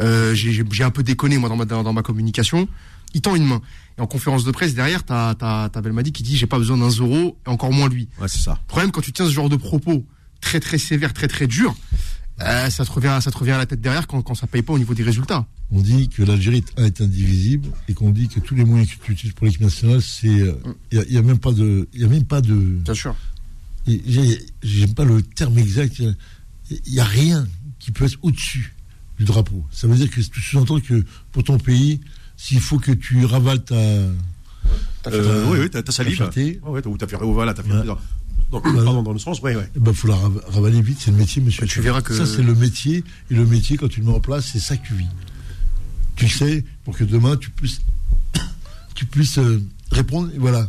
euh, 0.00 0.34
j'ai 0.34 0.84
un 0.84 0.90
peu 0.90 1.02
déconné 1.02 1.38
moi 1.38 1.48
dans 1.48 1.56
ma, 1.56 1.64
dans, 1.64 1.82
dans 1.82 1.92
ma 1.92 2.02
communication. 2.02 2.68
Il 3.14 3.20
tend 3.20 3.36
une 3.36 3.46
main. 3.46 3.62
Et 3.96 4.00
en 4.00 4.08
conférence 4.08 4.44
de 4.44 4.50
presse 4.50 4.74
derrière, 4.74 5.04
t'as 5.04 5.68
Belmadi 5.80 6.12
qui 6.12 6.24
dit 6.24 6.36
j'ai 6.36 6.48
pas 6.48 6.58
besoin 6.58 6.76
d'un 6.76 6.88
euro 6.88 7.38
et 7.46 7.48
encore 7.48 7.72
moins 7.72 7.88
lui. 7.88 8.08
Ouais, 8.20 8.26
c'est 8.28 8.40
ça. 8.40 8.58
Le 8.62 8.66
problème 8.66 8.90
quand 8.90 9.00
tu 9.02 9.12
tiens 9.12 9.26
ce 9.26 9.30
genre 9.30 9.48
de 9.48 9.56
propos 9.56 10.04
très 10.40 10.58
très 10.60 10.78
sévères, 10.78 11.12
très 11.12 11.28
très 11.28 11.46
durs, 11.46 11.74
euh, 12.42 12.68
ça 12.70 12.84
te 12.84 12.90
revient 12.90 13.18
ça 13.22 13.30
te 13.30 13.38
revient 13.38 13.52
à 13.52 13.58
la 13.58 13.66
tête 13.66 13.80
derrière 13.80 14.06
quand 14.06 14.20
quand 14.22 14.34
ça 14.34 14.46
paye 14.46 14.62
pas 14.62 14.72
au 14.72 14.78
niveau 14.78 14.94
des 14.94 15.02
résultats. 15.04 15.46
On 15.70 15.80
dit 15.80 16.08
que 16.08 16.22
l'Algérie 16.22 16.64
est, 16.76 16.80
est 16.82 17.00
indivisible 17.00 17.68
et 17.88 17.94
qu'on 17.94 18.10
dit 18.10 18.28
que 18.28 18.38
tous 18.40 18.54
les 18.54 18.64
moyens 18.64 18.90
que 18.90 19.04
tu 19.04 19.12
utilises 19.12 19.34
pour 19.34 19.46
l'équipe 19.46 19.60
nationale, 19.62 20.02
c'est. 20.02 20.26
Il 20.92 21.04
n'y 21.10 21.16
a, 21.16 21.22
même 21.22 21.38
pas 21.38 21.52
de. 21.52 21.88
Il 21.94 22.04
a 22.04 22.08
même 22.08 22.24
pas 22.24 22.40
de. 22.40 22.54
Bien 22.54 22.94
sûr. 22.94 23.14
J'aime 23.86 24.94
pas 24.94 25.04
le 25.04 25.22
terme 25.22 25.58
exact. 25.58 25.98
Il 25.98 26.92
n'y 26.92 27.00
a 27.00 27.04
rien 27.04 27.46
qui 27.78 27.90
peut 27.90 28.04
être 28.06 28.18
au-dessus 28.22 28.74
du 29.18 29.24
drapeau. 29.24 29.64
Ça 29.70 29.86
veut 29.86 29.96
dire 29.96 30.10
que 30.10 30.20
tu 30.20 30.40
sous-entends 30.40 30.80
que 30.80 31.04
pour 31.32 31.44
ton 31.44 31.58
pays, 31.58 32.00
s'il 32.36 32.60
faut 32.60 32.78
que 32.78 32.92
tu 32.92 33.24
ravales 33.24 33.62
ta. 33.64 33.74
Euh, 33.74 34.12
oui, 35.50 35.58
oui, 35.60 35.70
t'as 35.70 35.82
ta 35.82 35.92
salive. 35.92 36.16
ta 36.16 36.30
fierté, 36.30 36.60
Ouais, 36.62 36.70
ouais, 36.70 36.82
t'as- 36.82 36.88
ou 36.88 36.96
t'as 36.96 37.06
fait, 37.06 37.16
oh, 37.20 37.32
voilà, 37.34 37.52
t'as 37.52 37.62
fait. 37.62 37.70
Ouais. 37.72 37.94
Dans- 38.62 38.72
dans- 38.72 38.84
pardon, 38.84 39.02
dans 39.02 39.12
le 39.12 39.18
sens, 39.18 39.40
ouais, 39.42 39.54
ouais. 39.56 39.68
il 39.74 39.80
ben, 39.82 39.92
faut 39.92 40.08
la 40.08 40.16
rav- 40.16 40.40
ravaler 40.48 40.80
vite, 40.82 40.98
c'est 41.00 41.10
le 41.10 41.16
métier, 41.16 41.40
monsieur. 41.42 41.66
Tu 41.66 41.80
verras 41.80 42.02
que- 42.02 42.14
Ça, 42.14 42.26
c'est 42.26 42.42
le 42.42 42.54
métier. 42.54 43.02
Et 43.30 43.34
le 43.34 43.44
métier, 43.46 43.76
quand 43.76 43.88
tu 43.88 44.00
le 44.00 44.06
mets 44.06 44.12
en 44.12 44.20
place, 44.20 44.50
c'est 44.52 44.60
ça 44.60 44.76
que 44.76 44.86
tu 44.86 44.94
vis. 44.94 45.06
Tu 46.16 46.28
sais, 46.28 46.64
pour 46.84 46.96
que 46.96 47.04
demain, 47.04 47.36
tu 47.36 47.50
puisses, 47.50 47.80
tu 48.94 49.06
puisses 49.06 49.38
euh, 49.38 49.62
répondre. 49.90 50.30
Et 50.34 50.38
voilà. 50.38 50.68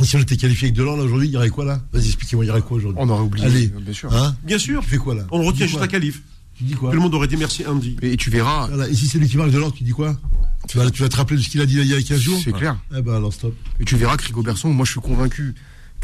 Et 0.00 0.04
si 0.04 0.16
on 0.16 0.20
était 0.20 0.36
qualifié 0.36 0.66
avec 0.68 0.76
Delors, 0.76 0.96
là, 0.96 1.04
aujourd'hui, 1.04 1.28
il 1.28 1.32
y 1.32 1.36
aurait 1.36 1.50
quoi, 1.50 1.64
là? 1.64 1.80
Vas-y, 1.92 2.06
expliquez-moi, 2.06 2.44
il 2.44 2.48
y 2.48 2.50
aurait 2.50 2.62
quoi 2.62 2.76
aujourd'hui? 2.78 3.00
On 3.00 3.08
aurait 3.08 3.22
oublié, 3.22 3.46
Allez, 3.46 3.66
bien 3.68 3.92
sûr. 3.94 4.12
Hein? 4.12 4.36
Bien 4.42 4.58
sûr. 4.58 4.80
Tu 4.82 4.88
fais 4.88 4.96
quoi, 4.96 5.14
là? 5.14 5.24
On 5.30 5.42
retient 5.44 5.66
juste 5.66 5.78
la 5.80 5.86
qualif. 5.88 6.22
Tu 6.56 6.64
dis 6.64 6.74
quoi? 6.74 6.90
Tout 6.90 6.96
le 6.96 7.02
monde 7.02 7.14
aurait 7.14 7.26
dit 7.28 7.36
merci 7.36 7.64
Andy. 7.66 7.96
Et, 8.02 8.12
et 8.12 8.16
tu 8.16 8.30
verras, 8.30 8.66
Voilà. 8.68 8.88
Et 8.88 8.94
si 8.94 9.06
c'est 9.08 9.18
lui 9.18 9.28
qui 9.28 9.36
marque 9.36 9.50
Delors, 9.50 9.72
tu 9.72 9.82
dis 9.84 9.90
quoi? 9.90 10.16
Tu 10.68 10.78
vas, 10.78 10.90
tu 10.90 11.02
vas 11.02 11.08
te 11.08 11.16
rappeler 11.16 11.36
de 11.36 11.42
ce 11.42 11.48
qu'il 11.48 11.60
a 11.60 11.66
dit 11.66 11.76
il 11.78 11.86
y 11.86 11.94
a 11.94 12.00
15 12.02 12.18
jours? 12.20 12.40
C'est 12.42 12.52
clair. 12.52 12.76
Eh 12.96 13.02
ben, 13.02 13.14
alors, 13.14 13.32
stop. 13.32 13.54
Et 13.80 13.84
tu 13.84 13.96
verras 13.96 14.16
que 14.16 14.24
Rigo 14.24 14.42
Berson, 14.42 14.72
moi 14.72 14.84
je 14.84 14.92
suis 14.92 15.00
convaincu 15.00 15.54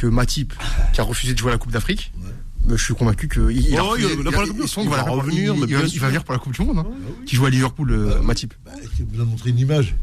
que 0.00 0.06
Matip, 0.06 0.54
qui 0.94 1.00
a 1.00 1.04
refusé 1.04 1.34
de 1.34 1.38
jouer 1.38 1.50
à 1.50 1.52
la 1.52 1.58
Coupe 1.58 1.72
d'Afrique, 1.72 2.10
je 2.68 2.76
suis 2.82 2.94
convaincu 2.94 3.28
qu'il 3.28 3.42
il, 3.50 3.78
Oh, 3.80 3.96
il 3.98 4.04
va 4.04 4.08
il- 4.12 4.20
il 4.20 4.88
revenir, 5.10 5.54
il- 5.54 5.60
va- 5.60 5.66
bien 5.66 5.78
il 5.80 5.82
va 5.82 5.88
sûr. 5.88 6.06
venir 6.06 6.24
pour 6.24 6.32
la 6.32 6.38
Coupe 6.38 6.54
du 6.54 6.62
Monde, 6.62 6.78
hein, 6.78 6.86
qui 7.26 7.36
joue 7.36 7.44
à 7.44 7.50
Liverpool, 7.50 7.90
euh, 7.90 8.22
Matip. 8.22 8.54
Bah, 8.64 8.72
tu 8.96 9.02
as 9.20 9.24
montrer 9.24 9.50
une 9.50 9.58
image 9.58 9.94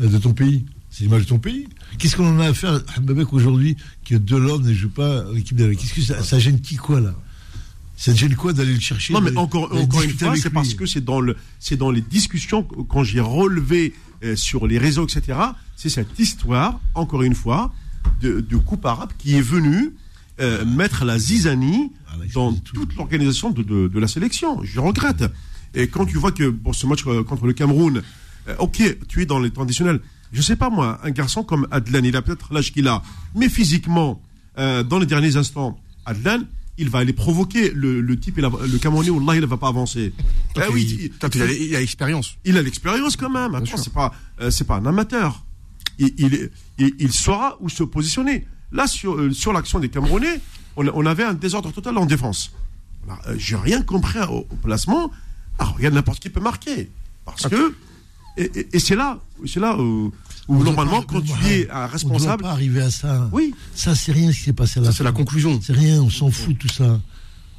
euh, 0.00 0.06
de 0.08 0.18
ton 0.18 0.32
pays. 0.32 0.64
C'est 0.90 1.04
l'image 1.04 1.22
de 1.22 1.28
ton 1.28 1.38
pays. 1.38 1.66
Qu'est-ce 1.98 2.16
qu'on 2.16 2.26
en 2.36 2.38
a 2.40 2.48
à 2.48 2.54
faire, 2.54 2.80
Mbabek, 3.00 3.32
aujourd'hui, 3.32 3.76
que 4.04 4.14
Delors 4.14 4.60
ne 4.60 4.72
joue 4.74 4.90
pas 4.90 5.20
à 5.20 5.24
l'équipe 5.32 5.56
d'Algérie 5.56 5.76
Qu'est-ce 5.78 5.94
que 5.94 6.02
ça, 6.02 6.22
ça 6.22 6.38
gêne 6.38 6.60
qui, 6.60 6.76
quoi, 6.76 7.00
là? 7.00 7.14
Ça 7.96 8.12
te 8.12 8.18
gêne 8.18 8.34
quoi 8.34 8.52
d'aller 8.52 8.74
le 8.74 8.80
chercher 8.80 9.12
Non, 9.12 9.20
mais 9.20 9.34
encore, 9.36 9.64
encore 9.74 10.02
une 10.02 10.10
fois, 10.10 10.36
c'est 10.36 10.50
parce 10.50 10.74
que 10.74 10.86
c'est 10.86 11.02
dans, 11.04 11.20
le, 11.20 11.36
c'est 11.60 11.76
dans 11.76 11.90
les 11.90 12.00
discussions, 12.02 12.62
que- 12.62 12.82
quand 12.82 13.04
j'ai 13.04 13.20
relevé 13.20 13.94
euh, 14.24 14.36
sur 14.36 14.66
les 14.66 14.78
réseaux, 14.78 15.04
etc., 15.06 15.38
c'est 15.76 15.88
cette 15.88 16.18
histoire, 16.18 16.78
encore 16.94 17.22
une 17.22 17.34
fois, 17.34 17.72
de, 18.20 18.40
de 18.40 18.56
coupe 18.56 18.84
arabe 18.86 19.10
qui 19.18 19.36
est 19.36 19.40
venu 19.42 19.92
euh, 20.40 20.64
mettre 20.64 21.04
la 21.04 21.18
zizanie 21.18 21.90
Ah, 22.08 22.16
là, 22.18 22.24
dans 22.34 22.52
toute 22.54 22.94
l'organisation 22.96 23.50
de, 23.50 23.62
de, 23.62 23.88
de 23.88 23.98
la 24.00 24.08
sélection. 24.08 24.62
Je 24.64 24.80
regrette. 24.80 25.24
Et 25.74 25.88
quand 25.88 26.04
tu 26.06 26.18
vois 26.18 26.32
que 26.32 26.48
pour 26.50 26.74
ce 26.74 26.86
match 26.86 27.00
euh, 27.06 27.22
contre 27.24 27.46
le 27.46 27.52
Cameroun, 27.52 28.02
euh, 28.48 28.54
ok, 28.58 28.82
tu 29.08 29.22
es 29.22 29.26
dans 29.26 29.38
les 29.38 29.50
temps 29.50 29.62
additionnels. 29.62 30.00
Je 30.32 30.40
sais 30.42 30.56
pas 30.56 30.70
moi, 30.70 30.98
un 31.04 31.10
garçon 31.10 31.42
comme 31.44 31.66
Adlan, 31.70 32.02
il 32.04 32.16
a 32.16 32.22
peut-être 32.22 32.52
l'âge 32.54 32.72
qu'il 32.72 32.88
a, 32.88 33.02
mais 33.34 33.48
physiquement, 33.50 34.20
euh, 34.58 34.82
dans 34.82 34.98
les 34.98 35.04
derniers 35.06 35.36
instants, 35.36 35.78
Adlan, 36.06 36.40
il 36.78 36.88
va 36.88 37.00
aller 37.00 37.12
provoquer 37.12 37.70
le, 37.70 38.00
le 38.00 38.18
type, 38.18 38.38
a- 38.38 38.66
le 38.66 38.78
Camerounais, 38.78 39.10
Wallah, 39.10 39.34
il 39.36 39.42
ne 39.42 39.46
va 39.46 39.58
pas 39.58 39.68
avancer. 39.68 40.12
Toi, 40.54 40.64
Eh 40.68 40.72
oui, 40.72 41.10
il 41.34 41.42
a- 41.42 41.52
il 41.52 41.76
a 41.76 41.80
l'expérience. 41.80 42.36
il 42.46 42.56
a 42.56 42.62
l'expérience 42.62 43.16
quand 43.16 43.28
même. 43.28 43.54
Attends, 43.54 43.76
c'est 43.76 43.92
pas, 43.92 44.14
euh, 44.40 44.50
c'est 44.50 44.64
pas 44.66 44.76
un 44.76 44.86
amateur. 44.86 45.44
Il, 45.98 46.12
il, 46.18 46.34
est- 46.34 46.50
il, 46.78 46.94
il 46.98 47.12
saura 47.12 47.56
où 47.60 47.68
se 47.68 47.82
positionner. 47.84 48.46
Là, 48.72 48.86
sur, 48.86 49.14
euh, 49.14 49.30
sur 49.32 49.52
l'action 49.52 49.78
des 49.80 49.88
Camerounais, 49.90 50.40
on, 50.76 50.86
on 50.88 51.04
avait 51.06 51.24
un 51.24 51.34
désordre 51.34 51.70
total 51.72 51.98
en 51.98 52.06
défense. 52.06 52.52
Euh, 53.28 53.34
J'ai 53.38 53.56
rien 53.56 53.82
compris 53.82 54.18
au, 54.20 54.46
au 54.50 54.56
placement. 54.62 55.10
Alors, 55.58 55.76
regarde, 55.76 55.94
n'importe 55.94 56.20
qui 56.20 56.30
peut 56.30 56.40
marquer. 56.40 56.90
Parce 57.26 57.48
que. 57.48 57.74
Et, 58.38 58.44
et- 58.54 58.76
et 58.76 58.78
c'est 58.78 58.96
là, 58.96 59.18
là 59.56 59.76
où, 59.78 60.10
On 60.48 60.54
normalement, 60.62 61.02
quand 61.02 61.20
tu 61.20 61.32
on- 61.32 61.46
es 61.46 61.68
un 61.70 61.84
On 61.84 61.88
responsable. 61.88 62.42
pas 62.44 62.50
arriver 62.52 62.80
à 62.80 62.90
ça. 62.90 63.28
Oui. 63.32 63.54
Ça, 63.74 63.94
c'est 63.94 64.12
rien 64.12 64.32
ce 64.32 64.38
qui 64.38 64.44
s'est 64.44 64.52
passé 64.54 64.78
à 64.80 64.82
la 64.82 64.90
Ça, 64.90 64.96
c'est 64.96 65.04
la 65.04 65.12
conclusion. 65.12 65.60
C'est 65.62 65.74
rien, 65.74 66.00
on 66.02 66.08
s'en 66.10 66.30
fout 66.30 66.54
de 66.54 66.58
tout 66.58 66.68
ça. 66.68 66.98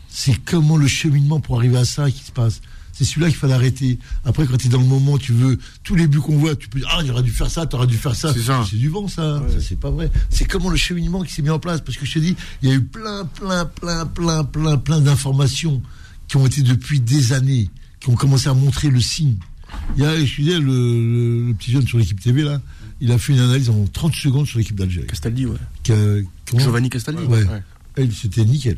C'est 0.09 0.35
comment 0.43 0.77
le 0.77 0.87
cheminement 0.87 1.39
pour 1.39 1.57
arriver 1.57 1.77
à 1.77 1.85
ça 1.85 2.09
qui 2.09 2.23
se 2.23 2.31
passe. 2.31 2.61
C'est 2.93 3.05
celui-là 3.05 3.27
qu'il 3.29 3.37
fallait 3.37 3.53
arrêter. 3.55 3.97
Après, 4.23 4.45
quand 4.45 4.55
tu 4.55 4.67
es 4.67 4.69
dans 4.69 4.79
le 4.79 4.85
moment, 4.85 5.17
tu 5.17 5.33
veux 5.33 5.57
tous 5.83 5.95
les 5.95 6.07
buts 6.07 6.19
qu'on 6.19 6.37
voit, 6.37 6.55
tu 6.55 6.69
peux 6.69 6.79
dire 6.79 6.87
Ah, 6.91 7.01
j'aurais 7.05 7.23
dû 7.23 7.31
faire 7.31 7.49
ça, 7.49 7.65
t'aurais 7.65 7.87
dû 7.87 7.97
faire 7.97 8.15
ça. 8.15 8.31
C'est 8.69 8.77
du 8.77 8.87
vent, 8.89 9.07
ça. 9.07 9.41
Ça, 9.49 9.59
c'est 9.59 9.79
pas 9.79 9.89
vrai. 9.89 10.11
C'est 10.29 10.45
comment 10.45 10.69
le 10.69 10.77
cheminement 10.77 11.23
qui 11.23 11.33
s'est 11.33 11.41
mis 11.41 11.49
en 11.49 11.57
place. 11.59 11.81
Parce 11.81 11.97
que 11.97 12.05
je 12.05 12.13
te 12.13 12.19
dis, 12.19 12.35
il 12.61 12.69
y 12.69 12.71
a 12.71 12.75
eu 12.75 12.81
plein, 12.81 13.25
plein, 13.25 13.65
plein, 13.65 14.05
plein, 14.05 14.43
plein, 14.43 14.77
plein 14.77 15.01
d'informations 15.01 15.81
qui 16.27 16.37
ont 16.37 16.45
été 16.45 16.61
depuis 16.61 16.99
des 16.99 17.33
années, 17.33 17.69
qui 17.99 18.09
ont 18.09 18.15
commencé 18.15 18.47
à 18.47 18.53
montrer 18.53 18.89
le 18.89 19.01
signe. 19.01 19.37
Il 19.97 20.03
y 20.03 20.05
a, 20.05 20.15
je 20.23 20.35
disais, 20.41 20.59
le, 20.59 20.61
le- 20.61 21.47
le 21.47 21.53
petit 21.55 21.71
jeune 21.71 21.87
sur 21.87 21.97
l'équipe 21.97 22.19
TV, 22.21 22.43
là, 22.43 22.61
il 23.01 23.11
a 23.11 23.17
fait 23.17 23.33
une 23.33 23.39
analyse 23.39 23.71
en 23.71 23.85
30 23.91 24.13
secondes 24.13 24.45
sur 24.45 24.59
l'équipe 24.59 24.75
d'Algérie. 24.77 25.07
Castaldi, 25.07 25.47
ouais. 25.47 25.57
Giovanni 26.55 26.89
Castaldi. 26.91 27.23
Ouais. 27.23 27.43
Elle, 27.95 28.13
c'était 28.13 28.45
nickel. 28.45 28.77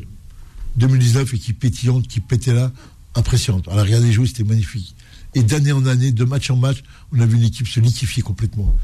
2019, 0.76 1.34
équipe 1.34 1.58
pétillante 1.60 2.06
qui 2.08 2.20
pétait 2.20 2.52
là, 2.54 2.72
impressionnante. 3.16 3.68
À 3.68 3.74
la 3.76 3.82
regarder 3.82 4.12
jouer, 4.12 4.26
c'était 4.26 4.44
magnifique. 4.44 4.94
Et 5.34 5.42
d'année 5.42 5.72
en 5.72 5.84
année, 5.86 6.12
de 6.12 6.24
match 6.24 6.50
en 6.50 6.56
match, 6.56 6.82
on 7.12 7.20
a 7.20 7.26
vu 7.26 7.36
une 7.36 7.42
équipe 7.44 7.68
se 7.68 7.80
liquifier 7.80 8.22
complètement. 8.22 8.74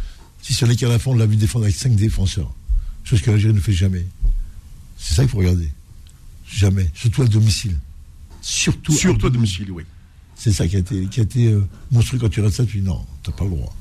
Si 0.43 0.53
ce 0.55 0.65
n'est 0.65 0.77
qu'à 0.77 0.89
la 0.89 0.99
fin, 0.99 1.13
on 1.13 1.15
l'a 1.15 1.27
vu 1.27 1.37
défendre 1.37 1.65
avec 1.65 1.77
cinq 1.77 1.95
défenseurs. 1.95 2.53
Chose 3.05 3.21
que 3.23 3.31
l'Algérie 3.31 3.55
ne 3.55 3.61
fait 3.61 3.73
jamais. 3.73 4.07
C'est 4.99 5.15
ça 5.15 5.23
qu'il 5.23 5.31
faut 5.31 5.39
regarder. 5.39 5.71
Jamais. 6.47 6.91
Surtout 6.95 7.23
à 7.23 7.27
domicile. 7.27 7.79
Surtout, 8.43 8.93
Surtout 8.93 9.27
à 9.29 9.31
domicile. 9.31 9.71
oui. 9.71 9.85
C'est 10.35 10.53
ça 10.53 10.67
qui 10.67 10.77
a 10.77 10.81
été, 10.81 11.07
qui 11.07 11.21
a 11.21 11.23
été 11.23 11.47
euh, 11.47 11.65
monstrueux 11.93 12.19
quand 12.19 12.29
tu 12.29 12.41
restes 12.41 12.57
ça, 12.57 12.67
tu 12.67 12.79
dis 12.81 12.87
non, 12.87 13.05
t'as 13.23 13.31
pas 13.33 13.45
le 13.45 13.51
droit. 13.51 13.75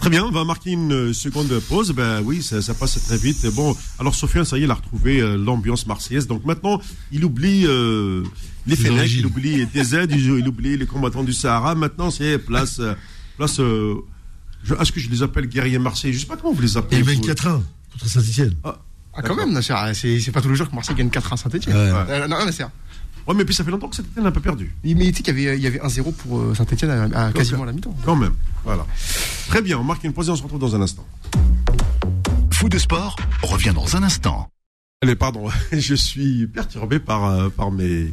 Très 0.00 0.08
bien, 0.10 0.24
on 0.24 0.30
va 0.30 0.44
marquer 0.44 0.70
une 0.70 0.92
euh, 0.92 1.12
seconde 1.12 1.58
pause. 1.68 1.92
Ben 1.92 2.22
oui, 2.24 2.42
ça, 2.42 2.62
ça 2.62 2.72
passe 2.72 3.02
très 3.06 3.18
vite. 3.18 3.44
Et 3.44 3.50
Bon, 3.50 3.76
alors 3.98 4.14
Sofiane, 4.14 4.44
ça 4.46 4.56
y 4.56 4.62
est, 4.62 4.64
il 4.64 4.70
a 4.70 4.74
retrouvé 4.74 5.20
euh, 5.20 5.36
l'ambiance 5.36 5.86
marseillaise. 5.86 6.26
Donc 6.26 6.44
maintenant, 6.46 6.80
il 7.12 7.22
oublie 7.24 7.66
euh, 7.66 8.24
les 8.66 8.88
origines. 8.90 9.20
il 9.20 9.26
oublie 9.26 9.66
DZ, 9.74 10.06
il, 10.10 10.18
il 10.38 10.48
oublie 10.48 10.76
les 10.78 10.86
combattants 10.86 11.22
du 11.22 11.34
Sahara. 11.34 11.74
Maintenant, 11.74 12.10
c'est 12.10 12.38
place, 12.38 12.80
place. 13.36 13.60
euh, 13.60 13.96
Est-ce 14.80 14.90
que 14.90 15.00
je 15.00 15.10
les 15.10 15.22
appelle 15.22 15.46
guerriers 15.46 15.78
marseillais? 15.78 16.14
Je 16.14 16.20
sais 16.20 16.26
pas 16.26 16.36
comment 16.38 16.54
vous 16.54 16.62
les 16.62 16.74
Et 16.74 16.76
appelez. 16.78 17.02
le 17.02 17.04
vous. 17.04 17.20
24-1 17.20 17.60
contre 17.92 18.06
Saint-Etienne. 18.08 18.54
Ah, 18.64 18.76
quand 19.12 19.22
D'accord. 19.22 19.36
même, 19.36 19.52
Nasser, 19.52 19.74
ah, 19.76 19.92
c'est 19.92 20.18
c'est 20.20 20.30
pas 20.32 20.40
tous 20.40 20.48
les 20.48 20.54
jours 20.54 20.70
que 20.70 20.74
Marseille 20.74 20.94
gagne 20.96 21.10
4 21.10 21.32
à 21.32 21.36
Saint-Etienne. 21.36 21.76
Ouais. 21.76 22.26
non, 22.28 22.44
Nasser. 22.46 22.64
Ouais, 23.26 23.34
mais 23.34 23.44
puis 23.44 23.54
ça 23.54 23.64
fait 23.64 23.70
longtemps 23.70 23.88
que 23.88 24.00
été 24.00 24.20
n'a 24.20 24.30
pas 24.30 24.40
perdu. 24.40 24.74
Mais 24.84 24.94
tu 24.94 25.16
sais 25.18 25.22
qu'il 25.22 25.38
y 25.38 25.48
avait, 25.48 25.56
il 25.58 25.62
y 25.62 25.66
avait 25.66 25.78
1-0 25.78 26.12
pour 26.14 26.38
euh, 26.38 26.54
Saint-Etienne 26.54 26.90
à, 26.90 27.26
à 27.26 27.32
quasiment 27.32 27.62
à 27.62 27.66
la 27.66 27.72
mi-temps. 27.72 27.94
Quand 28.04 28.16
même. 28.16 28.34
Voilà. 28.64 28.86
Très 29.48 29.62
bien, 29.62 29.78
on 29.78 29.84
marque 29.84 30.04
une 30.04 30.12
pause 30.12 30.28
et 30.28 30.30
on 30.30 30.36
se 30.36 30.42
retrouve 30.42 30.60
dans 30.60 30.74
un 30.74 30.80
instant. 30.80 31.06
Fou 32.52 32.68
de 32.68 32.78
sport 32.78 33.16
revient 33.42 33.72
dans 33.74 33.96
un 33.96 34.02
instant. 34.02 34.48
Allez, 35.02 35.16
pardon, 35.16 35.48
je 35.72 35.94
suis 35.94 36.46
perturbé 36.46 36.98
par, 36.98 37.24
euh, 37.24 37.48
par 37.48 37.70
mes, 37.70 38.12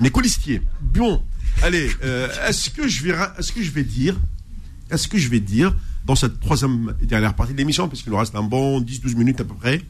mes 0.00 0.10
colistiers. 0.10 0.62
Bon, 0.80 1.22
allez, 1.62 1.90
euh, 2.04 2.28
est-ce 2.48 2.70
que 2.70 2.86
je 2.86 3.02
vais, 3.02 3.14
est-ce 3.38 3.52
que 3.52 3.62
je 3.62 3.70
vais 3.70 3.84
dire, 3.84 4.16
est-ce 4.90 5.08
que 5.08 5.18
je 5.18 5.28
vais 5.28 5.40
dire, 5.40 5.74
dans 6.04 6.14
cette 6.14 6.38
troisième 6.38 6.94
et 7.02 7.06
dernière 7.06 7.34
partie 7.34 7.52
de 7.52 7.58
l'émission, 7.58 7.88
puisqu'il 7.88 8.10
nous 8.10 8.18
reste 8.18 8.34
un 8.36 8.42
bon 8.42 8.80
10-12 8.80 9.16
minutes 9.16 9.40
à 9.40 9.44
peu 9.44 9.54
près, 9.54 9.82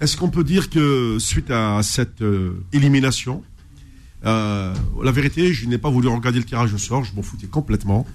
est-ce 0.00 0.16
qu'on 0.16 0.30
peut 0.30 0.44
dire 0.44 0.70
que 0.70 1.18
suite 1.18 1.50
à 1.50 1.82
cette 1.82 2.22
euh, 2.22 2.62
élimination, 2.72 3.42
euh, 4.26 4.74
la 5.02 5.10
vérité, 5.12 5.52
je 5.52 5.66
n'ai 5.66 5.78
pas 5.78 5.90
voulu 5.90 6.08
regarder 6.08 6.38
le 6.38 6.44
tirage 6.44 6.72
au 6.74 6.78
sort, 6.78 7.04
je 7.04 7.14
m'en 7.14 7.22
foutais 7.22 7.46
complètement. 7.46 8.06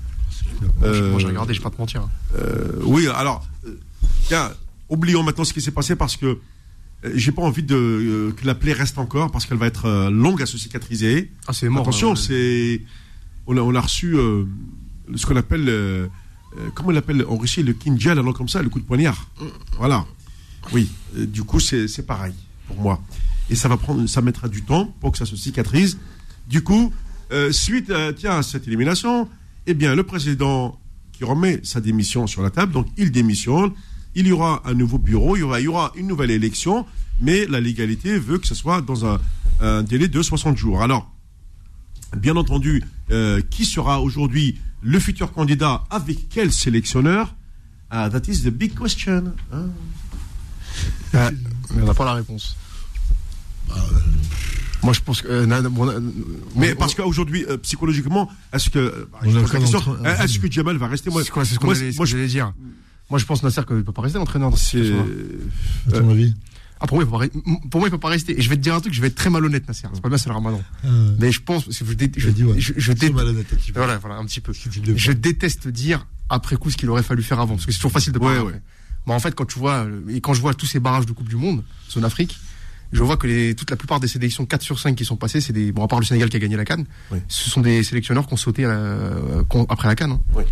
Euh, 0.84 1.12
Moi 1.12 1.20
j'ai 1.20 1.28
regardé, 1.28 1.54
je 1.54 1.60
vais 1.60 1.64
pas 1.64 1.70
te 1.72 1.78
mentir. 1.80 2.02
hein. 2.02 2.10
euh, 2.38 2.80
oui, 2.84 3.08
alors, 3.08 3.46
euh, 3.66 3.80
tiens, 4.28 4.52
oublions 4.90 5.24
maintenant 5.24 5.44
ce 5.44 5.54
qui 5.54 5.62
s'est 5.62 5.72
passé 5.72 5.96
parce 5.96 6.16
que 6.18 6.26
euh, 6.26 6.38
j'ai 7.16 7.32
pas 7.32 7.42
envie 7.42 7.64
de, 7.64 7.76
euh, 7.76 8.32
que 8.34 8.46
la 8.46 8.56
plaie 8.56 8.74
reste 8.74 8.98
encore 8.98 9.32
parce 9.32 9.46
qu'elle 9.46 9.58
va 9.58 9.68
être 9.68 9.86
euh, 9.86 10.10
longue 10.10 10.42
à 10.42 10.46
se 10.46 10.58
cicatriser. 10.58 11.32
Ah, 11.48 11.54
c'est 11.54 11.70
mort. 11.70 11.82
Attention, 11.84 12.12
euh, 12.12 12.16
c'est. 12.16 12.82
On 13.48 13.58
a, 13.58 13.62
on 13.62 13.76
a 13.76 13.82
reçu 13.82 14.16
euh, 14.18 14.46
ce 15.16 15.26
qu'on 15.26 15.36
appelle. 15.36 15.68
euh, 15.70 16.08
euh, 16.58 16.70
comment 16.74 16.90
on 16.90 16.94
l'appelle 16.94 17.26
en 17.28 17.36
Russie 17.38 17.64
Le 17.64 17.74
kinjal, 17.74 18.18
alors 18.18 18.34
comme 18.34 18.48
ça, 18.48 18.62
le 18.62 18.70
coup 18.70 18.80
de 18.80 18.86
poignard. 18.86 19.28
Voilà. 19.78 20.06
Oui, 20.74 20.90
euh, 21.18 21.26
du 21.26 21.44
coup, 21.44 21.60
c'est 21.60 21.88
c'est 21.88 22.04
pareil 22.06 22.34
pour 22.68 22.78
moi. 22.78 23.02
Et 23.50 23.56
ça 23.56 23.68
va 23.68 23.78
prendre, 23.78 24.06
ça 24.08 24.22
mettra 24.22 24.48
du 24.48 24.64
temps 24.64 24.94
pour 25.00 25.12
que 25.12 25.18
ça 25.18 25.26
se 25.26 25.36
cicatrise. 25.36 25.98
Du 26.48 26.64
coup, 26.64 26.92
euh, 27.32 27.52
suite 27.52 27.90
à, 27.92 28.14
tiens, 28.14 28.38
à 28.38 28.44
cette 28.44 28.68
élimination, 28.68 29.28
eh 29.68 29.74
bien, 29.74 29.96
le 29.96 30.04
président 30.04 30.80
qui 31.12 31.24
remet 31.24 31.60
sa 31.64 31.82
démission 31.82 32.28
sur 32.28 32.42
la 32.42 32.50
table, 32.50 32.72
donc 32.72 32.88
il 32.98 33.12
démissionne. 33.12 33.72
Il 34.16 34.28
y 34.28 34.32
aura 34.32 34.62
un 34.66 34.74
nouveau 34.74 34.98
bureau, 34.98 35.36
il 35.36 35.42
y 35.64 35.68
aura, 35.68 35.92
une 35.96 36.08
nouvelle 36.08 36.32
élection, 36.32 36.86
mais 37.20 37.46
la 37.48 37.60
légalité 37.60 38.18
veut 38.18 38.38
que 38.38 38.48
ce 38.48 38.56
soit 38.56 38.82
dans 38.82 39.06
un, 39.06 39.84
délai 39.84 40.08
de 40.08 40.22
60 40.22 40.58
jours. 40.58 40.82
Alors, 40.82 41.12
bien 42.18 42.36
entendu, 42.36 42.84
euh, 43.12 43.42
qui 43.50 43.66
sera 43.66 44.02
aujourd'hui 44.02 44.60
le 44.82 45.00
futur 45.00 45.32
candidat 45.34 45.84
avec 45.90 46.30
quel 46.30 46.52
sélectionneur? 46.52 47.36
Ah, 47.90 48.10
That 48.10 48.30
is 48.30 48.44
the 48.44 48.50
big 48.50 48.78
question. 48.78 49.34
hein. 49.52 49.70
On 51.14 51.86
n'a 51.86 51.94
pas 51.94 52.06
la 52.06 52.14
réponse. 52.14 52.56
Moi 54.84 54.94
je 54.94 55.00
pense 55.02 55.22
que. 55.22 55.28
euh, 55.28 55.46
na- 55.46 55.62
na- 55.62 55.70
bon, 55.70 55.86
na- 55.86 56.00
Mais 56.56 56.74
on- 56.74 56.76
parce 56.76 56.94
qu'aujourd'hui, 56.94 57.46
euh, 57.50 57.58
psychologiquement, 57.58 58.30
est-ce 58.54 58.70
que, 58.70 58.78
euh, 58.80 59.10
bah, 59.12 59.20
euh, 59.24 60.24
est-ce 60.24 60.38
que 60.40 60.52
Jamal 60.52 60.78
va 60.78 60.88
rester? 60.88 61.10
Moi, 61.10 61.24
c'est 61.24 61.32
quoi, 61.32 61.44
c'est 61.46 61.56
ce 61.56 61.60
qu'on 61.60 61.68
moi, 61.68 61.76
allait, 61.76 61.92
ce 61.92 61.98
moi, 61.98 62.06
que 62.06 62.12
je- 62.12 62.18
j'allais 62.18 62.28
dire. 62.30 62.54
Moi 63.10 63.20
je 63.20 63.26
pense 63.26 63.44
Nasser 63.44 63.62
qu'il 63.68 63.76
ne 63.78 63.82
peut 63.84 63.92
pas 63.92 64.02
rester 64.02 64.18
l'entraîneur 64.20 64.50
dans 64.52 64.58
cette. 64.58 64.82
À 65.88 65.92
ton 66.00 66.10
avis? 66.10 66.34
Ah, 66.80 66.88
pour 66.88 66.98
moi, 66.98 67.06
il 67.06 67.42
pour 67.70 67.80
moi, 67.80 67.88
il 67.88 67.92
peut 67.92 67.98
pas 67.98 68.10
rester. 68.10 68.38
Et 68.38 68.42
je 68.42 68.50
vais 68.50 68.58
te 68.58 68.62
dire 68.62 68.76
un 68.76 68.82
truc, 68.82 68.94
je 68.94 69.00
vais 69.02 69.08
être 69.08 69.16
très 69.16 69.30
malhonnête, 69.30 69.68
Nasser. 69.68 69.88
C'est 69.94 70.02
pas 70.02 70.10
bien, 70.10 70.18
c'est 70.18 70.28
le 70.30 70.36
ramadan. 70.36 70.62
Euh, 70.84 71.16
Mais 71.20 71.32
je 71.32 71.40
pense, 71.42 71.64
parce 71.66 71.78
que 71.80 71.86
je, 71.86 71.94
dé- 71.94 72.12
je, 72.16 72.28
J'ai 72.28 72.34
dit, 72.34 72.44
ouais. 72.44 72.60
je, 72.60 72.74
je 72.76 72.92
dé- 72.92 73.08
C'est 73.08 73.14
malhonnête, 73.14 73.48
un 73.52 73.56
petit 73.56 73.72
peu. 73.72 73.80
voilà, 73.80 73.98
voilà, 73.98 74.18
un 74.18 74.26
petit 74.26 74.42
peu. 74.42 74.52
Je 74.54 75.12
déteste 75.14 75.68
dire 75.68 76.06
après 76.30 76.58
coup 76.58 76.70
ce 76.70 76.78
qu'il 76.78 76.90
aurait 76.90 77.04
fallu 77.04 77.24
faire 77.24 77.40
avant, 77.40 77.54
parce 77.56 77.66
que 77.66 77.72
c'est 77.72 77.78
toujours 77.78 77.92
facile 77.94 78.12
de 78.12 78.20
parler. 78.20 78.36
Ouais, 78.36 78.42
après. 78.42 78.54
ouais. 78.56 78.62
Mais 79.08 79.14
en 79.14 79.20
fait, 79.20 79.34
quand 79.34 79.46
tu 79.46 79.58
vois, 79.58 79.86
euh, 79.86 80.02
et 80.10 80.20
quand 80.20 80.34
je 80.34 80.42
vois 80.42 80.54
tous 80.54 80.66
ces 80.66 80.80
barrages 80.80 81.06
de 81.06 81.12
Coupe 81.14 81.30
du 81.30 81.38
Monde, 81.38 81.64
zone 81.92 82.04
Afrique, 82.06 82.38
je 82.96 83.04
vois 83.04 83.18
que 83.18 83.28
les, 83.28 83.54
toute 83.56 83.70
la 83.70 83.76
plupart 83.78 84.00
des 84.00 84.08
sélections 84.08 84.46
4 84.46 84.62
sur 84.62 84.80
5 84.80 84.96
qui 84.96 85.06
sont 85.06 85.16
passées, 85.18 85.42
c'est 85.42 85.54
des, 85.54 85.72
bon, 85.72 85.84
à 85.84 85.88
part 85.88 86.00
le 86.00 86.06
Sénégal 86.06 86.30
qui 86.30 86.38
a 86.38 86.40
gagné 86.40 86.56
la 86.56 86.66
Cannes, 86.66 86.86
Oui. 87.12 87.20
ce 87.28 87.50
sont 87.50 87.62
des 87.62 87.84
sélectionneurs 87.84 88.26
qui 88.28 88.34
ont 88.34 88.38
sauté 88.38 88.66
à 88.66 88.70
la- 88.70 89.44
qu'on- 89.50 89.66
après 89.66 89.88
la 89.88 89.96
Cannes. 89.96 90.12
hein. 90.14 90.22
Oui. 90.36 90.44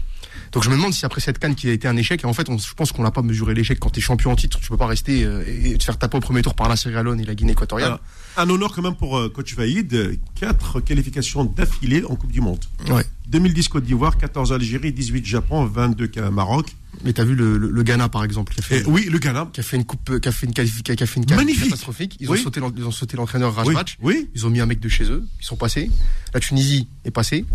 Donc 0.52 0.64
je 0.64 0.70
me 0.70 0.76
demande 0.76 0.94
si 0.94 1.04
après 1.04 1.20
cette 1.20 1.40
Cannes 1.40 1.56
qui 1.56 1.68
a 1.68 1.72
été 1.72 1.88
un 1.88 1.98
échec, 1.98 2.24
et 2.24 2.28
en 2.28 2.34
fait, 2.34 2.48
on- 2.48 2.60
je 2.60 2.74
pense 2.76 2.92
qu'on 2.92 3.02
n'a 3.02 3.10
pas 3.10 3.24
mesuré 3.24 3.56
l'échec 3.56 3.80
quand 3.80 3.90
tu 3.90 4.00
es 4.00 4.04
champion 4.04 4.32
en 4.32 4.36
titre, 4.36 4.60
tu 4.60 4.70
peux 4.70 4.78
pas 4.78 4.86
rester 4.86 5.24
euh, 5.24 5.44
et 5.48 5.76
te 5.80 5.84
faire 5.84 5.98
taper 5.98 6.18
au 6.18 6.20
premier 6.20 6.44
tour 6.44 6.54
par 6.54 6.70
la 6.70 6.76
Sierra 6.76 7.02
Leone 7.02 7.20
et 7.20 7.26
la 7.26 7.34
Guinée 7.34 7.54
équatoriale. 7.54 7.88
Alors, 7.88 8.00
un 8.38 8.50
honneur 8.54 8.72
quand 8.76 8.84
même 8.84 8.96
pour 8.96 9.18
euh, 9.18 9.30
coach 9.30 9.56
Vaïd, 9.56 10.20
quatre 10.36 10.80
qualifications 10.80 11.44
d'affilée 11.46 12.04
en 12.08 12.16
Coupe 12.16 12.32
du 12.32 12.42
Monde. 12.42 12.60
Ouais. 12.90 13.04
2010 13.28 13.68
Côte 13.68 13.84
d'Ivoire, 13.86 14.18
14 14.18 14.54
Algérie, 14.54 14.92
18 14.94 15.26
Japon, 15.26 15.66
22 15.66 16.10
Ca- 16.14 16.30
Maroc. 16.30 16.76
Mais 17.04 17.12
t'as 17.14 17.24
vu 17.24 17.36
le, 17.36 17.58
le, 17.58 17.70
le 17.70 17.84
Ghana 17.84 18.08
par 18.10 18.24
exemple 18.24 18.54
qui 18.54 18.60
a 18.60 18.64
fait, 18.64 18.80
Et 18.82 18.86
oui, 18.86 19.08
le 19.12 19.18
Ghana. 19.20 19.50
qui 19.52 19.60
a 19.60 19.64
fait 19.64 19.78
une 19.78 19.84
coupe, 19.86 20.20
qui 20.20 20.28
a 20.28 20.32
fait 20.32 20.46
une 20.46 20.54
qualification, 20.54 20.96
qui 20.96 21.04
a 21.04 21.06
fait 21.08 21.20
une 21.20 21.36
Magnifique. 21.36 21.64
catastrophique. 21.66 22.18
Ils 22.20 22.30
Oui. 22.30 22.40
ont 22.40 22.44
sauté, 22.44 22.62
ils 22.78 22.84
ont 22.86 22.92
sauté 22.92 23.18
l'entraîneur 23.18 23.52
Oui, 23.58 23.66
Rajmatch. 23.66 23.98
oui. 24.02 24.30
Ils 24.36 24.46
ont 24.46 24.50
mis 24.50 24.60
un 24.62 24.66
mec 24.66 24.80
de 24.80 24.90
chez 24.90 25.06
eux. 25.12 25.26
Ils 25.42 25.46
sont 25.46 25.56
passés. 25.58 25.90
La 26.34 26.40
Tunisie 26.40 26.88
est 27.04 27.12
passée. 27.12 27.46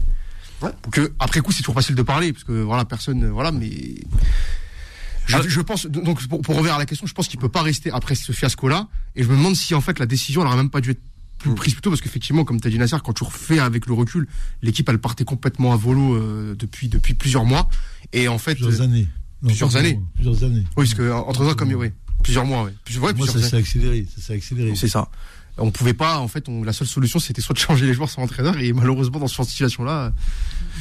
Ouais. 0.60 0.70
Donc 0.82 0.98
euh, 0.98 1.14
après 1.20 1.40
coup, 1.40 1.52
c'est 1.52 1.62
toujours 1.62 1.76
facile 1.76 1.94
de 1.94 2.02
parler 2.02 2.32
parce 2.32 2.44
que 2.44 2.52
voilà, 2.62 2.84
personne, 2.84 3.24
euh, 3.24 3.30
voilà, 3.30 3.52
mais 3.52 3.70
je, 5.26 5.36
Ah. 5.36 5.42
je 5.46 5.60
pense 5.60 5.86
donc 5.86 6.26
pour, 6.26 6.42
pour 6.42 6.56
revenir 6.56 6.74
à 6.74 6.78
la 6.78 6.86
question, 6.86 7.06
je 7.06 7.14
pense 7.14 7.28
qu'il 7.28 7.38
peut 7.38 7.48
pas 7.48 7.62
rester 7.62 7.90
après 7.92 8.14
ce 8.16 8.32
fiasco-là. 8.32 8.88
Et 9.14 9.22
je 9.22 9.28
me 9.28 9.36
demande 9.36 9.54
si 9.56 9.74
en 9.74 9.80
fait 9.80 9.98
la 9.98 10.06
décision 10.06 10.40
elle 10.42 10.48
aurait 10.48 10.56
même 10.56 10.70
pas 10.70 10.80
dû 10.80 10.90
être 10.90 11.00
plus 11.38 11.50
Mm. 11.52 11.54
prise 11.54 11.74
plus 11.74 11.82
tôt 11.82 11.90
parce 11.90 12.00
qu'effectivement, 12.02 12.44
comme 12.44 12.60
tu 12.60 12.66
as 12.66 12.70
dit 12.72 12.78
Nasser, 12.80 12.96
quand 13.04 13.12
tu 13.12 13.22
refais 13.22 13.60
avec 13.60 13.86
le 13.86 13.92
recul, 13.92 14.26
l'équipe 14.62 14.88
elle 14.88 14.98
partait 14.98 15.24
complètement 15.24 15.72
à 15.72 15.76
volo 15.76 16.16
euh, 16.16 16.56
depuis 16.58 16.88
depuis 16.88 17.14
plusieurs 17.14 17.44
mois. 17.44 17.70
Et 18.12 18.26
en 18.26 18.38
fait, 18.38 18.56
Plusieurs 18.56 18.80
euh, 18.80 18.84
années. 18.84 19.06
Plusieurs 19.44 19.76
années. 19.76 20.00
Plusieurs 20.14 20.42
années. 20.44 20.64
oui, 20.76 20.84
parce 20.84 20.94
que 20.94 21.12
entre 21.12 21.46
temps 21.46 21.54
comme 21.54 21.72
oui, 21.74 21.90
plusieurs 22.22 22.44
mois, 22.44 22.64
oui, 22.64 22.70
plusieurs, 22.84 23.04
ouais, 23.04 23.12
Moi, 23.14 23.26
plusieurs 23.26 23.44
ça 23.44 23.50
s'est 23.50 23.56
accéléré. 23.56 24.06
Ça 24.16 24.22
s'est 24.22 24.34
accéléré. 24.34 24.74
c'est 24.74 24.88
ça. 24.88 25.08
On 25.60 25.72
pouvait 25.72 25.94
pas, 25.94 26.18
en 26.20 26.28
fait, 26.28 26.48
on, 26.48 26.62
la 26.62 26.72
seule 26.72 26.86
solution, 26.86 27.18
c'était 27.18 27.40
soit 27.42 27.52
de 27.52 27.58
changer 27.58 27.84
les 27.86 27.92
joueurs 27.94 28.08
sans 28.10 28.22
entraîneur, 28.22 28.56
et 28.58 28.72
malheureusement, 28.72 29.18
dans 29.18 29.26
ce 29.26 29.34
genre 29.34 29.44
de 29.46 29.50
situation-là, 29.50 30.12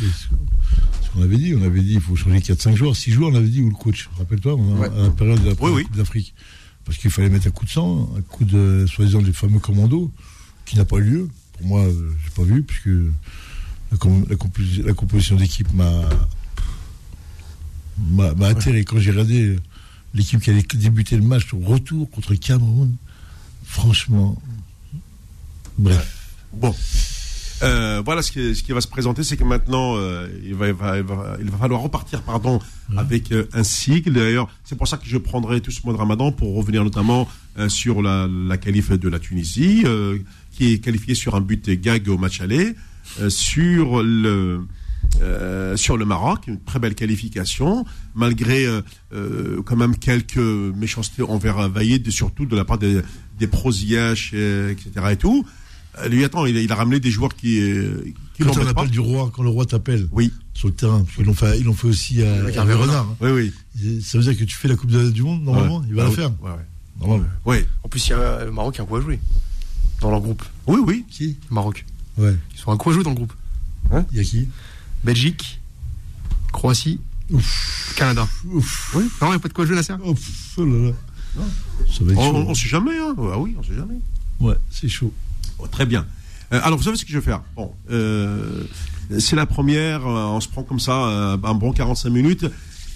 Ce 0.02 1.10
qu'on 1.14 1.22
avait 1.24 1.38
dit, 1.38 1.56
on 1.56 1.64
avait 1.64 1.82
dit 1.82 1.94
il 1.94 2.02
faut 2.02 2.16
changer 2.16 2.40
4-5 2.40 2.76
joueurs, 2.76 2.96
6 2.96 3.12
joueurs, 3.12 3.32
on 3.32 3.36
avait 3.36 3.48
dit, 3.48 3.62
ou 3.62 3.70
le 3.70 3.76
coach. 3.76 4.10
Rappelle-toi, 4.18 4.56
on 4.56 4.76
a- 4.76 4.80
Ouais. 4.80 4.90
à 5.00 5.04
la 5.04 5.10
période 5.10 5.42
de 5.44 5.50
la 5.50 5.56
oui. 5.60 5.84
Coupe 5.86 5.98
d'Afrique. 5.98 6.34
Parce 6.86 6.98
qu'il 7.00 7.10
fallait 7.12 7.30
mettre 7.30 7.48
un 7.48 7.52
coup 7.52 7.66
de 7.66 7.70
sang, 7.72 8.10
un 8.18 8.22
coup 8.22 8.46
de, 8.46 8.86
soi-disant, 8.88 9.22
des 9.22 9.34
fameux 9.34 9.60
commandos, 9.60 10.12
qui 10.66 10.78
n'a 10.78 10.86
pas 10.86 10.98
eu 10.98 11.04
lieu. 11.04 11.30
Pour 11.54 11.66
moi, 11.68 11.82
euh, 11.82 12.12
j'ai 12.24 12.30
pas 12.32 12.44
vu, 12.44 12.62
puisque 12.64 12.86
la, 13.92 13.98
com- 13.98 14.26
la, 14.30 14.36
composi- 14.36 14.84
la 14.84 14.94
composition 14.94 15.36
d'équipe 15.38 15.74
m'a 15.74 16.08
m'a 18.00 18.34
m'a 18.34 18.48
atterré. 18.48 18.84
Quand 18.84 19.00
j'ai 19.00 19.12
regardé 19.12 19.42
euh, 19.42 19.60
l'équipe 20.14 20.42
qui 20.42 20.50
allait 20.50 20.64
débuter 20.76 21.16
le 21.18 21.24
match 21.24 21.54
au 21.54 21.60
retour 21.60 22.10
contre 22.10 22.36
Cameroun, 22.36 22.96
franchement, 23.64 24.42
bref. 25.78 26.36
Bon. 26.54 26.74
Euh, 27.64 28.04
voilà 28.06 28.22
ce 28.22 28.32
qui, 28.32 28.56
ce 28.56 28.62
qui 28.62 28.72
va 28.72 28.82
se 28.82 28.88
présenter, 28.88 29.24
c'est 29.24 29.36
que 29.36 29.44
maintenant, 29.44 29.96
euh, 29.98 30.28
il, 30.44 30.54
va, 30.54 30.68
il, 30.68 30.74
va, 30.74 30.98
il, 30.98 31.04
va, 31.04 31.38
il 31.40 31.50
va 31.50 31.58
falloir 31.58 31.82
repartir 31.82 32.22
pardon, 32.22 32.60
avec 32.96 33.32
euh, 33.32 33.50
un 33.54 33.64
cycle. 33.64 34.12
D'ailleurs, 34.12 34.48
c'est 34.64 34.78
pour 34.78 34.88
ça 34.88 34.98
que 34.98 35.08
je 35.08 35.18
prendrai 35.18 35.60
tout 35.60 35.72
ce 35.72 35.82
mois 35.84 35.94
de 35.94 35.98
ramadan 35.98 36.32
pour 36.32 36.56
revenir 36.56 36.84
notamment 36.84 37.28
sur 37.68 38.04
la, 38.04 38.28
la 38.28 38.58
qualif 38.58 38.92
de 38.92 39.10
la 39.10 39.18
Tunisie, 39.18 39.84
qui 40.52 40.74
est 40.74 40.78
qualifiée 40.78 41.16
sur 41.16 41.34
un 41.34 41.42
but 41.42 41.68
gag 41.72 42.08
au 42.08 42.20
match 42.20 42.40
aller, 42.40 42.76
sur 43.30 44.04
le... 44.04 44.62
euh, 45.22 45.76
sur 45.78 45.98
le 45.98 46.06
Maroc, 46.06 46.48
une 46.48 46.60
très 46.60 46.80
belle 46.80 46.96
qualification, 46.96 47.86
malgré 48.16 48.66
euh, 48.66 48.82
euh, 49.14 49.62
quand 49.64 49.76
même 49.76 49.96
quelques 49.98 50.38
méchancetés 50.38 51.24
envers 51.24 51.70
Vaïd, 51.70 52.10
surtout 52.12 52.46
de 52.46 52.56
la 52.56 52.66
part 52.66 52.78
des, 52.78 53.02
des 53.40 53.48
prosillages, 53.48 54.32
euh, 54.34 54.72
etc. 54.72 54.92
et 55.12 55.18
tout. 55.18 55.46
Lui, 56.10 56.24
attends, 56.24 56.46
il 56.46 56.56
a, 56.56 56.62
il 56.62 56.72
a 56.72 56.76
ramené 56.76 57.00
des 57.00 57.10
joueurs 57.10 57.34
qui, 57.36 57.60
qui 58.36 58.44
Quand 58.44 58.56
on 58.58 58.68
appelle 58.68 58.92
du 58.92 59.00
roi, 59.00 59.32
quand 59.34 59.42
le 59.42 59.50
roi 59.50 59.66
t'appelle 59.66 60.08
Oui, 60.12 60.32
sur 60.54 60.68
le 60.68 60.76
terrain, 60.76 61.00
parce 61.04 61.16
qu'ils 61.16 61.26
l'ont 61.26 61.34
fait, 61.34 61.58
ils 61.58 61.64
l'ont 61.66 61.74
fait 61.74 61.88
aussi 61.88 62.22
à, 62.22 62.36
Avec 62.36 62.56
à 62.56 62.60
Hervé 62.60 62.76
Renard. 62.76 63.08
hein. 63.10 63.16
oui, 63.22 63.52
oui. 63.80 64.02
Ça 64.04 64.20
veut 64.20 64.24
dire 64.24 64.38
que 64.38 64.44
tu 64.44 64.56
fais 64.56 64.68
la 64.68 64.76
Coupe 64.76 64.92
de- 64.92 65.10
du 65.10 65.24
Monde, 65.24 65.42
normalement, 65.44 65.84
il 65.88 65.96
va 65.96 66.04
Ah 66.04 66.06
la 66.06 66.10
oui. 66.12 66.16
faire. 66.16 66.30
Ouais, 66.42 66.52
ouais. 66.52 66.66
Normalement. 67.00 67.26
Ouais. 67.46 67.66
en 67.84 67.90
plus, 67.90 68.06
il 68.08 68.12
y 68.12 68.14
a 68.14 68.46
le 68.46 68.52
Maroc 68.52 68.76
qui 68.76 68.82
a 68.82 68.84
un 68.84 68.88
coup 68.88 68.96
à 68.96 69.02
jouer 69.02 69.20
dans 70.02 70.12
leur 70.12 70.22
groupe. 70.22 70.44
Oui, 70.68 70.80
oui. 70.86 71.04
Qui? 71.10 71.36
Le 71.50 71.56
Maroc. 71.56 71.84
Ouais. 72.20 72.36
Ils 72.54 72.60
sont 72.60 72.72
un 72.72 72.78
coup 72.78 72.92
à 72.92 72.94
jouer 72.94 73.04
dans 73.04 73.10
le 73.10 73.16
groupe. 73.16 73.34
Il 74.12 74.18
y 74.18 74.20
a 74.20 74.24
qui? 74.24 74.48
Belgique, 75.08 75.62
Croatie, 76.52 77.00
Canada. 77.96 78.28
Ouf. 78.52 78.92
Oui. 78.94 79.06
Non, 79.22 79.28
il 79.28 79.30
n'y 79.32 79.36
a 79.36 79.40
pas 79.40 79.48
de 79.48 79.54
quoi 79.54 79.66
jouer, 79.66 79.76
Nasser 79.76 79.94
Oh, 80.04 80.14
pff, 80.14 80.54
oh 80.58 80.66
là 80.66 80.88
là. 80.90 81.44
Ça 81.90 82.04
va 82.04 82.12
être 82.12 82.20
On, 82.20 82.50
on 82.50 82.54
sait 82.54 82.68
jamais, 82.68 82.98
hein. 82.98 83.16
Ah 83.18 83.40
oui, 83.40 83.56
on 83.58 83.64
sait 83.64 83.74
jamais. 83.76 83.96
Ouais, 84.42 84.56
c'est 84.70 84.90
chaud. 84.90 85.14
Oh, 85.60 85.68
très 85.68 85.86
bien. 85.86 86.06
Euh, 86.54 86.60
alors, 86.62 86.78
vous 86.78 86.84
savez 86.84 86.98
ce 86.98 87.06
que 87.06 87.12
je 87.12 87.20
vais 87.20 87.24
faire? 87.24 87.42
Bon, 87.56 87.74
euh, 87.90 88.66
c'est 89.18 89.38
la 89.38 89.46
première. 89.46 90.06
euh, 90.06 90.26
on 90.26 90.42
se 90.42 90.50
prend 90.50 90.64
comme 90.64 90.80
ça 90.82 91.08
euh, 91.08 91.38
un 91.42 91.54
bon 91.56 91.72
45 91.72 92.10
minutes. 92.10 92.46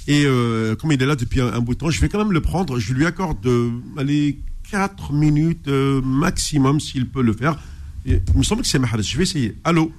Et 0.08 0.26
euh, 0.26 0.76
comme 0.76 0.92
il 0.92 1.02
est 1.02 1.06
là 1.06 1.16
depuis 1.16 1.40
un, 1.40 1.54
un 1.54 1.60
bout 1.62 1.76
de 1.76 1.80
temps, 1.80 1.90
je 1.92 2.02
vais 2.02 2.10
quand 2.10 2.18
même 2.18 2.34
le 2.34 2.42
prendre. 2.42 2.78
Je 2.78 2.94
lui 2.94 3.06
accorde, 3.06 3.46
euh, 3.46 3.72
allez, 3.98 4.38
4 4.70 5.14
minutes 5.14 5.70
euh, 5.70 6.02
maximum 6.02 6.82
s'il 6.82 7.08
peut 7.08 7.22
le 7.22 7.32
faire. 7.34 7.58
Et, 8.06 8.20
il 8.34 8.38
me 8.38 8.44
semble 8.44 8.64
que 8.64 8.68
c'est 8.68 8.80
Mahrez. 8.80 9.02
Je 9.04 9.16
vais 9.18 9.24
essayer. 9.24 9.56
Allô? 9.64 9.94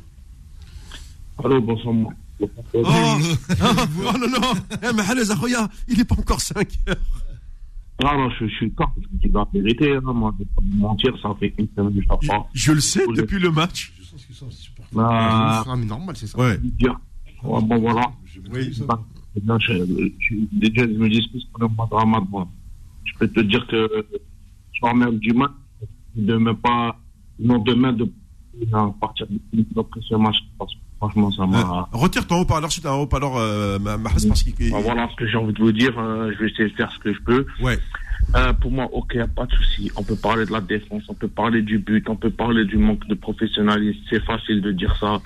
Allô, 1.45 1.61
bonsoir. 1.61 1.95
moi. 1.95 2.13
Oh, 2.41 2.49
oh 2.75 2.83
non, 4.19 4.29
non 4.29 4.53
eh, 4.83 4.93
Mahrez, 4.93 5.31
Akhoya, 5.31 5.69
il 5.89 5.99
n'est 5.99 6.05
pas 6.05 6.17
encore 6.19 6.41
5 6.41 6.67
heures. 6.89 6.97
Non, 8.03 8.19
non, 8.19 8.31
je, 8.31 8.47
je 8.49 8.55
suis 8.55 8.71
d'accord, 8.71 8.93
je 9.01 9.07
dis 9.19 9.33
la 9.33 9.47
vérité. 9.53 9.95
Hein, 9.95 10.01
moi, 10.03 10.35
je 10.39 10.45
vais 10.45 10.51
pas 10.57 10.63
vous 10.65 10.77
mentir, 10.79 11.13
ça 11.23 11.35
fait 11.39 11.55
une 11.59 11.69
semaine 11.77 11.95
que 11.95 12.01
je 12.01 12.07
Je, 12.23 12.29
pas. 12.29 12.47
je 12.53 12.73
le 12.73 12.81
sais 12.81 13.05
depuis 13.15 13.39
le 13.39 13.51
match. 13.51 13.93
Bah, 14.93 15.65
Ah, 15.67 15.77
mais 15.77 15.85
normal, 15.87 16.17
c'est 16.17 16.27
ça. 16.27 16.39
Ouais. 16.39 16.59
Ouais, 17.45 17.63
bon, 17.63 17.79
voilà. 17.79 18.13
Oui. 18.53 18.73
Je, 18.73 18.83
je, 18.83 20.35
déjà, 20.53 20.83
je 20.83 20.99
me 20.99 21.09
dis 21.09 21.47
qu'on 21.53 21.67
est 21.67 21.71
mois 21.71 21.87
de 21.91 21.95
Ramadan. 21.95 22.51
je 23.05 23.13
peux 23.19 23.29
te 23.29 23.41
dire 23.41 23.67
que 23.69 24.07
soir 24.79 24.95
même 24.95 25.19
du 25.19 25.33
match, 25.33 25.53
de 26.17 26.37
même 26.37 26.57
pas, 26.57 26.99
non 27.39 27.59
demain 27.59 27.93
de 27.93 28.11
à 28.73 28.93
partir 29.01 29.27
de 29.29 29.65
après 29.81 30.01
ce 30.09 30.15
match, 30.17 30.37
parce 30.59 30.73
que 30.75 30.79
franchement, 31.03 31.31
ça 31.33 31.47
m'a. 31.47 31.59
Euh, 31.59 31.99
retire 31.99 32.27
ton 32.27 32.41
haut-parleur, 32.41 32.71
c'est 32.71 32.87
un 32.87 32.93
haut-parleur, 32.93 33.37
euh, 33.37 33.79
Mahrez, 33.81 33.99
parce 34.29 34.43
qu'il. 34.45 34.71
Bah, 34.71 34.79
voilà 34.83 35.09
ce 35.11 35.17
que 35.17 35.27
j'ai 35.27 35.37
envie 35.37 35.53
de 35.53 35.59
vous 35.59 35.73
dire. 35.73 35.99
euh, 35.99 36.31
je 36.33 36.39
vais 36.39 36.51
essayer 36.51 36.69
de 36.69 36.75
faire 36.75 36.93
ce 36.93 36.99
que 37.01 37.13
je 37.13 37.21
peux. 37.21 37.45
Ouais. 37.61 37.77
Euh, 38.37 38.53
pour 38.53 38.71
moi, 38.71 38.89
ok, 38.93 39.15
y 39.15 39.19
a 39.19 39.27
pas 39.27 39.47
de 39.47 39.53
souci. 39.53 39.91
On 39.97 40.05
peut 40.05 40.15
parler 40.15 40.47
de 40.47 40.53
la 40.53 40.61
défense, 40.61 41.03
on 41.09 41.15
peut 41.15 41.29
parler 41.29 41.63
du 41.63 41.79
but, 41.79 42.09
on 42.09 42.15
peut 42.15 42.31
parler 42.31 42.65
du 42.65 42.77
manque 42.77 43.05
de 43.09 43.15
professionnalisme. 43.15 43.99
C'est 44.09 44.23
facile 44.25 44.61
de 44.61 44.71
dire 44.71 44.95
ça. 45.01 45.21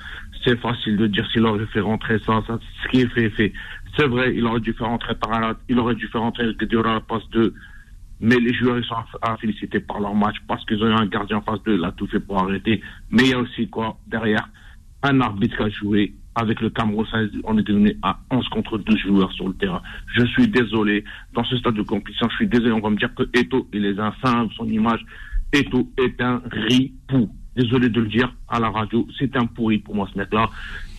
C'est 0.45 0.59
facile 0.59 0.97
de 0.97 1.07
dire 1.07 1.29
s'il 1.31 1.45
aurait 1.45 1.67
fait 1.67 1.81
rentrer 1.81 2.19
ça, 2.21 2.41
ça, 2.47 2.59
ce 2.83 2.89
qui 2.89 3.01
est 3.03 3.09
fait 3.09 3.25
est 3.25 3.31
fait. 3.31 3.53
C'est 3.99 4.07
vrai, 4.07 4.35
il 4.35 4.47
aurait 4.47 4.61
dû 4.61 4.73
faire 4.73 4.87
rentrer 4.89 5.15
Paralat, 5.15 5.57
il 5.69 5.79
aurait 5.79 5.95
dû 5.95 6.07
faire 6.09 6.23
rentrer 6.23 6.45
à 6.45 6.93
la 6.95 7.01
passe 7.01 7.29
2. 7.33 7.53
Mais 8.21 8.37
les 8.37 8.55
joueurs, 8.55 8.79
ils 8.79 8.85
sont 8.85 8.95
à 8.95 9.33
à 9.33 9.37
féliciter 9.37 9.81
par 9.81 10.01
leur 10.01 10.15
match 10.15 10.37
parce 10.49 10.65
qu'ils 10.65 10.83
ont 10.83 10.89
eu 10.89 10.93
un 10.93 11.07
gardien 11.07 11.39
en 11.39 11.43
face 11.43 11.63
d'eux, 11.65 11.77
il 11.77 11.85
a 11.85 11.93
tout 11.93 12.07
fait 12.07 12.21
pour 12.21 12.39
arrêter. 12.39 12.81
Mais 13.11 13.25
il 13.25 13.31
y 13.31 13.35
a 13.35 13.39
aussi 13.39 13.69
quoi, 13.69 13.99
derrière, 14.07 14.49
un 15.03 15.21
arbitre 15.21 15.63
a 15.63 15.69
joué 15.69 16.15
avec 16.37 16.61
le 16.61 16.69
Cameroun, 16.69 17.07
on 17.45 17.57
est 17.57 17.63
devenu 17.63 17.97
à 18.03 18.19
11 18.31 18.47
contre 18.51 18.77
12 18.77 18.99
joueurs 18.99 19.33
sur 19.33 19.49
le 19.49 19.55
terrain. 19.55 19.83
Je 20.15 20.25
suis 20.27 20.49
désolé, 20.49 21.03
dans 21.33 21.45
ce 21.45 21.57
stade 21.57 21.75
de 21.75 21.83
compétition, 21.83 22.29
je 22.31 22.37
suis 22.37 22.47
désolé, 22.47 22.73
on 22.73 22.81
va 22.81 22.91
me 22.91 22.97
dire 22.97 23.15
que 23.15 23.23
Eto, 23.33 23.67
il 23.73 23.87
est 23.87 23.97
simple, 24.23 24.53
son 24.55 24.69
image, 24.69 25.01
Eto 25.53 25.91
est 25.99 26.21
un 26.21 26.43
ripou. 26.51 27.31
Désolé 27.57 27.89
de 27.89 28.03
le 28.03 28.09
dire 28.09 28.35
à 28.49 28.61
la 28.61 28.69
radio, 28.69 29.09
c'est 29.19 29.35
un 29.35 29.47
pourri 29.47 29.79
pour 29.79 29.95
moi 29.95 30.07
ce 30.13 30.19
mec-là. 30.19 30.51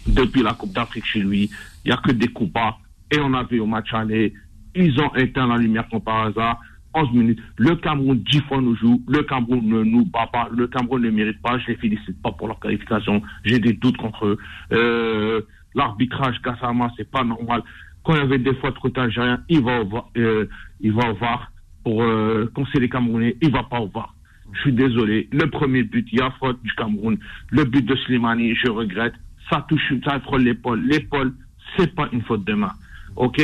Depuis 0.07 0.41
la 0.41 0.53
Coupe 0.53 0.73
d'Afrique 0.73 1.05
chez 1.05 1.19
lui, 1.19 1.51
il 1.85 1.89
n'y 1.89 1.91
a 1.91 1.97
que 1.97 2.11
des 2.11 2.29
coups 2.29 2.51
bas. 2.51 2.77
Et 3.11 3.19
on 3.19 3.33
a 3.35 3.43
vu 3.43 3.59
au 3.59 3.67
match 3.67 3.93
aller, 3.93 4.33
ils 4.73 4.99
ont 4.99 5.13
éteint 5.15 5.45
la 5.45 5.57
lumière 5.57 5.87
comme 5.89 6.01
par 6.01 6.25
hasard. 6.25 6.59
11 6.97 7.11
minutes. 7.13 7.39
Le 7.57 7.75
Cameroun, 7.75 8.19
10 8.19 8.41
fois 8.41 8.59
nous 8.61 8.75
joue. 8.75 9.01
Le 9.07 9.23
Cameroun 9.23 9.61
ne 9.67 9.83
nous 9.83 10.05
bat 10.05 10.27
pas. 10.31 10.49
Le 10.51 10.67
Cameroun 10.67 11.01
ne 11.01 11.09
mérite 11.11 11.41
pas. 11.41 11.57
Je 11.59 11.67
les 11.67 11.75
félicite 11.75 12.21
pas 12.21 12.31
pour 12.31 12.47
leur 12.47 12.59
qualification. 12.59 13.21
J'ai 13.43 13.59
des 13.59 13.73
doutes 13.73 13.97
contre 13.97 14.25
eux. 14.25 14.37
Euh, 14.71 15.41
L'arbitrage, 15.75 16.41
Gassama, 16.41 16.91
c'est 16.97 17.09
pas 17.09 17.23
normal. 17.23 17.61
Quand 18.03 18.15
il 18.15 18.19
y 18.19 18.21
avait 18.21 18.39
des 18.39 18.55
fautes 18.55 18.79
côté 18.79 18.99
algérien, 18.99 19.43
il 19.47 19.61
va 19.61 19.81
au 19.81 19.89
euh, 20.17 20.47
il 20.79 20.91
va 20.91 21.11
au 21.11 21.15
VAR 21.15 21.51
pour 21.83 22.01
euh, 22.01 22.49
conseiller 22.55 22.81
les 22.81 22.89
Camerounais. 22.89 23.35
Il 23.41 23.51
va 23.51 23.63
pas 23.63 23.79
au 23.79 23.87
VAR. 23.87 24.15
Je 24.53 24.61
suis 24.61 24.73
désolé. 24.73 25.29
Le 25.31 25.49
premier 25.49 25.83
but, 25.83 26.07
il 26.11 26.19
y 26.19 26.21
a 26.21 26.31
faute 26.39 26.61
du 26.63 26.71
Cameroun. 26.73 27.17
Le 27.51 27.63
but 27.65 27.85
de 27.85 27.95
Slimani, 27.95 28.55
je 28.55 28.71
regrette. 28.71 29.13
Ça 29.51 29.65
touche, 29.69 29.93
ça 30.03 30.19
frôle 30.21 30.43
l'épaule. 30.43 30.81
L'épaule, 30.81 31.33
c'est 31.77 31.93
pas 31.93 32.09
une 32.11 32.21
faute 32.23 32.45
de 32.45 32.53
main. 32.53 32.71
Ok? 33.15 33.41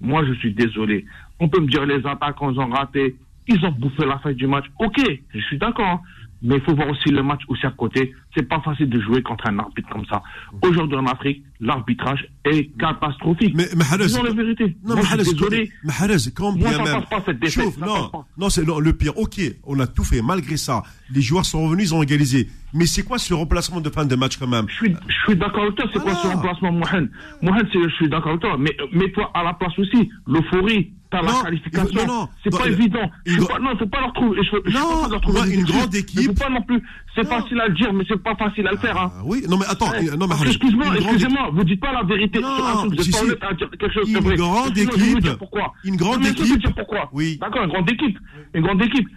Moi, 0.00 0.24
je 0.26 0.32
suis 0.34 0.52
désolé. 0.52 1.04
On 1.40 1.48
peut 1.48 1.60
me 1.60 1.68
dire 1.68 1.84
les 1.86 2.04
attaquants 2.06 2.56
ont 2.56 2.68
raté. 2.70 3.16
Ils 3.48 3.64
ont 3.64 3.70
bouffé 3.72 4.04
la 4.06 4.18
fin 4.18 4.32
du 4.32 4.46
match. 4.46 4.64
Ok, 4.80 4.96
je 5.34 5.40
suis 5.40 5.58
d'accord. 5.58 6.00
Mais 6.42 6.56
il 6.56 6.60
faut 6.62 6.74
voir 6.74 6.88
aussi 6.90 7.08
le 7.08 7.22
match 7.22 7.40
aussi 7.48 7.64
à 7.66 7.70
côté. 7.70 8.12
C'est 8.36 8.46
pas 8.46 8.60
facile 8.60 8.90
de 8.90 9.00
jouer 9.00 9.22
contre 9.22 9.48
un 9.48 9.58
arbitre 9.58 9.88
comme 9.88 10.04
ça. 10.04 10.22
Aujourd'hui 10.62 10.96
en 10.96 11.06
Afrique, 11.06 11.42
l'arbitrage 11.60 12.26
est 12.44 12.70
catastrophique. 12.78 13.54
Mais 13.56 13.64
Mahrez, 13.74 14.04
Disons 14.04 14.22
la 14.22 14.32
vérité. 14.34 14.76
Non, 14.84 14.96
Moi, 14.96 15.04
suis 15.04 15.16
désolé. 15.16 15.70
Mahrez, 15.82 16.16
quand 16.36 16.52
Moi, 16.52 16.68
bien 16.68 16.72
ça 16.72 16.82
même. 16.84 17.00
passe 17.00 17.08
pas, 17.08 17.22
cette 17.24 17.40
défaite, 17.40 17.78
non, 17.78 18.10
pas. 18.10 18.26
non, 18.36 18.50
c'est 18.50 18.64
le 18.66 18.92
pire. 18.92 19.16
Ok, 19.16 19.40
on 19.64 19.80
a 19.80 19.86
tout 19.86 20.04
fait. 20.04 20.20
Malgré 20.20 20.58
ça, 20.58 20.82
les 21.10 21.22
joueurs 21.22 21.46
sont 21.46 21.64
revenus, 21.64 21.90
ils 21.90 21.94
ont 21.94 22.02
égalisé. 22.02 22.48
Mais 22.74 22.84
c'est 22.84 23.02
quoi 23.02 23.16
ce 23.18 23.32
remplacement 23.32 23.80
de 23.80 23.88
fin 23.88 24.04
de 24.04 24.14
match 24.14 24.36
quand 24.36 24.46
même? 24.46 24.66
Je 24.68 24.74
suis, 24.74 24.94
je 25.08 25.14
suis 25.24 25.36
d'accord 25.36 25.62
avec 25.62 25.76
toi, 25.76 25.86
c'est 25.92 26.00
quoi 26.02 26.14
ce 26.16 26.26
remplacement, 26.26 26.72
Mohamed 26.72 27.10
Mohamed, 27.40 27.66
je 27.72 27.88
suis 27.94 28.08
d'accord 28.10 28.32
avec 28.32 28.42
toi, 28.42 28.56
mais 28.58 28.76
mets-toi 28.92 29.30
à 29.32 29.42
la 29.42 29.54
place 29.54 29.76
aussi. 29.78 30.10
L'euphorie, 30.26 30.92
la 31.12 31.22
Non, 31.22 31.42
qualification. 31.42 32.06
non, 32.06 32.20
non. 32.20 32.28
c'est 32.42 32.50
pas 32.50 32.66
évident. 32.68 33.10
pas, 33.48 33.58
non, 33.58 33.76
faut 33.78 33.86
pas 33.86 34.00
leur 34.00 34.12
trouver. 34.12 34.40
Je, 34.42 34.56
je 34.70 34.72
Non, 34.76 35.02
pas 35.02 35.08
leur 35.08 35.20
trouver 35.20 35.54
une 35.54 35.64
grande 35.64 35.94
équipe- 35.94 36.38
pas 36.38 36.48
non 36.50 36.62
plus. 36.62 36.82
C'est 37.14 37.26
facile 37.26 37.60
à 37.60 37.68
le 37.68 37.74
dire, 37.74 37.92
mais 37.92 38.04
c'est 38.08 38.22
pas 38.22 38.34
facile 38.36 38.66
à 38.66 38.72
le 38.72 38.76
faire. 38.78 39.00
Hein. 39.00 39.10
Ah 39.16 39.22
oui, 39.24 39.42
non 39.48 39.56
mais 39.56 39.64
attends, 39.68 39.86
non 40.18 40.28
Excuse-moi, 40.44 40.86
excusez-moi, 40.96 41.50
vous 41.52 41.64
dites 41.64 41.80
pas 41.80 41.92
la 41.92 42.02
vérité 42.02 42.40
Non, 42.40 42.56
sur 42.56 42.66
un 42.66 42.76
truc, 42.88 42.96
vous 42.98 43.02
si, 43.02 43.08
êtes 43.08 43.12
pas 43.12 43.18
si. 43.18 43.24
honnête 43.24 43.38
à 43.42 43.54
dire 43.54 43.70
quelque 43.70 43.92
chose, 43.92 44.08
Une 44.10 44.14
c'est 44.22 44.34
grande 44.36 44.76
équipe. 44.78 45.38
pourquoi. 45.38 45.72
Une 45.84 45.96
grande 45.96 46.26
équipe. 46.26 46.74
pourquoi. 46.76 47.08
Oui. 47.12 47.38
D'accord, 47.40 47.62
une 47.64 47.70
grande 47.70 47.90
équipe. 47.90 48.18
Une 48.54 48.62
grande 48.62 48.82
équipe. 48.82 49.08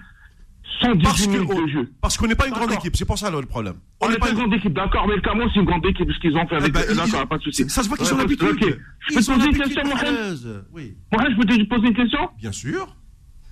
118 0.82 1.04
Parce 1.04 1.26
que 1.26 1.30
minutes 1.32 1.50
de 1.50 1.68
jeu. 1.68 1.92
parce 2.02 2.18
qu'on 2.18 2.28
n'est 2.28 2.36
pas 2.36 2.46
une 2.48 2.54
grande 2.54 2.70
D'accord. 2.70 2.84
équipe, 2.86 2.96
c'est 2.96 3.06
pour 3.06 3.18
ça 3.18 3.30
le 3.30 3.42
problème. 3.44 3.76
On 4.02 4.08
n'est 4.08 4.16
est 4.16 4.18
pas 4.18 4.30
une 4.30 4.36
grande 4.38 4.54
équipe, 4.54 4.74
d'accord, 4.74 5.08
mais 5.08 5.16
le 5.16 5.22
Cameroun, 5.22 5.50
c'est 5.54 5.60
une 5.60 5.66
grande 5.66 5.86
équipe, 5.86 6.10
ce 6.12 6.20
qu'ils 6.20 6.36
ont 6.38 6.48
fait 6.48 6.56
avec. 6.56 6.70
Eh 6.70 6.72
ben, 6.72 6.96
d'accord, 6.96 7.28
pas 7.28 7.38
de 7.38 7.44
souci. 7.44 7.70
Ça 7.70 7.84
se 7.84 7.88
voit 7.90 7.98
qu'ils 7.98 8.06
Ouais, 8.08 8.14
ont 8.14 8.18
pas 8.18 8.24
de- 8.24 8.30
l'habitude. 8.30 8.50
Ok. 8.50 8.80
Je 9.10 9.16
peux 9.16 9.22
te 9.22 9.32
poser 9.32 9.48
une 9.48 9.58
question, 9.58 9.84
Mohamed. 9.86 10.64
Oui, 10.74 10.96
Mohamed, 11.12 11.32
je 11.32 11.38
peux 11.38 11.46
te 11.46 11.64
poser 11.70 11.88
une 11.88 11.96
question? 11.96 12.30
Bien 12.40 12.52
sûr. 12.52 12.96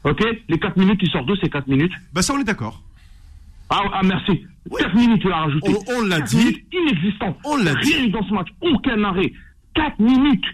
Ok 0.03 0.23
Les 0.47 0.59
4 0.59 0.77
minutes, 0.77 0.99
ils 1.01 1.09
sortent 1.11 1.25
d'où 1.25 1.35
ces 1.35 1.49
4 1.49 1.67
minutes? 1.67 1.91
Ben 2.13 2.21
ça 2.21 2.33
on 2.33 2.39
est 2.39 2.43
d'accord. 2.45 2.81
ah, 3.69 3.81
ah, 3.93 4.01
merci. 4.03 4.45
4 4.77 4.95
minutes, 4.95 5.21
tu 5.21 5.27
l'as 5.29 5.37
rajouté. 5.41 5.69
On- 5.89 5.93
on 5.97 6.01
l'a 6.05 6.21
dit. 6.21 6.37
minutes 6.37 6.65
inexistantes. 6.71 7.37
On 7.43 7.57
l'a 7.57 7.73
dit. 7.75 7.93
Rien 7.95 8.07
dans 8.09 8.23
ce 8.27 8.33
match. 8.33 8.47
Aucun 8.61 9.03
arrêt. 9.03 9.33
4 9.75 9.99
minutes. 9.99 10.45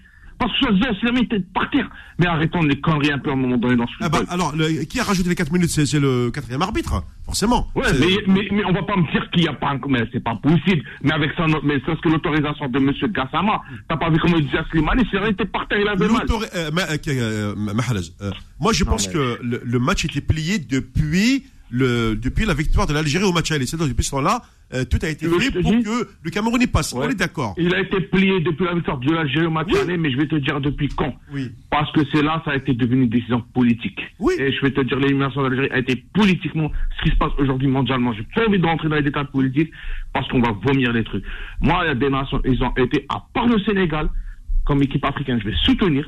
Parce 0.44 0.60
que 0.60 0.66
ça 0.84 1.00
se 1.00 1.06
la 1.14 1.20
était 1.22 1.40
par 1.40 1.70
terre. 1.70 1.90
Mais 2.20 2.28
arrêtons 2.28 2.62
les 2.62 2.80
conneries 2.80 3.12
un 3.12 3.18
peu 3.20 3.30
à 3.30 3.34
un 3.34 3.38
moment 3.38 3.58
donné 3.58 3.76
dans 3.76 3.88
ce 3.88 3.94
Ah 4.02 4.10
bah, 4.10 4.20
alors, 4.30 4.54
le- 4.56 4.84
qui 4.84 5.00
a 5.00 5.04
rajouté 5.04 5.30
les 5.30 5.36
4 5.36 5.52
minutes 5.54 5.70
C'est 5.70 5.86
c'est 5.86 6.00
le 6.00 6.32
quatrième 6.32 6.62
arbitre, 6.62 7.02
forcément. 7.26 7.68
Ouais, 7.76 7.84
C'est- 7.88 8.00
mais, 8.00 8.34
mais, 8.34 8.48
mais 8.52 8.66
on 8.66 8.74
va 8.74 8.84
pas 8.84 8.96
me 8.98 9.10
dire 9.12 9.30
qu'il 9.32 9.42
n'y 9.44 9.48
a 9.48 9.54
pas 9.54 9.70
un... 9.72 9.80
Mais 9.88 10.04
c'est 10.12 10.24
pas 10.24 10.36
possible. 10.36 10.84
Mais 11.02 11.14
avec 11.14 11.32
ça, 11.38 11.46
mais 11.64 11.76
c'est 11.86 11.96
ce 11.96 12.02
que 12.02 12.10
l'autorisation 12.10 12.68
de 12.68 12.78
M. 12.78 12.92
Gassama. 13.14 13.62
T'as 13.88 13.98
pas 13.98 14.10
vu 14.10 14.18
comment 14.20 14.38
il 14.38 14.46
disait 14.46 14.58
à 14.58 14.66
Slimani 14.70 15.04
S'il 15.10 15.24
était 15.30 15.46
par 15.46 15.68
terre, 15.68 15.80
il 15.80 15.88
avait 15.88 16.08
mal. 16.08 16.26
Euh, 16.56 16.72
Ma- 16.72 16.82
euh, 16.84 16.98
euh, 17.08 17.54
euh, 18.22 18.32
moi 18.60 18.74
je 18.74 18.84
pense 18.84 19.08
mais- 19.08 19.14
que 19.14 19.40
le, 19.42 19.62
le 19.64 19.80
match 19.80 20.06
était 20.06 20.22
plié 20.22 20.60
depuis 20.60 21.46
le 21.76 22.16
depuis 22.16 22.46
la 22.46 22.54
victoire 22.54 22.86
de 22.86 22.94
l'Algérie 22.94 23.24
au 23.26 23.32
match 23.34 23.52
aller. 23.52 23.66
C'est-à-dire 23.66 23.88
depuis 23.88 24.04
ce 24.06 24.12
temps-là, 24.12 24.44
euh, 24.76 24.86
tout 24.86 25.00
a 25.02 25.10
été 25.10 25.28
fait 25.28 25.52
pour 25.62 25.72
dis- 25.72 25.84
que 25.84 26.08
le 26.22 26.30
Cameroun 26.30 26.62
y 26.62 26.68
passe. 26.68 26.94
Ouais. 26.94 27.06
On 27.08 27.10
est 27.10 27.16
d'accord. 27.16 27.56
Il 27.58 27.74
a 27.74 27.80
été 27.80 28.00
plié 28.02 28.40
depuis 28.42 28.66
la 28.66 28.76
victoire 28.76 29.00
de 29.00 29.12
l'Algérie 29.12 29.48
au 29.48 29.50
match 29.50 29.68
Oui. 29.72 29.80
aller, 29.80 29.98
mais 29.98 30.12
je 30.12 30.18
vais 30.18 30.28
te 30.28 30.36
dire 30.36 30.62
depuis 30.62 30.88
quand. 30.90 31.16
Oui. 31.34 31.50
Parce 31.72 31.92
que 31.92 32.02
c'est 32.12 32.22
là, 32.22 32.42
ça 32.46 32.52
a 32.52 32.56
été 32.58 32.74
devenu 32.76 33.04
une 33.04 33.10
décision 33.10 33.42
politique. 33.54 34.00
Oui. 34.20 34.34
Et 34.38 34.52
je 34.52 34.62
vais 34.62 34.72
te 34.72 34.82
dire, 34.82 35.00
l'élimination 35.00 35.42
de 35.42 35.48
l'Algérie 35.48 35.72
a 35.72 35.80
été 35.80 35.96
politiquement 36.14 36.72
ce 36.98 37.04
qui 37.04 37.10
se 37.10 37.16
passe 37.18 37.32
aujourd'hui 37.40 37.68
mondialement. 37.68 38.14
J'ai 38.14 38.24
pas 38.36 38.48
envie 38.48 38.60
de 38.60 38.66
rentrer 38.66 38.88
dans 38.90 38.96
les 38.96 39.02
détails 39.02 39.28
politiques 39.32 39.72
parce 40.14 40.28
qu'on 40.30 40.42
va 40.42 40.52
vomir 40.64 40.94
les 40.94 41.04
trucs. 41.04 41.24
Moi, 41.60 41.80
il 41.84 41.88
y 41.88 41.92
a 41.92 41.96
des 41.96 42.10
nations, 42.10 42.40
ils 42.46 42.62
ont 42.64 42.74
été, 42.78 43.06
à 43.10 43.24
part 43.34 43.48
le 43.48 43.60
Sénégal, 43.60 44.10
comme 44.66 44.82
équipe 44.84 45.04
africaine, 45.06 45.40
je 45.44 45.50
vais 45.50 45.56
soutenir 45.66 46.08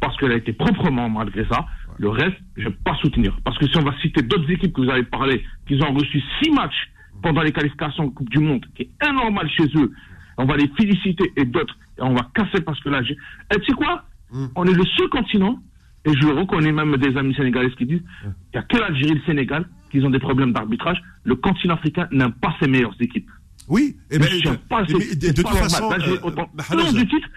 parce 0.00 0.16
qu'elle 0.18 0.32
a 0.32 0.36
été 0.36 0.52
proprement 0.52 1.08
malgré 1.10 1.44
ça. 1.46 1.66
Le 1.98 2.08
reste, 2.08 2.36
je 2.56 2.68
vais 2.68 2.76
pas 2.84 2.96
soutenir. 2.96 3.36
Parce 3.44 3.56
que 3.58 3.66
si 3.66 3.76
on 3.76 3.82
va 3.82 3.94
citer 4.00 4.22
d'autres 4.22 4.50
équipes 4.50 4.72
que 4.72 4.80
vous 4.80 4.90
avez 4.90 5.04
parlé, 5.04 5.44
qui 5.66 5.80
ont 5.82 5.94
reçu 5.94 6.22
six 6.42 6.50
matchs 6.50 6.90
pendant 7.22 7.42
les 7.42 7.52
qualifications 7.52 8.06
de 8.06 8.10
Coupe 8.10 8.30
du 8.30 8.38
Monde, 8.38 8.64
qui 8.74 8.82
est 8.82 8.90
anormal 9.00 9.48
chez 9.50 9.66
eux, 9.76 9.92
on 10.36 10.44
va 10.44 10.56
les 10.56 10.68
féliciter 10.76 11.32
et 11.36 11.44
d'autres, 11.44 11.76
et 11.98 12.02
on 12.02 12.14
va 12.14 12.28
casser 12.34 12.60
parce 12.60 12.80
que 12.80 12.88
là, 12.88 13.00
et 13.02 13.58
tu 13.60 13.66
sais 13.66 13.72
quoi? 13.72 14.04
On 14.56 14.64
est 14.64 14.74
le 14.74 14.84
seul 14.96 15.08
continent, 15.10 15.60
et 16.04 16.12
je 16.12 16.26
le 16.26 16.32
reconnais 16.32 16.72
même 16.72 16.96
des 16.96 17.16
amis 17.16 17.34
sénégalais 17.34 17.70
qui 17.78 17.86
disent, 17.86 18.02
il 18.24 18.30
n'y 18.54 18.58
a 18.58 18.62
que 18.62 18.76
l'Algérie 18.76 19.12
et 19.12 19.14
le 19.14 19.22
Sénégal 19.22 19.66
qui 19.90 20.00
ont 20.04 20.10
des 20.10 20.18
problèmes 20.18 20.52
d'arbitrage. 20.52 21.00
Le 21.22 21.36
continent 21.36 21.74
africain 21.74 22.08
n'a 22.10 22.28
pas 22.28 22.54
ses 22.60 22.68
meilleures 22.68 22.96
équipes. 23.00 23.30
Oui. 23.68 23.96
Et 24.10 24.18
ben, 24.18 24.26
Je 24.28 24.38
sais 24.38 24.48
euh, 24.48 24.56
pas, 24.68 24.82
mais 24.82 25.14
de, 25.14 25.32
toute 25.32 25.48
façon, 25.48 25.90
euh, 25.90 26.92
du 26.92 27.08
titre, 27.08 27.28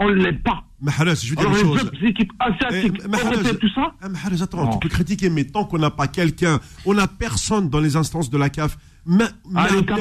on 0.00 0.08
ne 0.08 0.14
l'aide 0.14 0.42
pas. 0.42 0.64
Mahrez, 0.80 1.14
je 1.14 1.30
veux 1.30 1.36
dire 1.36 1.48
Alors 1.48 1.52
une 1.60 1.72
les 1.72 1.78
chose. 1.78 1.90
équipes 2.02 2.32
asiatiques, 2.38 3.00
Eh, 3.04 3.08
Mahrez, 3.08 3.56
tout 3.58 3.68
ça, 3.74 3.94
ah, 4.02 4.08
Mahrez, 4.08 4.42
attends, 4.42 4.64
Non. 4.64 4.70
tu 4.72 4.78
peux 4.80 4.88
critiquer, 4.88 5.30
mais 5.30 5.44
tant 5.44 5.64
qu'on 5.64 5.78
n'a 5.78 5.90
pas 5.90 6.08
quelqu'un, 6.08 6.58
on 6.84 6.94
n'a 6.94 7.06
personne 7.06 7.70
dans 7.70 7.80
les 7.80 7.96
instances 7.96 8.28
de 8.28 8.36
la 8.36 8.50
CAF. 8.50 8.76
Mais, 9.06 9.24
Ah, 9.54 9.66
mais- 9.70 9.92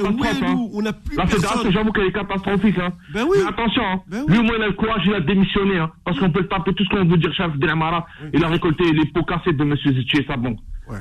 hein. 0.41 0.55
on 0.73 0.81
n'a 0.81 0.93
plus 0.93 1.15
La 1.17 1.27
fédération, 1.27 1.69
j'avoue 1.71 1.91
qu'elle 1.91 2.07
est 2.07 2.11
catastrophique. 2.13 2.77
Hein. 2.79 2.91
Ben 3.13 3.25
oui. 3.29 3.37
Mais 3.41 3.49
attention, 3.49 3.83
hein. 3.83 3.99
Ben 4.07 4.23
oui. 4.27 4.33
lui 4.33 4.39
au 4.39 4.43
moins 4.43 4.55
il 4.57 4.63
a 4.63 4.67
le 4.67 4.73
courage, 4.73 5.01
il 5.05 5.13
a 5.13 5.19
démissionné. 5.19 5.77
Hein. 5.77 5.91
Parce 6.05 6.17
qu'on 6.19 6.31
peut 6.31 6.39
le 6.41 6.47
taper 6.47 6.73
tout 6.73 6.83
ce 6.85 6.89
qu'on 6.89 7.05
veut 7.05 7.17
dire, 7.17 7.33
chef 7.33 7.55
de 7.57 7.67
la 7.67 7.75
Mara. 7.75 8.05
Il 8.33 8.43
a 8.43 8.47
récolté 8.47 8.83
les 8.91 9.05
pots 9.05 9.23
cassés 9.23 9.51
de 9.53 9.61
M. 9.63 9.75
Zitier, 9.77 10.25
ça 10.27 10.37
bon. 10.37 10.55
Ouais, 10.89 10.97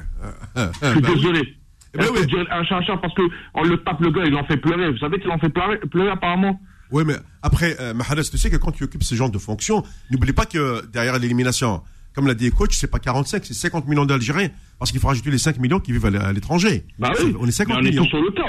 euh, 0.56 0.68
Je 0.82 0.88
suis 0.88 0.96
oui. 0.96 1.14
désolé. 1.14 1.56
Eh 1.94 1.98
ben 1.98 2.06
oui. 2.14 2.36
un 2.50 2.64
chat? 2.64 2.96
Parce 2.96 3.14
que 3.14 3.22
on 3.54 3.62
le 3.64 3.76
tape 3.78 4.00
le 4.00 4.10
gars, 4.10 4.22
il 4.26 4.34
en 4.34 4.44
fait 4.44 4.56
pleurer. 4.56 4.90
Vous 4.90 4.98
savez 4.98 5.18
qu'il 5.20 5.30
en 5.30 5.38
fait 5.38 5.50
pleurer, 5.50 5.78
pleurer 5.78 6.10
apparemment. 6.10 6.58
Oui, 6.92 7.02
mais 7.06 7.14
après, 7.42 7.76
euh, 7.80 7.94
Mahrez, 7.94 8.22
tu 8.30 8.38
sais 8.38 8.50
que 8.50 8.56
quand 8.56 8.72
tu 8.72 8.84
occupes 8.84 9.02
ce 9.02 9.14
genre 9.14 9.30
de 9.30 9.38
fonction, 9.38 9.82
n'oublie 10.10 10.32
pas 10.32 10.46
que 10.46 10.84
derrière 10.92 11.18
l'élimination, 11.18 11.80
comme 12.14 12.26
l'a 12.26 12.34
dit 12.34 12.44
le 12.46 12.50
coach, 12.50 12.74
c'est 12.76 12.90
pas 12.90 12.98
45, 12.98 13.44
c'est 13.44 13.54
50 13.54 13.88
millions 13.88 14.04
d'Algériens. 14.04 14.50
Parce 14.78 14.90
qu'il 14.90 15.00
faut 15.00 15.06
rajouter 15.08 15.30
les 15.30 15.38
5 15.38 15.58
millions 15.60 15.78
qui 15.78 15.92
vivent 15.92 16.06
à 16.06 16.32
l'étranger. 16.32 16.84
Bah 16.98 17.12
oui. 17.24 17.34
On 17.38 17.46
est 17.46 17.52
50 17.52 17.76
Mais 17.76 17.78
on 17.80 17.82
millions. 17.90 18.02
était 18.02 18.10
sur 18.10 18.20
le. 18.20 18.32
Je 18.36 18.42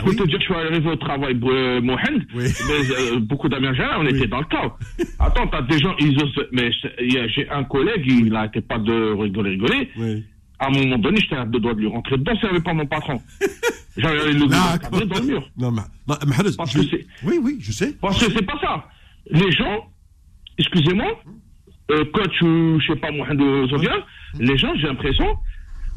Ah 0.00 0.04
peux 0.04 0.10
oui. 0.10 0.16
te 0.16 0.22
dire 0.22 0.38
que 0.38 0.44
je 0.44 0.44
suis 0.44 0.54
arrivé 0.54 0.88
au 0.88 0.94
travail, 0.96 1.38
euh, 1.42 1.80
Mohamed. 1.80 2.26
Oui. 2.32 2.44
Mais 2.68 2.94
euh, 2.96 3.18
beaucoup 3.18 3.48
d'Américains, 3.48 3.90
on 3.98 4.06
était 4.06 4.28
dans 4.28 4.38
le 4.38 4.44
cas. 4.44 4.72
Attends, 5.18 5.48
t'as 5.48 5.62
des 5.62 5.78
gens, 5.80 5.92
ils 5.98 6.16
osent. 6.22 6.46
Mais 6.52 6.70
j'ai 7.00 7.48
un 7.50 7.64
collègue, 7.64 8.04
il 8.06 8.26
n'arrêtait 8.30 8.60
pas 8.60 8.78
de 8.78 9.12
rigoler, 9.20 9.50
rigoler. 9.50 9.90
À 10.60 10.66
un 10.66 10.70
moment 10.70 10.98
donné, 10.98 11.18
j'étais 11.20 11.36
à 11.36 11.46
deux 11.46 11.58
doigts 11.58 11.72
de 11.74 11.80
lui 11.80 11.88
rentrer 11.88 12.18
dedans, 12.18 12.32
avait 12.42 12.60
pas 12.60 12.74
mon 12.74 12.86
patron. 12.86 13.20
J'avais 13.96 14.32
le 14.32 14.46
cadrer 14.78 15.06
dans 15.06 15.18
le 15.18 15.26
mur. 15.26 15.50
Non, 15.56 15.70
mais, 15.72 15.82
non, 16.06 16.16
Parce 16.56 16.72
je- 16.72 16.78
que 16.80 16.84
c'est- 16.90 17.06
Oui, 17.24 17.38
oui, 17.42 17.56
je 17.60 17.72
sais. 17.72 17.96
Parce 18.00 18.22
que 18.24 18.30
c'est 18.32 18.44
pas 18.44 18.58
ça. 18.60 18.84
Les 19.30 19.50
gens, 19.52 19.86
excusez-moi, 20.58 21.06
euh, 21.90 22.04
coach 22.12 22.42
ou 22.42 22.78
je 22.80 22.86
sais 22.92 22.96
pas, 23.00 23.10
Mohamed 23.10 23.68
Zovian, 23.70 23.90
Les 24.38 24.56
gens, 24.56 24.72
j'ai 24.76 24.86
l'impression, 24.86 25.26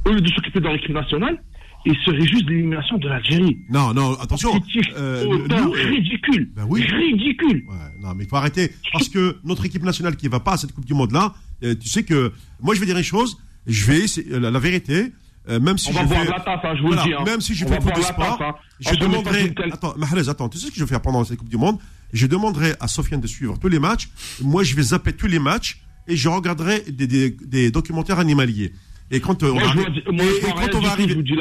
au 0.05 0.09
lieu 0.11 0.21
de 0.21 0.27
s'occuper 0.29 0.59
de 0.59 0.67
l'équipe 0.69 0.89
nationale, 0.91 1.37
ils 1.85 1.95
se 1.97 2.09
réjouissent 2.09 2.45
de 2.45 2.49
l'élimination 2.51 2.97
de 2.97 3.07
l'Algérie. 3.07 3.57
Non, 3.69 3.93
non, 3.93 4.13
attention. 4.19 4.51
C'est 4.73 4.81
euh, 4.97 5.25
nous- 5.25 5.71
ridicule. 5.71 6.49
Ben 6.55 6.65
oui. 6.67 6.81
Ridicule. 6.83 7.63
Ouais, 7.67 7.75
non, 8.01 8.15
mais 8.15 8.23
il 8.23 8.29
faut 8.29 8.37
arrêter. 8.37 8.71
Parce 8.91 9.09
que 9.09 9.37
notre 9.43 9.65
équipe 9.65 9.83
nationale 9.83 10.15
qui 10.15 10.27
va 10.29 10.39
pas 10.39 10.53
à 10.53 10.57
cette 10.57 10.71
Coupe 10.71 10.85
du 10.85 10.93
Monde-là, 10.93 11.33
euh, 11.63 11.75
tu 11.75 11.87
sais 11.89 12.03
que 12.03 12.31
moi, 12.61 12.73
je 12.73 12.79
vais 12.79 12.85
dire 12.85 12.97
une 12.97 13.03
chose. 13.03 13.37
Je 13.67 13.85
vais, 13.85 14.07
c'est 14.07 14.25
euh, 14.31 14.39
la, 14.39 14.51
la 14.51 14.59
vérité, 14.59 15.11
euh, 15.49 15.59
même 15.59 15.77
si 15.77 15.89
On 15.89 15.93
je 15.93 15.97
va 15.99 16.07
fais. 16.07 16.25
la 16.25 16.39
tasse, 16.39 16.59
hein, 16.63 16.73
je 16.75 16.81
vous 16.81 16.87
Voilà, 16.87 17.03
le 17.03 17.07
dis. 17.09 17.13
hein. 17.15 17.23
Même 17.25 17.41
si 17.41 17.53
je 17.55 17.65
On 17.65 17.69
fais 17.69 17.77
de 17.79 18.01
sport, 18.01 18.37
tasse, 18.37 18.47
hein. 18.49 18.55
je 18.79 18.95
demanderai. 18.95 19.53
Attends, 19.71 19.93
Mahrez, 19.97 20.29
attends, 20.29 20.49
tu 20.49 20.57
sais 20.57 20.67
ce 20.67 20.71
que 20.71 20.77
je 20.77 20.83
vais 20.83 20.89
faire 20.89 21.01
pendant 21.01 21.23
cette 21.23 21.37
Coupe 21.37 21.49
du 21.49 21.57
Monde? 21.57 21.79
Je 22.11 22.27
demanderai 22.27 22.73
à 22.79 22.87
Sofiane 22.87 23.21
de 23.21 23.27
suivre 23.27 23.57
tous 23.59 23.69
les 23.69 23.79
matchs. 23.79 24.09
Moi, 24.41 24.63
je 24.63 24.75
vais 24.75 24.83
zapper 24.83 25.13
tous 25.13 25.27
les 25.27 25.39
matchs 25.39 25.81
et 26.07 26.15
je 26.15 26.29
regarderai 26.29 26.81
des, 26.89 27.07
des, 27.07 27.31
des 27.31 27.71
documentaires 27.71 28.19
animaliers. 28.19 28.73
Et 29.11 29.19
quand 29.19 29.43
on 29.43 29.53
va 29.53 29.67
arriver, 29.67 31.15
dis 31.21 31.33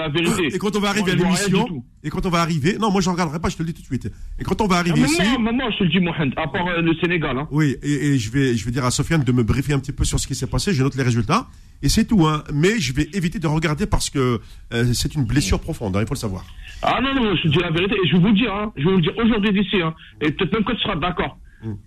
et 0.52 0.58
quand 0.58 0.76
on 0.76 0.80
va 0.80 0.88
arriver 0.90 1.12
à 1.12 1.14
l'émission, 1.14 1.82
et 2.04 2.10
quand 2.10 2.26
on 2.26 2.30
va 2.30 2.40
arriver, 2.42 2.76
non, 2.78 2.90
moi 2.90 3.00
je 3.00 3.08
regarderai 3.08 3.38
pas, 3.38 3.48
je 3.48 3.56
te 3.56 3.62
le 3.62 3.68
dis 3.68 3.74
tout 3.74 3.80
de 3.82 3.86
suite. 3.86 4.10
Et 4.38 4.44
quand 4.44 4.60
on 4.60 4.66
va 4.66 4.76
arriver 4.76 5.00
ici, 5.00 5.22
Maman, 5.22 5.38
maman, 5.38 5.70
je 5.70 5.78
te 5.78 5.84
le 5.84 5.88
dis, 5.90 6.00
Mohamed, 6.00 6.34
à 6.36 6.48
part 6.48 6.66
euh, 6.66 6.82
le 6.82 6.94
Sénégal. 6.96 7.38
Hein. 7.38 7.48
oui, 7.50 7.76
et, 7.82 8.08
et 8.08 8.18
je 8.18 8.30
vais, 8.30 8.56
je 8.56 8.64
vais 8.64 8.70
dire 8.72 8.84
à 8.84 8.90
Sofiane 8.90 9.24
de 9.24 9.32
me 9.32 9.42
briefer 9.42 9.72
un 9.72 9.78
petit 9.78 9.92
peu 9.92 10.04
sur 10.04 10.18
ce 10.20 10.26
qui 10.26 10.34
s'est 10.34 10.46
passé. 10.46 10.72
Je 10.74 10.82
note 10.82 10.96
les 10.96 11.02
résultats 11.02 11.46
et 11.82 11.88
c'est 11.88 12.04
tout. 12.04 12.26
Hein. 12.26 12.42
Mais 12.52 12.78
je 12.78 12.92
vais 12.92 13.08
éviter 13.14 13.38
de 13.38 13.46
regarder 13.46 13.86
parce 13.86 14.10
que 14.10 14.40
euh, 14.74 14.84
c'est 14.92 15.14
une 15.14 15.24
blessure 15.24 15.60
profonde. 15.60 15.96
hein, 15.96 16.00
il 16.02 16.06
faut 16.06 16.14
le 16.14 16.18
savoir. 16.18 16.44
Ah 16.82 17.00
non, 17.00 17.14
non, 17.14 17.34
je 17.36 17.42
te 17.42 17.48
dis 17.48 17.58
la 17.58 17.70
vérité. 17.70 17.94
Et 18.04 18.08
je 18.08 18.16
vous 18.16 18.32
dire, 18.32 18.52
hein, 18.52 18.72
je 18.76 18.82
vous 18.84 18.96
le 18.96 19.02
dire 19.02 19.12
aujourd'hui 19.16 19.52
d'ici. 19.52 19.80
Hein, 19.80 19.94
et 20.20 20.30
peut-être 20.32 20.52
même 20.52 20.64
que 20.64 20.72
tu 20.72 20.80
seras 20.82 20.96
d'accord. 20.96 21.38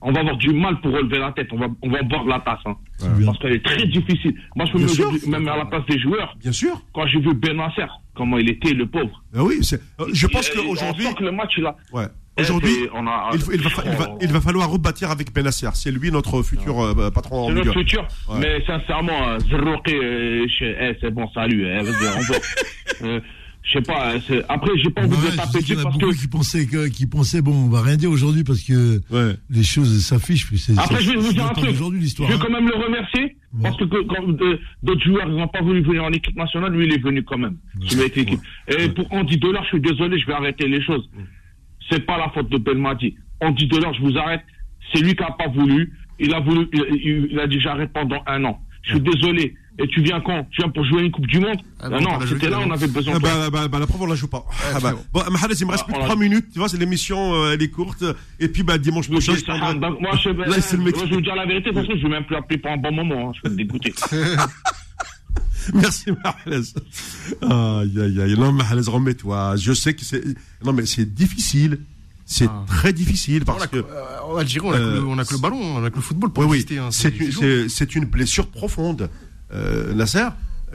On 0.02 0.12
va 0.12 0.22
avoir 0.22 0.38
du 0.38 0.50
mal 0.54 0.80
pour 0.82 0.94
relever 0.94 1.20
la 1.20 1.32
tête. 1.34 1.48
On 1.52 1.58
va, 1.58 1.68
on 1.82 1.90
va 1.90 2.02
boire 2.04 2.26
la 2.26 2.40
tasse. 2.40 2.60
Hein, 2.66 2.76
bien. 3.18 3.26
parce 3.26 3.40
qu'elle 3.40 3.54
est 3.54 3.66
très 3.66 3.86
difficile. 3.88 4.34
Moi, 4.56 4.66
je 4.72 4.78
me 4.78 4.88
sûr. 4.88 5.06
aujourd'hui, 5.08 5.30
même 5.30 5.48
à 5.48 5.58
la 5.58 5.66
place 5.66 5.86
des 5.90 6.00
joueurs, 6.00 6.36
Bien 6.40 6.52
sûr. 6.52 6.82
quand 6.94 7.06
j'ai 7.08 7.20
vu 7.20 7.34
Benasser, 7.34 7.86
comment 8.16 8.38
il 8.38 8.50
était, 8.50 8.74
le 8.74 8.86
pauvre. 8.86 9.22
Ah 9.36 9.44
oui, 9.44 9.60
euh, 9.74 10.06
je 10.14 10.28
pense 10.28 10.50
qu'aujourd'hui, 10.50 11.14
que 11.18 11.24
le 11.24 11.32
match, 11.32 11.54
il 11.58 11.66
a. 11.66 11.76
ouais, 11.94 12.06
aujourd'hui, 12.40 12.72
a- 12.94 13.30
il, 13.34 13.62
va, 13.62 13.70
fa- 13.70 13.84
il, 13.86 13.92
va, 13.98 14.08
il 14.22 14.32
va 14.32 14.42
falloir 14.42 14.70
rebâtir 14.70 15.12
avec 15.12 15.34
Benasser. 15.34 15.68
C'est 15.74 15.92
lui 15.92 16.10
notre 16.12 16.42
futur 16.42 16.80
euh, 16.82 17.12
patron 17.12 17.46
en 17.46 17.48
C'est 17.48 17.54
notre 17.56 17.70
1. 17.72 17.74
futur. 17.74 18.08
Ouais. 18.30 18.40
Mais 18.40 18.64
sincèrement, 18.66 19.28
euh, 19.30 19.38
euh, 19.94 20.46
eh, 20.62 20.98
c'est 21.02 21.12
bon, 21.12 21.28
salut. 21.34 21.66
on 21.68 23.06
euh, 23.08 23.20
Je 23.66 23.72
sais 23.74 23.82
pas. 23.82 24.20
c'est- 24.28 24.44
Après, 24.48 24.70
j'ai 24.78 24.92
pas 24.92 25.02
envie 25.02 25.16
Ouais, 25.16 25.26
de 25.26 25.32
je 25.32 25.38
taper 25.38 25.60
dessus 25.60 25.76
en 25.76 25.80
a 25.80 25.84
parce 25.84 25.98
beaucoup 25.98 26.12
que. 26.14 26.18
qui 26.20 26.28
pensaient 26.28 26.66
que, 26.68 26.88
qui 26.88 27.08
pensaient, 27.08 27.42
bon, 27.42 27.66
on 27.66 27.68
va 27.70 27.82
rien 27.82 27.98
dire 27.98 28.12
aujourd'hui 28.12 28.44
parce 28.44 28.62
que 28.62 29.02
Ouais. 29.10 29.36
les 29.50 29.64
choses 29.64 30.06
s'affichent. 30.06 30.46
Après, 30.78 31.02
je 31.02 31.10
vais 31.12 31.16
vous 31.18 31.34
dire 31.34 31.46
un 31.48 31.54
truc. 31.54 31.72
Aujourd'hui, 31.72 32.00
Je 32.00 32.04
l'histoire. 32.06 32.30
vais 32.30 32.36
hein. 32.36 32.40
quand 32.42 32.52
même 32.52 32.68
le 32.68 32.76
remercier. 32.76 33.36
Parce 33.64 33.76
que, 33.78 33.86
que- 33.86 34.04
quand 34.04 34.28
euh, 34.42 34.60
d'autres 34.84 35.04
joueurs 35.04 35.28
n'ont 35.30 35.48
pas 35.48 35.62
voulu 35.64 35.82
venir 35.82 36.04
en 36.04 36.12
équipe 36.12 36.36
nationale, 36.36 36.74
lui, 36.74 36.86
il 36.86 36.94
est 36.94 37.02
venu 37.02 37.24
quand 37.24 37.38
même. 37.40 37.58
Équipe. 37.82 38.40
Et 38.68 38.90
pour 38.90 39.12
Andy 39.12 39.38
Dollar, 39.38 39.64
je 39.64 39.70
suis 39.70 39.80
désolé, 39.82 40.20
je 40.20 40.28
vais 40.28 40.34
arrêter 40.34 40.68
les 40.68 40.82
choses. 40.84 41.10
C'est 41.90 42.06
pas 42.06 42.18
la 42.18 42.30
faute 42.30 42.50
de 42.52 42.58
Belmadi. 42.58 43.16
Andy 43.42 43.68
Dollar, 43.68 43.94
je 43.96 44.02
vous 44.02 44.16
arrête. 44.18 44.42
C'est 44.94 45.02
lui 45.02 45.16
qui 45.16 45.24
a 45.24 45.32
pas 45.32 45.48
voulu. 45.48 45.92
Il 46.20 46.34
a 46.34 46.40
voulu, 46.40 46.68
il, 46.72 46.82
il- 47.04 47.28
il 47.32 47.40
a 47.40 47.48
dit 47.48 47.60
j'arrête 47.60 47.92
pendant 47.94 48.22
un 48.28 48.44
an. 48.46 48.60
Je 48.84 48.92
suis 48.92 49.02
désolé. 49.02 49.56
Et 49.78 49.88
tu 49.90 50.02
viens 50.02 50.22
quand? 50.22 50.48
Tu 50.52 50.62
viens 50.62 50.70
pour 50.70 50.86
jouer 50.86 51.04
une 51.04 51.12
Coupe 51.12 51.28
du 51.28 51.40
Monde? 51.40 51.58
Ah 51.82 51.90
Ben 51.90 52.00
non, 52.00 52.12
c'était 52.28 52.50
là, 52.50 52.60
on 52.66 52.72
avait 52.72 52.88
besoin 52.88 53.16
Ah 53.16 53.20
de 53.20 53.24
toi. 53.24 53.32
bah, 53.36 53.50
bah, 53.50 53.68
bah, 53.68 53.80
la 53.80 53.88
preuve, 53.88 54.02
on 54.04 54.06
la 54.06 54.16
joue 54.16 54.28
pas. 54.28 54.46
Ah 54.74 54.80
bah. 54.80 54.94
Bon, 55.12 55.22
Mahrez, 55.32 55.54
il 55.60 55.66
me 55.66 55.72
reste 55.72 55.84
Ah, 55.88 55.92
plus 55.92 56.00
l'a- 56.00 56.06
3 56.06 56.16
minutes. 56.16 56.46
Tu 56.54 56.60
vois, 56.60 56.70
c'est 56.70 56.78
l'émission, 56.78 57.34
euh, 57.34 57.52
elle 57.54 57.62
est 57.62 57.68
courte. 57.70 58.04
Et 58.40 58.48
puis, 58.48 58.64
bah, 58.64 58.78
dimanche 58.78 59.10
prochain, 59.10 59.36
je 59.36 59.44
prendrai- 59.44 59.76
Donc, 59.78 60.00
moi, 60.00 60.12
je, 60.24 60.30
Là, 60.30 60.62
c'est 60.62 60.78
le 60.78 60.84
mec. 60.84 60.96
moi, 60.96 61.04
je 61.06 61.10
vais 61.10 61.16
vous 61.16 61.22
dire 61.22 61.36
la 61.36 61.46
vérité, 61.46 61.72
parce 61.74 61.88
que 61.88 61.98
je 61.98 62.04
vais 62.04 62.10
même 62.10 62.24
plus 62.26 62.38
appeler 62.38 62.58
pour 62.58 62.72
un 62.72 62.78
bon 62.78 62.94
moment. 62.94 63.30
hein. 63.30 63.34
Je 63.36 63.42
vais 63.44 63.50
me 63.50 63.58
dégoûter. 63.58 63.94
Merci 65.74 66.06
Mahrez. 66.24 66.62
Aïe, 67.42 68.00
aïe, 68.02 68.22
aïe. 68.22 68.36
Non, 68.38 68.52
Mahrez, 68.52 68.82
remets-toi. 68.88 69.56
Je 69.58 69.74
sais 69.74 69.94
que 69.94 70.04
c'est. 70.06 70.24
Non, 70.64 70.74
mais 70.74 70.86
c'est 70.86 71.12
difficile. 71.14 71.80
C'est 72.28 72.48
Ah. 72.50 72.64
très 72.68 72.92
difficile 72.94 73.42
On 73.44 73.46
parce 73.46 73.64
a 73.64 73.68
que. 73.68 73.78
que- 73.78 73.86
euh, 73.92 74.22
en 74.28 74.36
Algérie, 74.38 74.66
on 74.68 74.72
a, 74.72 74.78
que 74.78 74.82
Euh, 74.82 74.94
le, 75.02 75.06
on 75.06 75.18
a 75.20 75.26
que 75.26 75.34
le 75.34 75.40
ballon, 75.40 75.60
on 75.62 75.84
a 75.84 75.90
que 75.92 75.96
le 75.98 76.02
football 76.02 76.32
pour 76.32 76.46
Oui, 76.48 76.66
hein. 76.72 76.90
Une, 76.90 77.70
c'est 77.70 77.96
une 77.96 78.06
blessure 78.06 78.48
profonde. 78.48 79.10
Euh, 79.54 79.94
Nasser, 79.94 80.28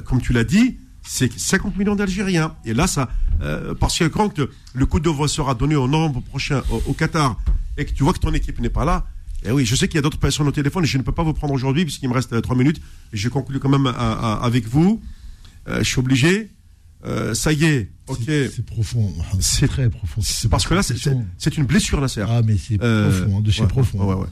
comme 0.04 0.20
tu 0.20 0.32
l'as 0.32 0.44
dit, 0.44 0.78
c'est 1.02 1.32
50 1.32 1.76
millions 1.76 1.96
d'Algériens. 1.96 2.54
Et 2.64 2.74
là, 2.74 2.86
ça. 2.86 3.08
euh, 3.42 3.74
parce 3.74 3.98
que 3.98 4.04
quand 4.04 4.40
le 4.74 4.86
coup 4.86 5.00
d'envoi 5.00 5.28
sera 5.28 5.54
donné 5.54 5.74
au 5.76 5.88
novembre 5.88 6.20
prochain 6.22 6.62
au, 6.70 6.82
au 6.86 6.92
Qatar 6.92 7.38
et 7.78 7.84
que 7.84 7.92
tu 7.92 8.02
vois 8.04 8.12
que 8.12 8.18
ton 8.18 8.32
équipe 8.34 8.60
n'est 8.60 8.68
pas 8.70 8.84
là. 8.84 9.06
Et 9.44 9.50
oui, 9.50 9.64
je 9.64 9.74
sais 9.74 9.88
qu'il 9.88 9.96
y 9.96 9.98
a 9.98 10.02
d'autres 10.02 10.18
personnes 10.18 10.46
au 10.46 10.52
téléphone 10.52 10.84
et 10.84 10.86
je 10.86 10.98
ne 10.98 11.02
peux 11.02 11.12
pas 11.12 11.22
vous 11.22 11.32
prendre 11.32 11.54
aujourd'hui 11.54 11.84
puisqu'il 11.84 12.08
me 12.10 12.14
reste 12.14 12.40
3 12.42 12.54
minutes. 12.56 12.80
Je 13.12 13.28
conclue 13.30 13.58
quand 13.58 13.70
même 13.70 13.86
à- 13.86 13.92
à- 13.92 14.44
avec 14.44 14.68
vous. 14.68 15.00
Euh, 15.68 15.78
je 15.78 15.84
suis 15.88 15.98
obligé. 15.98 16.50
Euh, 17.06 17.32
ça 17.32 17.50
y 17.50 17.64
est, 17.64 17.90
ok. 18.08 18.18
C'est 18.26 18.62
profond. 18.66 19.10
C'est- 19.40 19.66
très 19.68 19.88
profond. 19.88 20.20
C'est 20.22 20.50
parce 20.50 20.66
que 20.66 20.74
là, 20.74 20.82
c'est- 20.82 21.56
une 21.56 21.64
blessure, 21.64 21.98
Nasser. 21.98 22.22
Ah, 22.28 22.42
mais 22.44 22.56
c'est 22.58 22.78
Euh, 22.82 23.10
profond, 23.22 23.38
hein, 23.38 23.40
de 23.40 23.50
chez 23.50 23.62
ouais, 23.62 23.68
profond. 23.68 24.04
ouais, 24.06 24.14
ouais. 24.16 24.26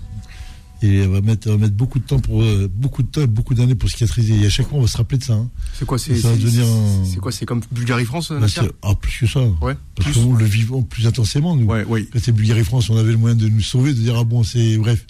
Et 0.80 1.04
on 1.06 1.10
va 1.10 1.20
mettre, 1.20 1.48
on 1.48 1.52
va 1.52 1.56
mettre 1.58 1.74
beaucoup 1.74 1.98
de 1.98 2.04
temps 2.04 2.20
pour, 2.20 2.40
euh, 2.42 2.70
beaucoup 2.72 3.02
de 3.02 3.08
temps, 3.08 3.20
et 3.22 3.26
beaucoup 3.26 3.54
d'années 3.54 3.74
pour 3.74 3.88
cicatriser. 3.90 4.34
Et 4.42 4.46
à 4.46 4.50
chaque 4.50 4.68
fois, 4.68 4.78
on 4.78 4.82
va 4.82 4.86
se 4.86 4.96
rappeler 4.96 5.18
de 5.18 5.24
ça. 5.24 5.32
hein. 5.34 5.48
C'est 5.74 5.84
quoi 5.84 5.98
C'est 5.98 6.12
un- 6.24 7.20
quoi 7.20 7.32
C'est 7.32 7.46
comme 7.46 7.60
Bulgarie-France, 7.72 8.30
Nasser 8.30 8.60
c'est- 8.62 8.72
ah, 8.82 8.94
plus 8.94 9.18
que 9.20 9.26
ça. 9.26 9.40
Ouais. 9.60 9.74
Parce 9.96 10.12
qu'on 10.12 10.34
le 10.34 10.44
vivons 10.44 10.82
plus 10.82 11.06
intensément, 11.06 11.56
nous. 11.56 11.66
Ouais. 11.66 11.84
Quand 12.12 12.18
c'est 12.22 12.30
Bulgarie-France, 12.32 12.90
on 12.90 12.96
avait 12.96 13.10
le 13.10 13.18
moyen 13.18 13.34
de 13.36 13.48
nous 13.48 13.60
sauver, 13.60 13.92
de 13.92 13.98
dire, 14.00 14.16
ah 14.16 14.24
bon, 14.24 14.42
c'est, 14.44 14.76
bref. 14.78 15.04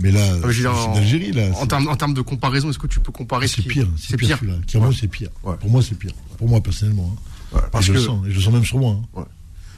Mais 0.00 0.12
là, 0.12 0.20
Ah, 0.44 0.50
je 0.50 0.62
c'est 0.62 0.68
en- 0.68 0.94
d'Algérie, 0.94 1.32
là. 1.32 1.50
En 1.60 1.66
termes, 1.66 1.88
en 1.88 1.96
termes 1.96 2.14
de 2.14 2.20
comparaison, 2.20 2.70
est-ce 2.70 2.78
que 2.78 2.86
tu 2.86 3.00
peux 3.00 3.10
comparer 3.10 3.48
ce 3.48 3.56
C'est 3.62 3.62
pire, 3.68 3.88
c'est 3.96 4.16
pire, 4.16 4.38
celui-là. 4.38 4.58
Clairement, 4.66 4.92
c'est 4.92 5.08
pire. 5.08 5.28
Ouais. 5.42 5.56
Pour 5.58 5.70
moi, 5.70 5.82
c'est 5.82 5.96
pire. 5.98 6.12
Pour 6.36 6.48
moi, 6.48 6.60
personnellement. 6.62 7.12
hein. 7.16 7.56
Ouais, 7.56 7.62
Et 7.66 7.70
parce 7.72 7.86
je 7.86 7.92
que 7.92 7.98
le 7.98 8.04
sens, 8.04 8.26
et 8.26 8.30
je 8.30 8.36
le 8.36 8.42
sens 8.42 8.52
même 8.52 8.64
sur 8.64 8.78
moi. 8.78 9.00
hein. 9.16 9.24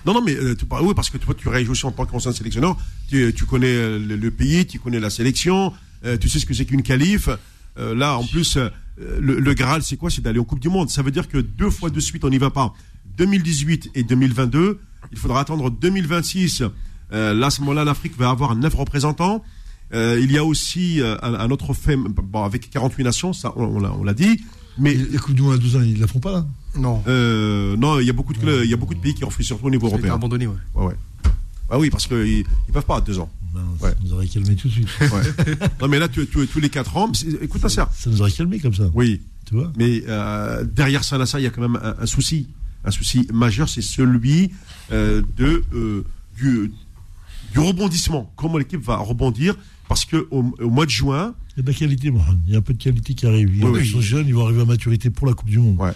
Non, 0.07 0.15
non, 0.15 0.23
mais 0.23 0.35
euh, 0.35 0.55
tu, 0.55 0.65
oui, 0.83 0.95
parce 0.95 1.11
que 1.11 1.19
toi, 1.19 1.35
tu 1.37 1.49
réagis 1.49 1.69
aussi 1.69 1.85
en 1.87 1.93
tant 1.93 2.07
qu'ancien 2.07 2.33
sélectionneur. 2.33 2.77
Tu, 3.09 3.33
connais 3.49 3.67
euh, 3.67 3.99
le, 3.99 4.31
pays, 4.31 4.67
tu 4.67 4.79
connais 4.79 5.01
la 5.01 5.11
sélection, 5.11 5.73
euh, 6.05 6.17
tu 6.17 6.29
sais 6.29 6.39
ce 6.39 6.47
que 6.47 6.55
c'est 6.55 6.65
qu'une 6.65 6.83
qualif. 6.83 7.29
Euh, 7.79 7.95
là, 7.95 8.17
en 8.17 8.25
plus, 8.25 8.59
le, 8.99 9.55
Graal, 9.55 9.83
c'est 9.83 9.97
quoi? 9.97 10.11
C'est 10.11 10.23
d'aller 10.23 10.39
en 10.39 10.45
Coupe 10.45 10.61
du 10.61 10.69
Monde. 10.69 10.91
Ça 10.91 11.03
veut 11.03 11.11
dire 11.11 11.29
que 11.29 11.39
deux 11.39 11.71
fois 11.71 11.91
de 11.91 12.01
suite, 12.01 12.25
on 12.25 12.31
n'y 12.31 12.39
va 12.39 12.51
pas. 12.51 12.73
2018 13.17 13.91
et 13.95 14.03
2022, 14.03 14.81
il 15.13 15.19
faudra 15.19 15.41
attendre 15.41 15.71
2026. 15.71 16.63
Euh, 17.13 17.35
là, 17.35 17.47
à 17.47 17.51
ce 17.51 17.61
moment-là, 17.61 17.85
l'Afrique 17.85 18.17
va 18.17 18.31
avoir 18.31 18.57
neuf 18.57 18.75
représentants. 18.75 19.43
Il 19.93 20.31
y 20.31 20.39
a 20.39 20.45
aussi 20.45 21.01
un, 21.03 21.51
autre 21.51 21.75
fait, 21.75 21.99
avec 22.35 22.71
48 22.71 23.03
nations, 23.03 23.33
ça, 23.33 23.53
on, 23.57 24.05
l'a- 24.05 24.15
dit. 24.15 24.41
Mais 24.79 24.95
la 24.95 25.19
Coupe 25.19 25.35
du 25.35 25.43
Monde 25.43 25.55
à 25.55 25.59
12 25.59 25.77
ans, 25.77 25.83
ils 25.83 25.99
la 25.99 26.07
font 26.07 26.21
pas, 26.21 26.31
là? 26.31 26.47
Non. 26.77 27.03
euh, 27.09 27.77
non, 27.77 27.99
il 28.01 28.07
y 28.07 28.11
a 28.11 28.13
beaucoup 28.13 28.33
de 28.33 28.39
clubs- 28.39 28.63
il 28.65 28.71
y 28.71 28.75
a 28.75 28.77
beaucoup 28.77 28.95
de 28.95 29.01
pays 29.01 29.15
qui 29.15 29.25
refusent 29.25 29.47
surtout 29.47 29.67
au 29.67 29.71
niveau 29.71 29.89
Ça 29.89 29.95
européen. 29.95 30.15
abandonné, 30.15 30.47
ouais. 30.47 30.55
Ouais, 30.75 30.87
ouais. 30.87 30.95
Bah 31.69 31.79
oui, 31.79 31.91
parce 31.91 32.07
qu'ils 32.07 32.27
ils 32.39 32.73
peuvent 32.73 32.85
pas 32.85 32.97
à 32.99 33.01
deux 33.01 33.19
ans. 33.19 33.31
Ouais. 33.81 33.91
Ça 33.91 33.97
nous 34.05 34.13
aurait 34.13 34.27
calmé 34.29 34.55
tout 34.55 34.69
de 34.69 34.73
suite. 34.73 34.89
Ouais. 35.01 35.09
non, 35.81 35.89
mais 35.89 35.99
là, 35.99 36.09
tu, 36.09 36.27
tu- 36.27 36.47
tous 36.47 36.61
les 36.61 36.69
quatre 36.71 36.97
ans, 36.97 37.11
écoute, 37.43 37.61
ça. 37.69 37.91
Ça 37.93 38.11
nous 38.11 38.21
aurait 38.21 38.31
calmé 38.33 38.59
comme 38.61 38.75
ça. 38.75 38.85
Oui, 38.95 39.21
Tu 39.47 39.55
vois 39.55 39.73
mais 39.77 40.03
euh, 40.09 40.65
derrière 40.65 41.03
ça, 41.05 41.19
là, 41.19 41.27
ça, 41.27 41.41
il 41.41 41.45
y 41.45 41.47
a 41.47 41.51
quand 41.51 41.61
même 41.63 41.79
un, 41.83 41.97
un 42.03 42.07
souci. 42.07 42.49
Un 42.85 42.91
souci 42.91 43.27
majeur, 43.33 43.69
c'est 43.69 43.83
celui 43.83 44.51
euh, 44.91 45.23
de, 45.37 45.63
euh, 45.75 46.05
du, 46.39 46.73
du 47.53 47.59
rebondissement. 47.59 48.33
Comment 48.37 48.57
l'équipe 48.59 48.83
va 48.83 48.97
rebondir? 48.97 49.55
Parce 49.89 50.05
que 50.05 50.27
au, 50.31 50.43
mois 50.71 50.87
de 50.87 50.91
juin, 50.91 51.35
Il 51.57 51.59
y 51.59 51.61
a 51.61 51.63
de 51.65 51.71
la 51.73 51.77
qualité, 51.77 52.11
Mohamed. 52.11 52.39
Il 52.47 52.53
y 52.53 52.57
a 52.57 52.59
un 52.59 52.63
peu 52.63 52.73
de 52.73 52.83
qualité 52.83 53.15
qui 53.15 53.27
arrive. 53.27 53.51
Il 53.55 53.61
y 53.61 53.63
a 53.65 53.67
Oui, 53.67 53.81
ils 53.81 53.83
oui. 53.83 53.91
sont 53.91 54.01
jeunes, 54.01 54.27
ils 54.29 54.35
vont 54.35 54.45
arriver 54.47 54.63
à 54.63 54.65
maturité 54.65 55.11
pour 55.11 55.27
la 55.27 55.35
Coupe 55.35 55.51
du 55.51 55.59
Monde. 55.59 55.77
Ouais. 55.79 55.93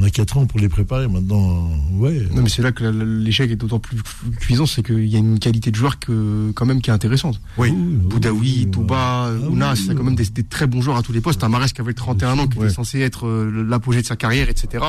On 0.00 0.02
a 0.04 0.10
4 0.10 0.36
ans 0.38 0.46
pour 0.46 0.60
les 0.60 0.68
préparer. 0.68 1.08
Maintenant, 1.08 1.68
euh, 1.92 1.98
ouais. 1.98 2.22
Non, 2.32 2.42
mais 2.42 2.48
c'est 2.48 2.62
là 2.62 2.70
que 2.70 2.84
l'échec 2.84 3.50
est 3.50 3.56
d'autant 3.56 3.80
plus 3.80 3.98
cuisant, 4.38 4.64
c'est 4.64 4.84
qu'il 4.84 5.06
y 5.06 5.16
a 5.16 5.18
une 5.18 5.40
qualité 5.40 5.72
de 5.72 5.76
joueur 5.76 5.98
que, 5.98 6.52
quand 6.54 6.66
même 6.66 6.80
qui 6.80 6.90
est 6.90 6.92
intéressante. 6.92 7.40
oui, 7.56 7.72
Boudaoui, 7.72 8.38
oui, 8.64 8.70
Touba, 8.70 9.32
ouais. 9.32 9.46
Ounas, 9.48 9.70
Ah, 9.72 9.74
c'est 9.76 9.94
quand 9.96 10.04
même 10.04 10.14
des, 10.14 10.26
des 10.26 10.44
très 10.44 10.68
bons 10.68 10.80
joueurs 10.82 10.96
à 10.98 11.02
tous 11.02 11.12
les 11.12 11.20
postes. 11.20 11.40
Tamares 11.40 11.66
qui 11.72 11.80
avait 11.80 11.94
31 11.94 12.38
ans, 12.38 12.46
qui 12.46 12.58
Ouais. 12.58 12.66
était 12.66 12.74
censé 12.74 13.00
être 13.00 13.26
euh, 13.26 13.64
l'apogée 13.68 14.00
de 14.02 14.06
sa 14.06 14.14
carrière, 14.14 14.48
etc. 14.48 14.84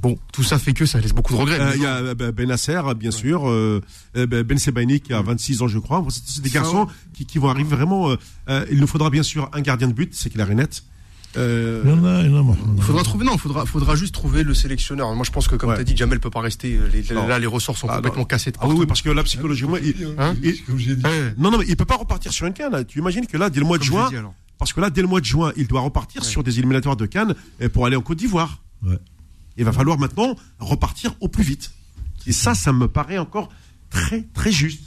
Bon, 0.00 0.16
tout 0.32 0.44
ça 0.44 0.58
fait 0.60 0.74
que 0.74 0.86
ça 0.86 1.00
laisse 1.00 1.12
beaucoup 1.12 1.32
de 1.32 1.38
regrets. 1.38 1.58
Euh, 1.60 1.72
il 1.74 1.82
y 1.82 1.86
a 1.86 1.96
euh, 1.96 2.14
Ben 2.32 2.46
Nasser, 2.46 2.80
bien 2.96 3.10
sûr, 3.10 3.48
euh, 3.50 3.80
Ben 4.14 4.42
Ben 4.44 4.58
Sebaini 4.58 5.00
qui 5.00 5.12
a 5.12 5.22
26 5.22 5.62
ans, 5.62 5.68
je 5.68 5.78
crois. 5.80 6.06
C'est 6.08 6.40
des 6.42 6.50
garçons 6.50 6.86
qui, 7.14 7.26
qui 7.26 7.38
vont 7.38 7.48
arriver 7.48 7.74
vraiment. 7.74 8.10
euh, 8.48 8.64
il 8.70 8.78
nous 8.78 8.86
faudra 8.86 9.10
bien 9.10 9.24
sûr 9.24 9.50
un 9.52 9.60
gardien 9.60 9.88
de 9.88 9.92
but, 9.92 10.14
c'est 10.14 10.30
clair 10.30 10.48
et 10.50 10.54
net. 10.54 10.84
Euh, 11.36 11.82
Il 11.84 11.90
y 11.90 11.92
en 11.92 12.04
a, 12.04 12.22
il 12.22 12.30
y 12.30 12.34
en 12.34 12.38
a, 12.38 12.42
Mohamed. 12.42 12.64
Il 12.76 12.82
faudra 12.82 13.02
trouver, 13.04 13.24
non, 13.24 13.34
il 13.34 13.38
faudra, 13.38 13.64
faudra 13.64 13.94
juste 13.94 14.12
trouver 14.14 14.42
le 14.42 14.52
sélectionneur. 14.52 15.14
Moi, 15.14 15.24
je 15.24 15.30
pense 15.30 15.46
que, 15.46 15.54
comme 15.54 15.70
Ouais. 15.70 15.76
tu 15.76 15.80
as 15.82 15.84
dit, 15.84 15.96
Jamel 15.96 16.18
peut 16.18 16.30
pas 16.30 16.40
rester. 16.40 16.74
euh, 16.76 16.88
les- 16.92 17.02
là, 17.14 17.38
les 17.38 17.46
ressorts 17.46 17.78
sont 17.78 17.86
Ah, 17.88 17.96
complètement 17.96 18.20
non. 18.22 18.24
cassés 18.26 18.50
de 18.50 18.56
Ah 18.60 18.66
oui, 18.68 18.84
parce 18.86 19.00
que 19.02 19.10
là, 19.10 19.22
psychologiquement, 19.22 19.76
il, 19.76 19.94
Hein 20.18 20.34
il- 20.42 20.60
Comme 20.64 20.78
j'ai 20.78 20.96
dit. 20.96 21.04
Ouais. 21.04 21.34
non, 21.38 21.50
non, 21.52 21.58
mais 21.58 21.66
il 21.68 21.76
peut 21.76 21.84
pas 21.84 21.96
repartir 21.96 22.32
sur 22.32 22.46
une 22.46 22.52
canne. 22.52 22.72
là. 22.72 22.82
Tu 22.82 22.98
imagines 22.98 23.26
que 23.26 23.36
là, 23.36 23.48
dès 23.48 23.60
le 23.60 23.66
mois 23.66 23.78
de 23.78 23.82
Comme 23.84 23.92
juin, 23.92 24.04
l'ai 24.06 24.10
dit, 24.10 24.16
alors. 24.16 24.34
parce 24.58 24.72
que 24.72 24.80
là, 24.80 24.90
dès 24.90 25.02
le 25.02 25.08
mois 25.08 25.20
de 25.20 25.24
juin, 25.24 25.52
il 25.56 25.66
doit 25.68 25.82
repartir 25.82 26.24
sur 26.24 26.42
des 26.42 26.58
éliminatoires 26.58 26.96
de 26.96 27.06
Cannes 27.06 27.34
euh, 27.62 27.68
pour 27.68 27.86
aller 27.86 27.94
en 27.96 28.02
Côte 28.02 28.18
d'Ivoire. 28.18 28.58
Ouais. 28.84 28.98
Il 29.56 29.64
va 29.64 29.72
falloir 29.72 29.98
maintenant 29.98 30.34
repartir 30.58 31.14
au 31.20 31.28
plus 31.28 31.44
vite. 31.44 31.70
Et 32.26 32.32
ça, 32.32 32.54
ça 32.56 32.72
me 32.72 32.88
paraît 32.88 33.18
encore 33.18 33.50
très, 33.88 34.22
très 34.34 34.50
juste. 34.52 34.82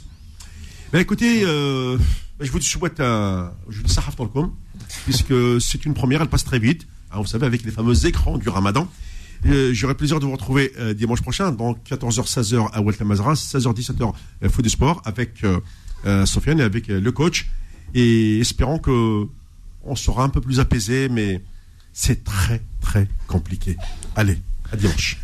Ben 0.92 0.98
écoutez, 1.00 1.42
euh, 1.44 1.96
ben, 2.38 2.44
je 2.44 2.52
vous 2.52 2.60
souhaite 2.60 3.00
un, 3.00 3.52
je 3.68 3.78
vous 3.78 3.82
dis 3.84 3.92
ça, 3.92 4.02
Haftarkum, 4.06 4.50
puisque 5.04 5.34
c'est 5.60 5.84
une 5.84 5.94
première, 5.94 6.22
elle 6.22 6.28
passe 6.28 6.44
très 6.44 6.58
vite. 6.58 6.86
hein, 7.12 7.18
vous 7.18 7.26
savez, 7.26 7.46
avec 7.46 7.62
les 7.64 7.70
fameux 7.70 8.06
écrans 8.06 8.38
du 8.38 8.48
ramadan. 8.48 8.88
Euh, 9.46 9.72
J'aurai 9.74 9.94
plaisir 9.94 10.20
de 10.20 10.24
vous 10.24 10.32
retrouver 10.32 10.72
euh, 10.78 10.94
dimanche 10.94 11.20
prochain, 11.20 11.52
dans 11.52 11.74
14h, 11.74 12.26
16h 12.26 12.70
à 12.72 12.80
Welcome 12.80 13.08
Mazra, 13.08 13.34
16h, 13.34 13.74
17h, 13.74 14.12
euh, 14.42 14.48
Foot 14.48 14.64
du 14.64 14.70
Sport, 14.70 15.02
avec 15.04 15.44
euh, 15.44 15.60
euh, 16.06 16.24
Sofiane 16.24 16.60
et 16.60 16.62
avec 16.62 16.88
le 16.88 17.12
coach. 17.12 17.46
Et 17.94 18.38
espérons 18.40 18.78
que 18.78 19.26
on 19.82 19.96
sera 19.96 20.24
un 20.24 20.30
peu 20.30 20.40
plus 20.40 20.60
apaisé, 20.60 21.08
mais 21.10 21.42
c'est 21.92 22.24
très, 22.24 22.62
très 22.80 23.06
compliqué. 23.28 23.76
Allez, 24.16 24.38
à 24.72 24.76
dimanche. 24.76 25.18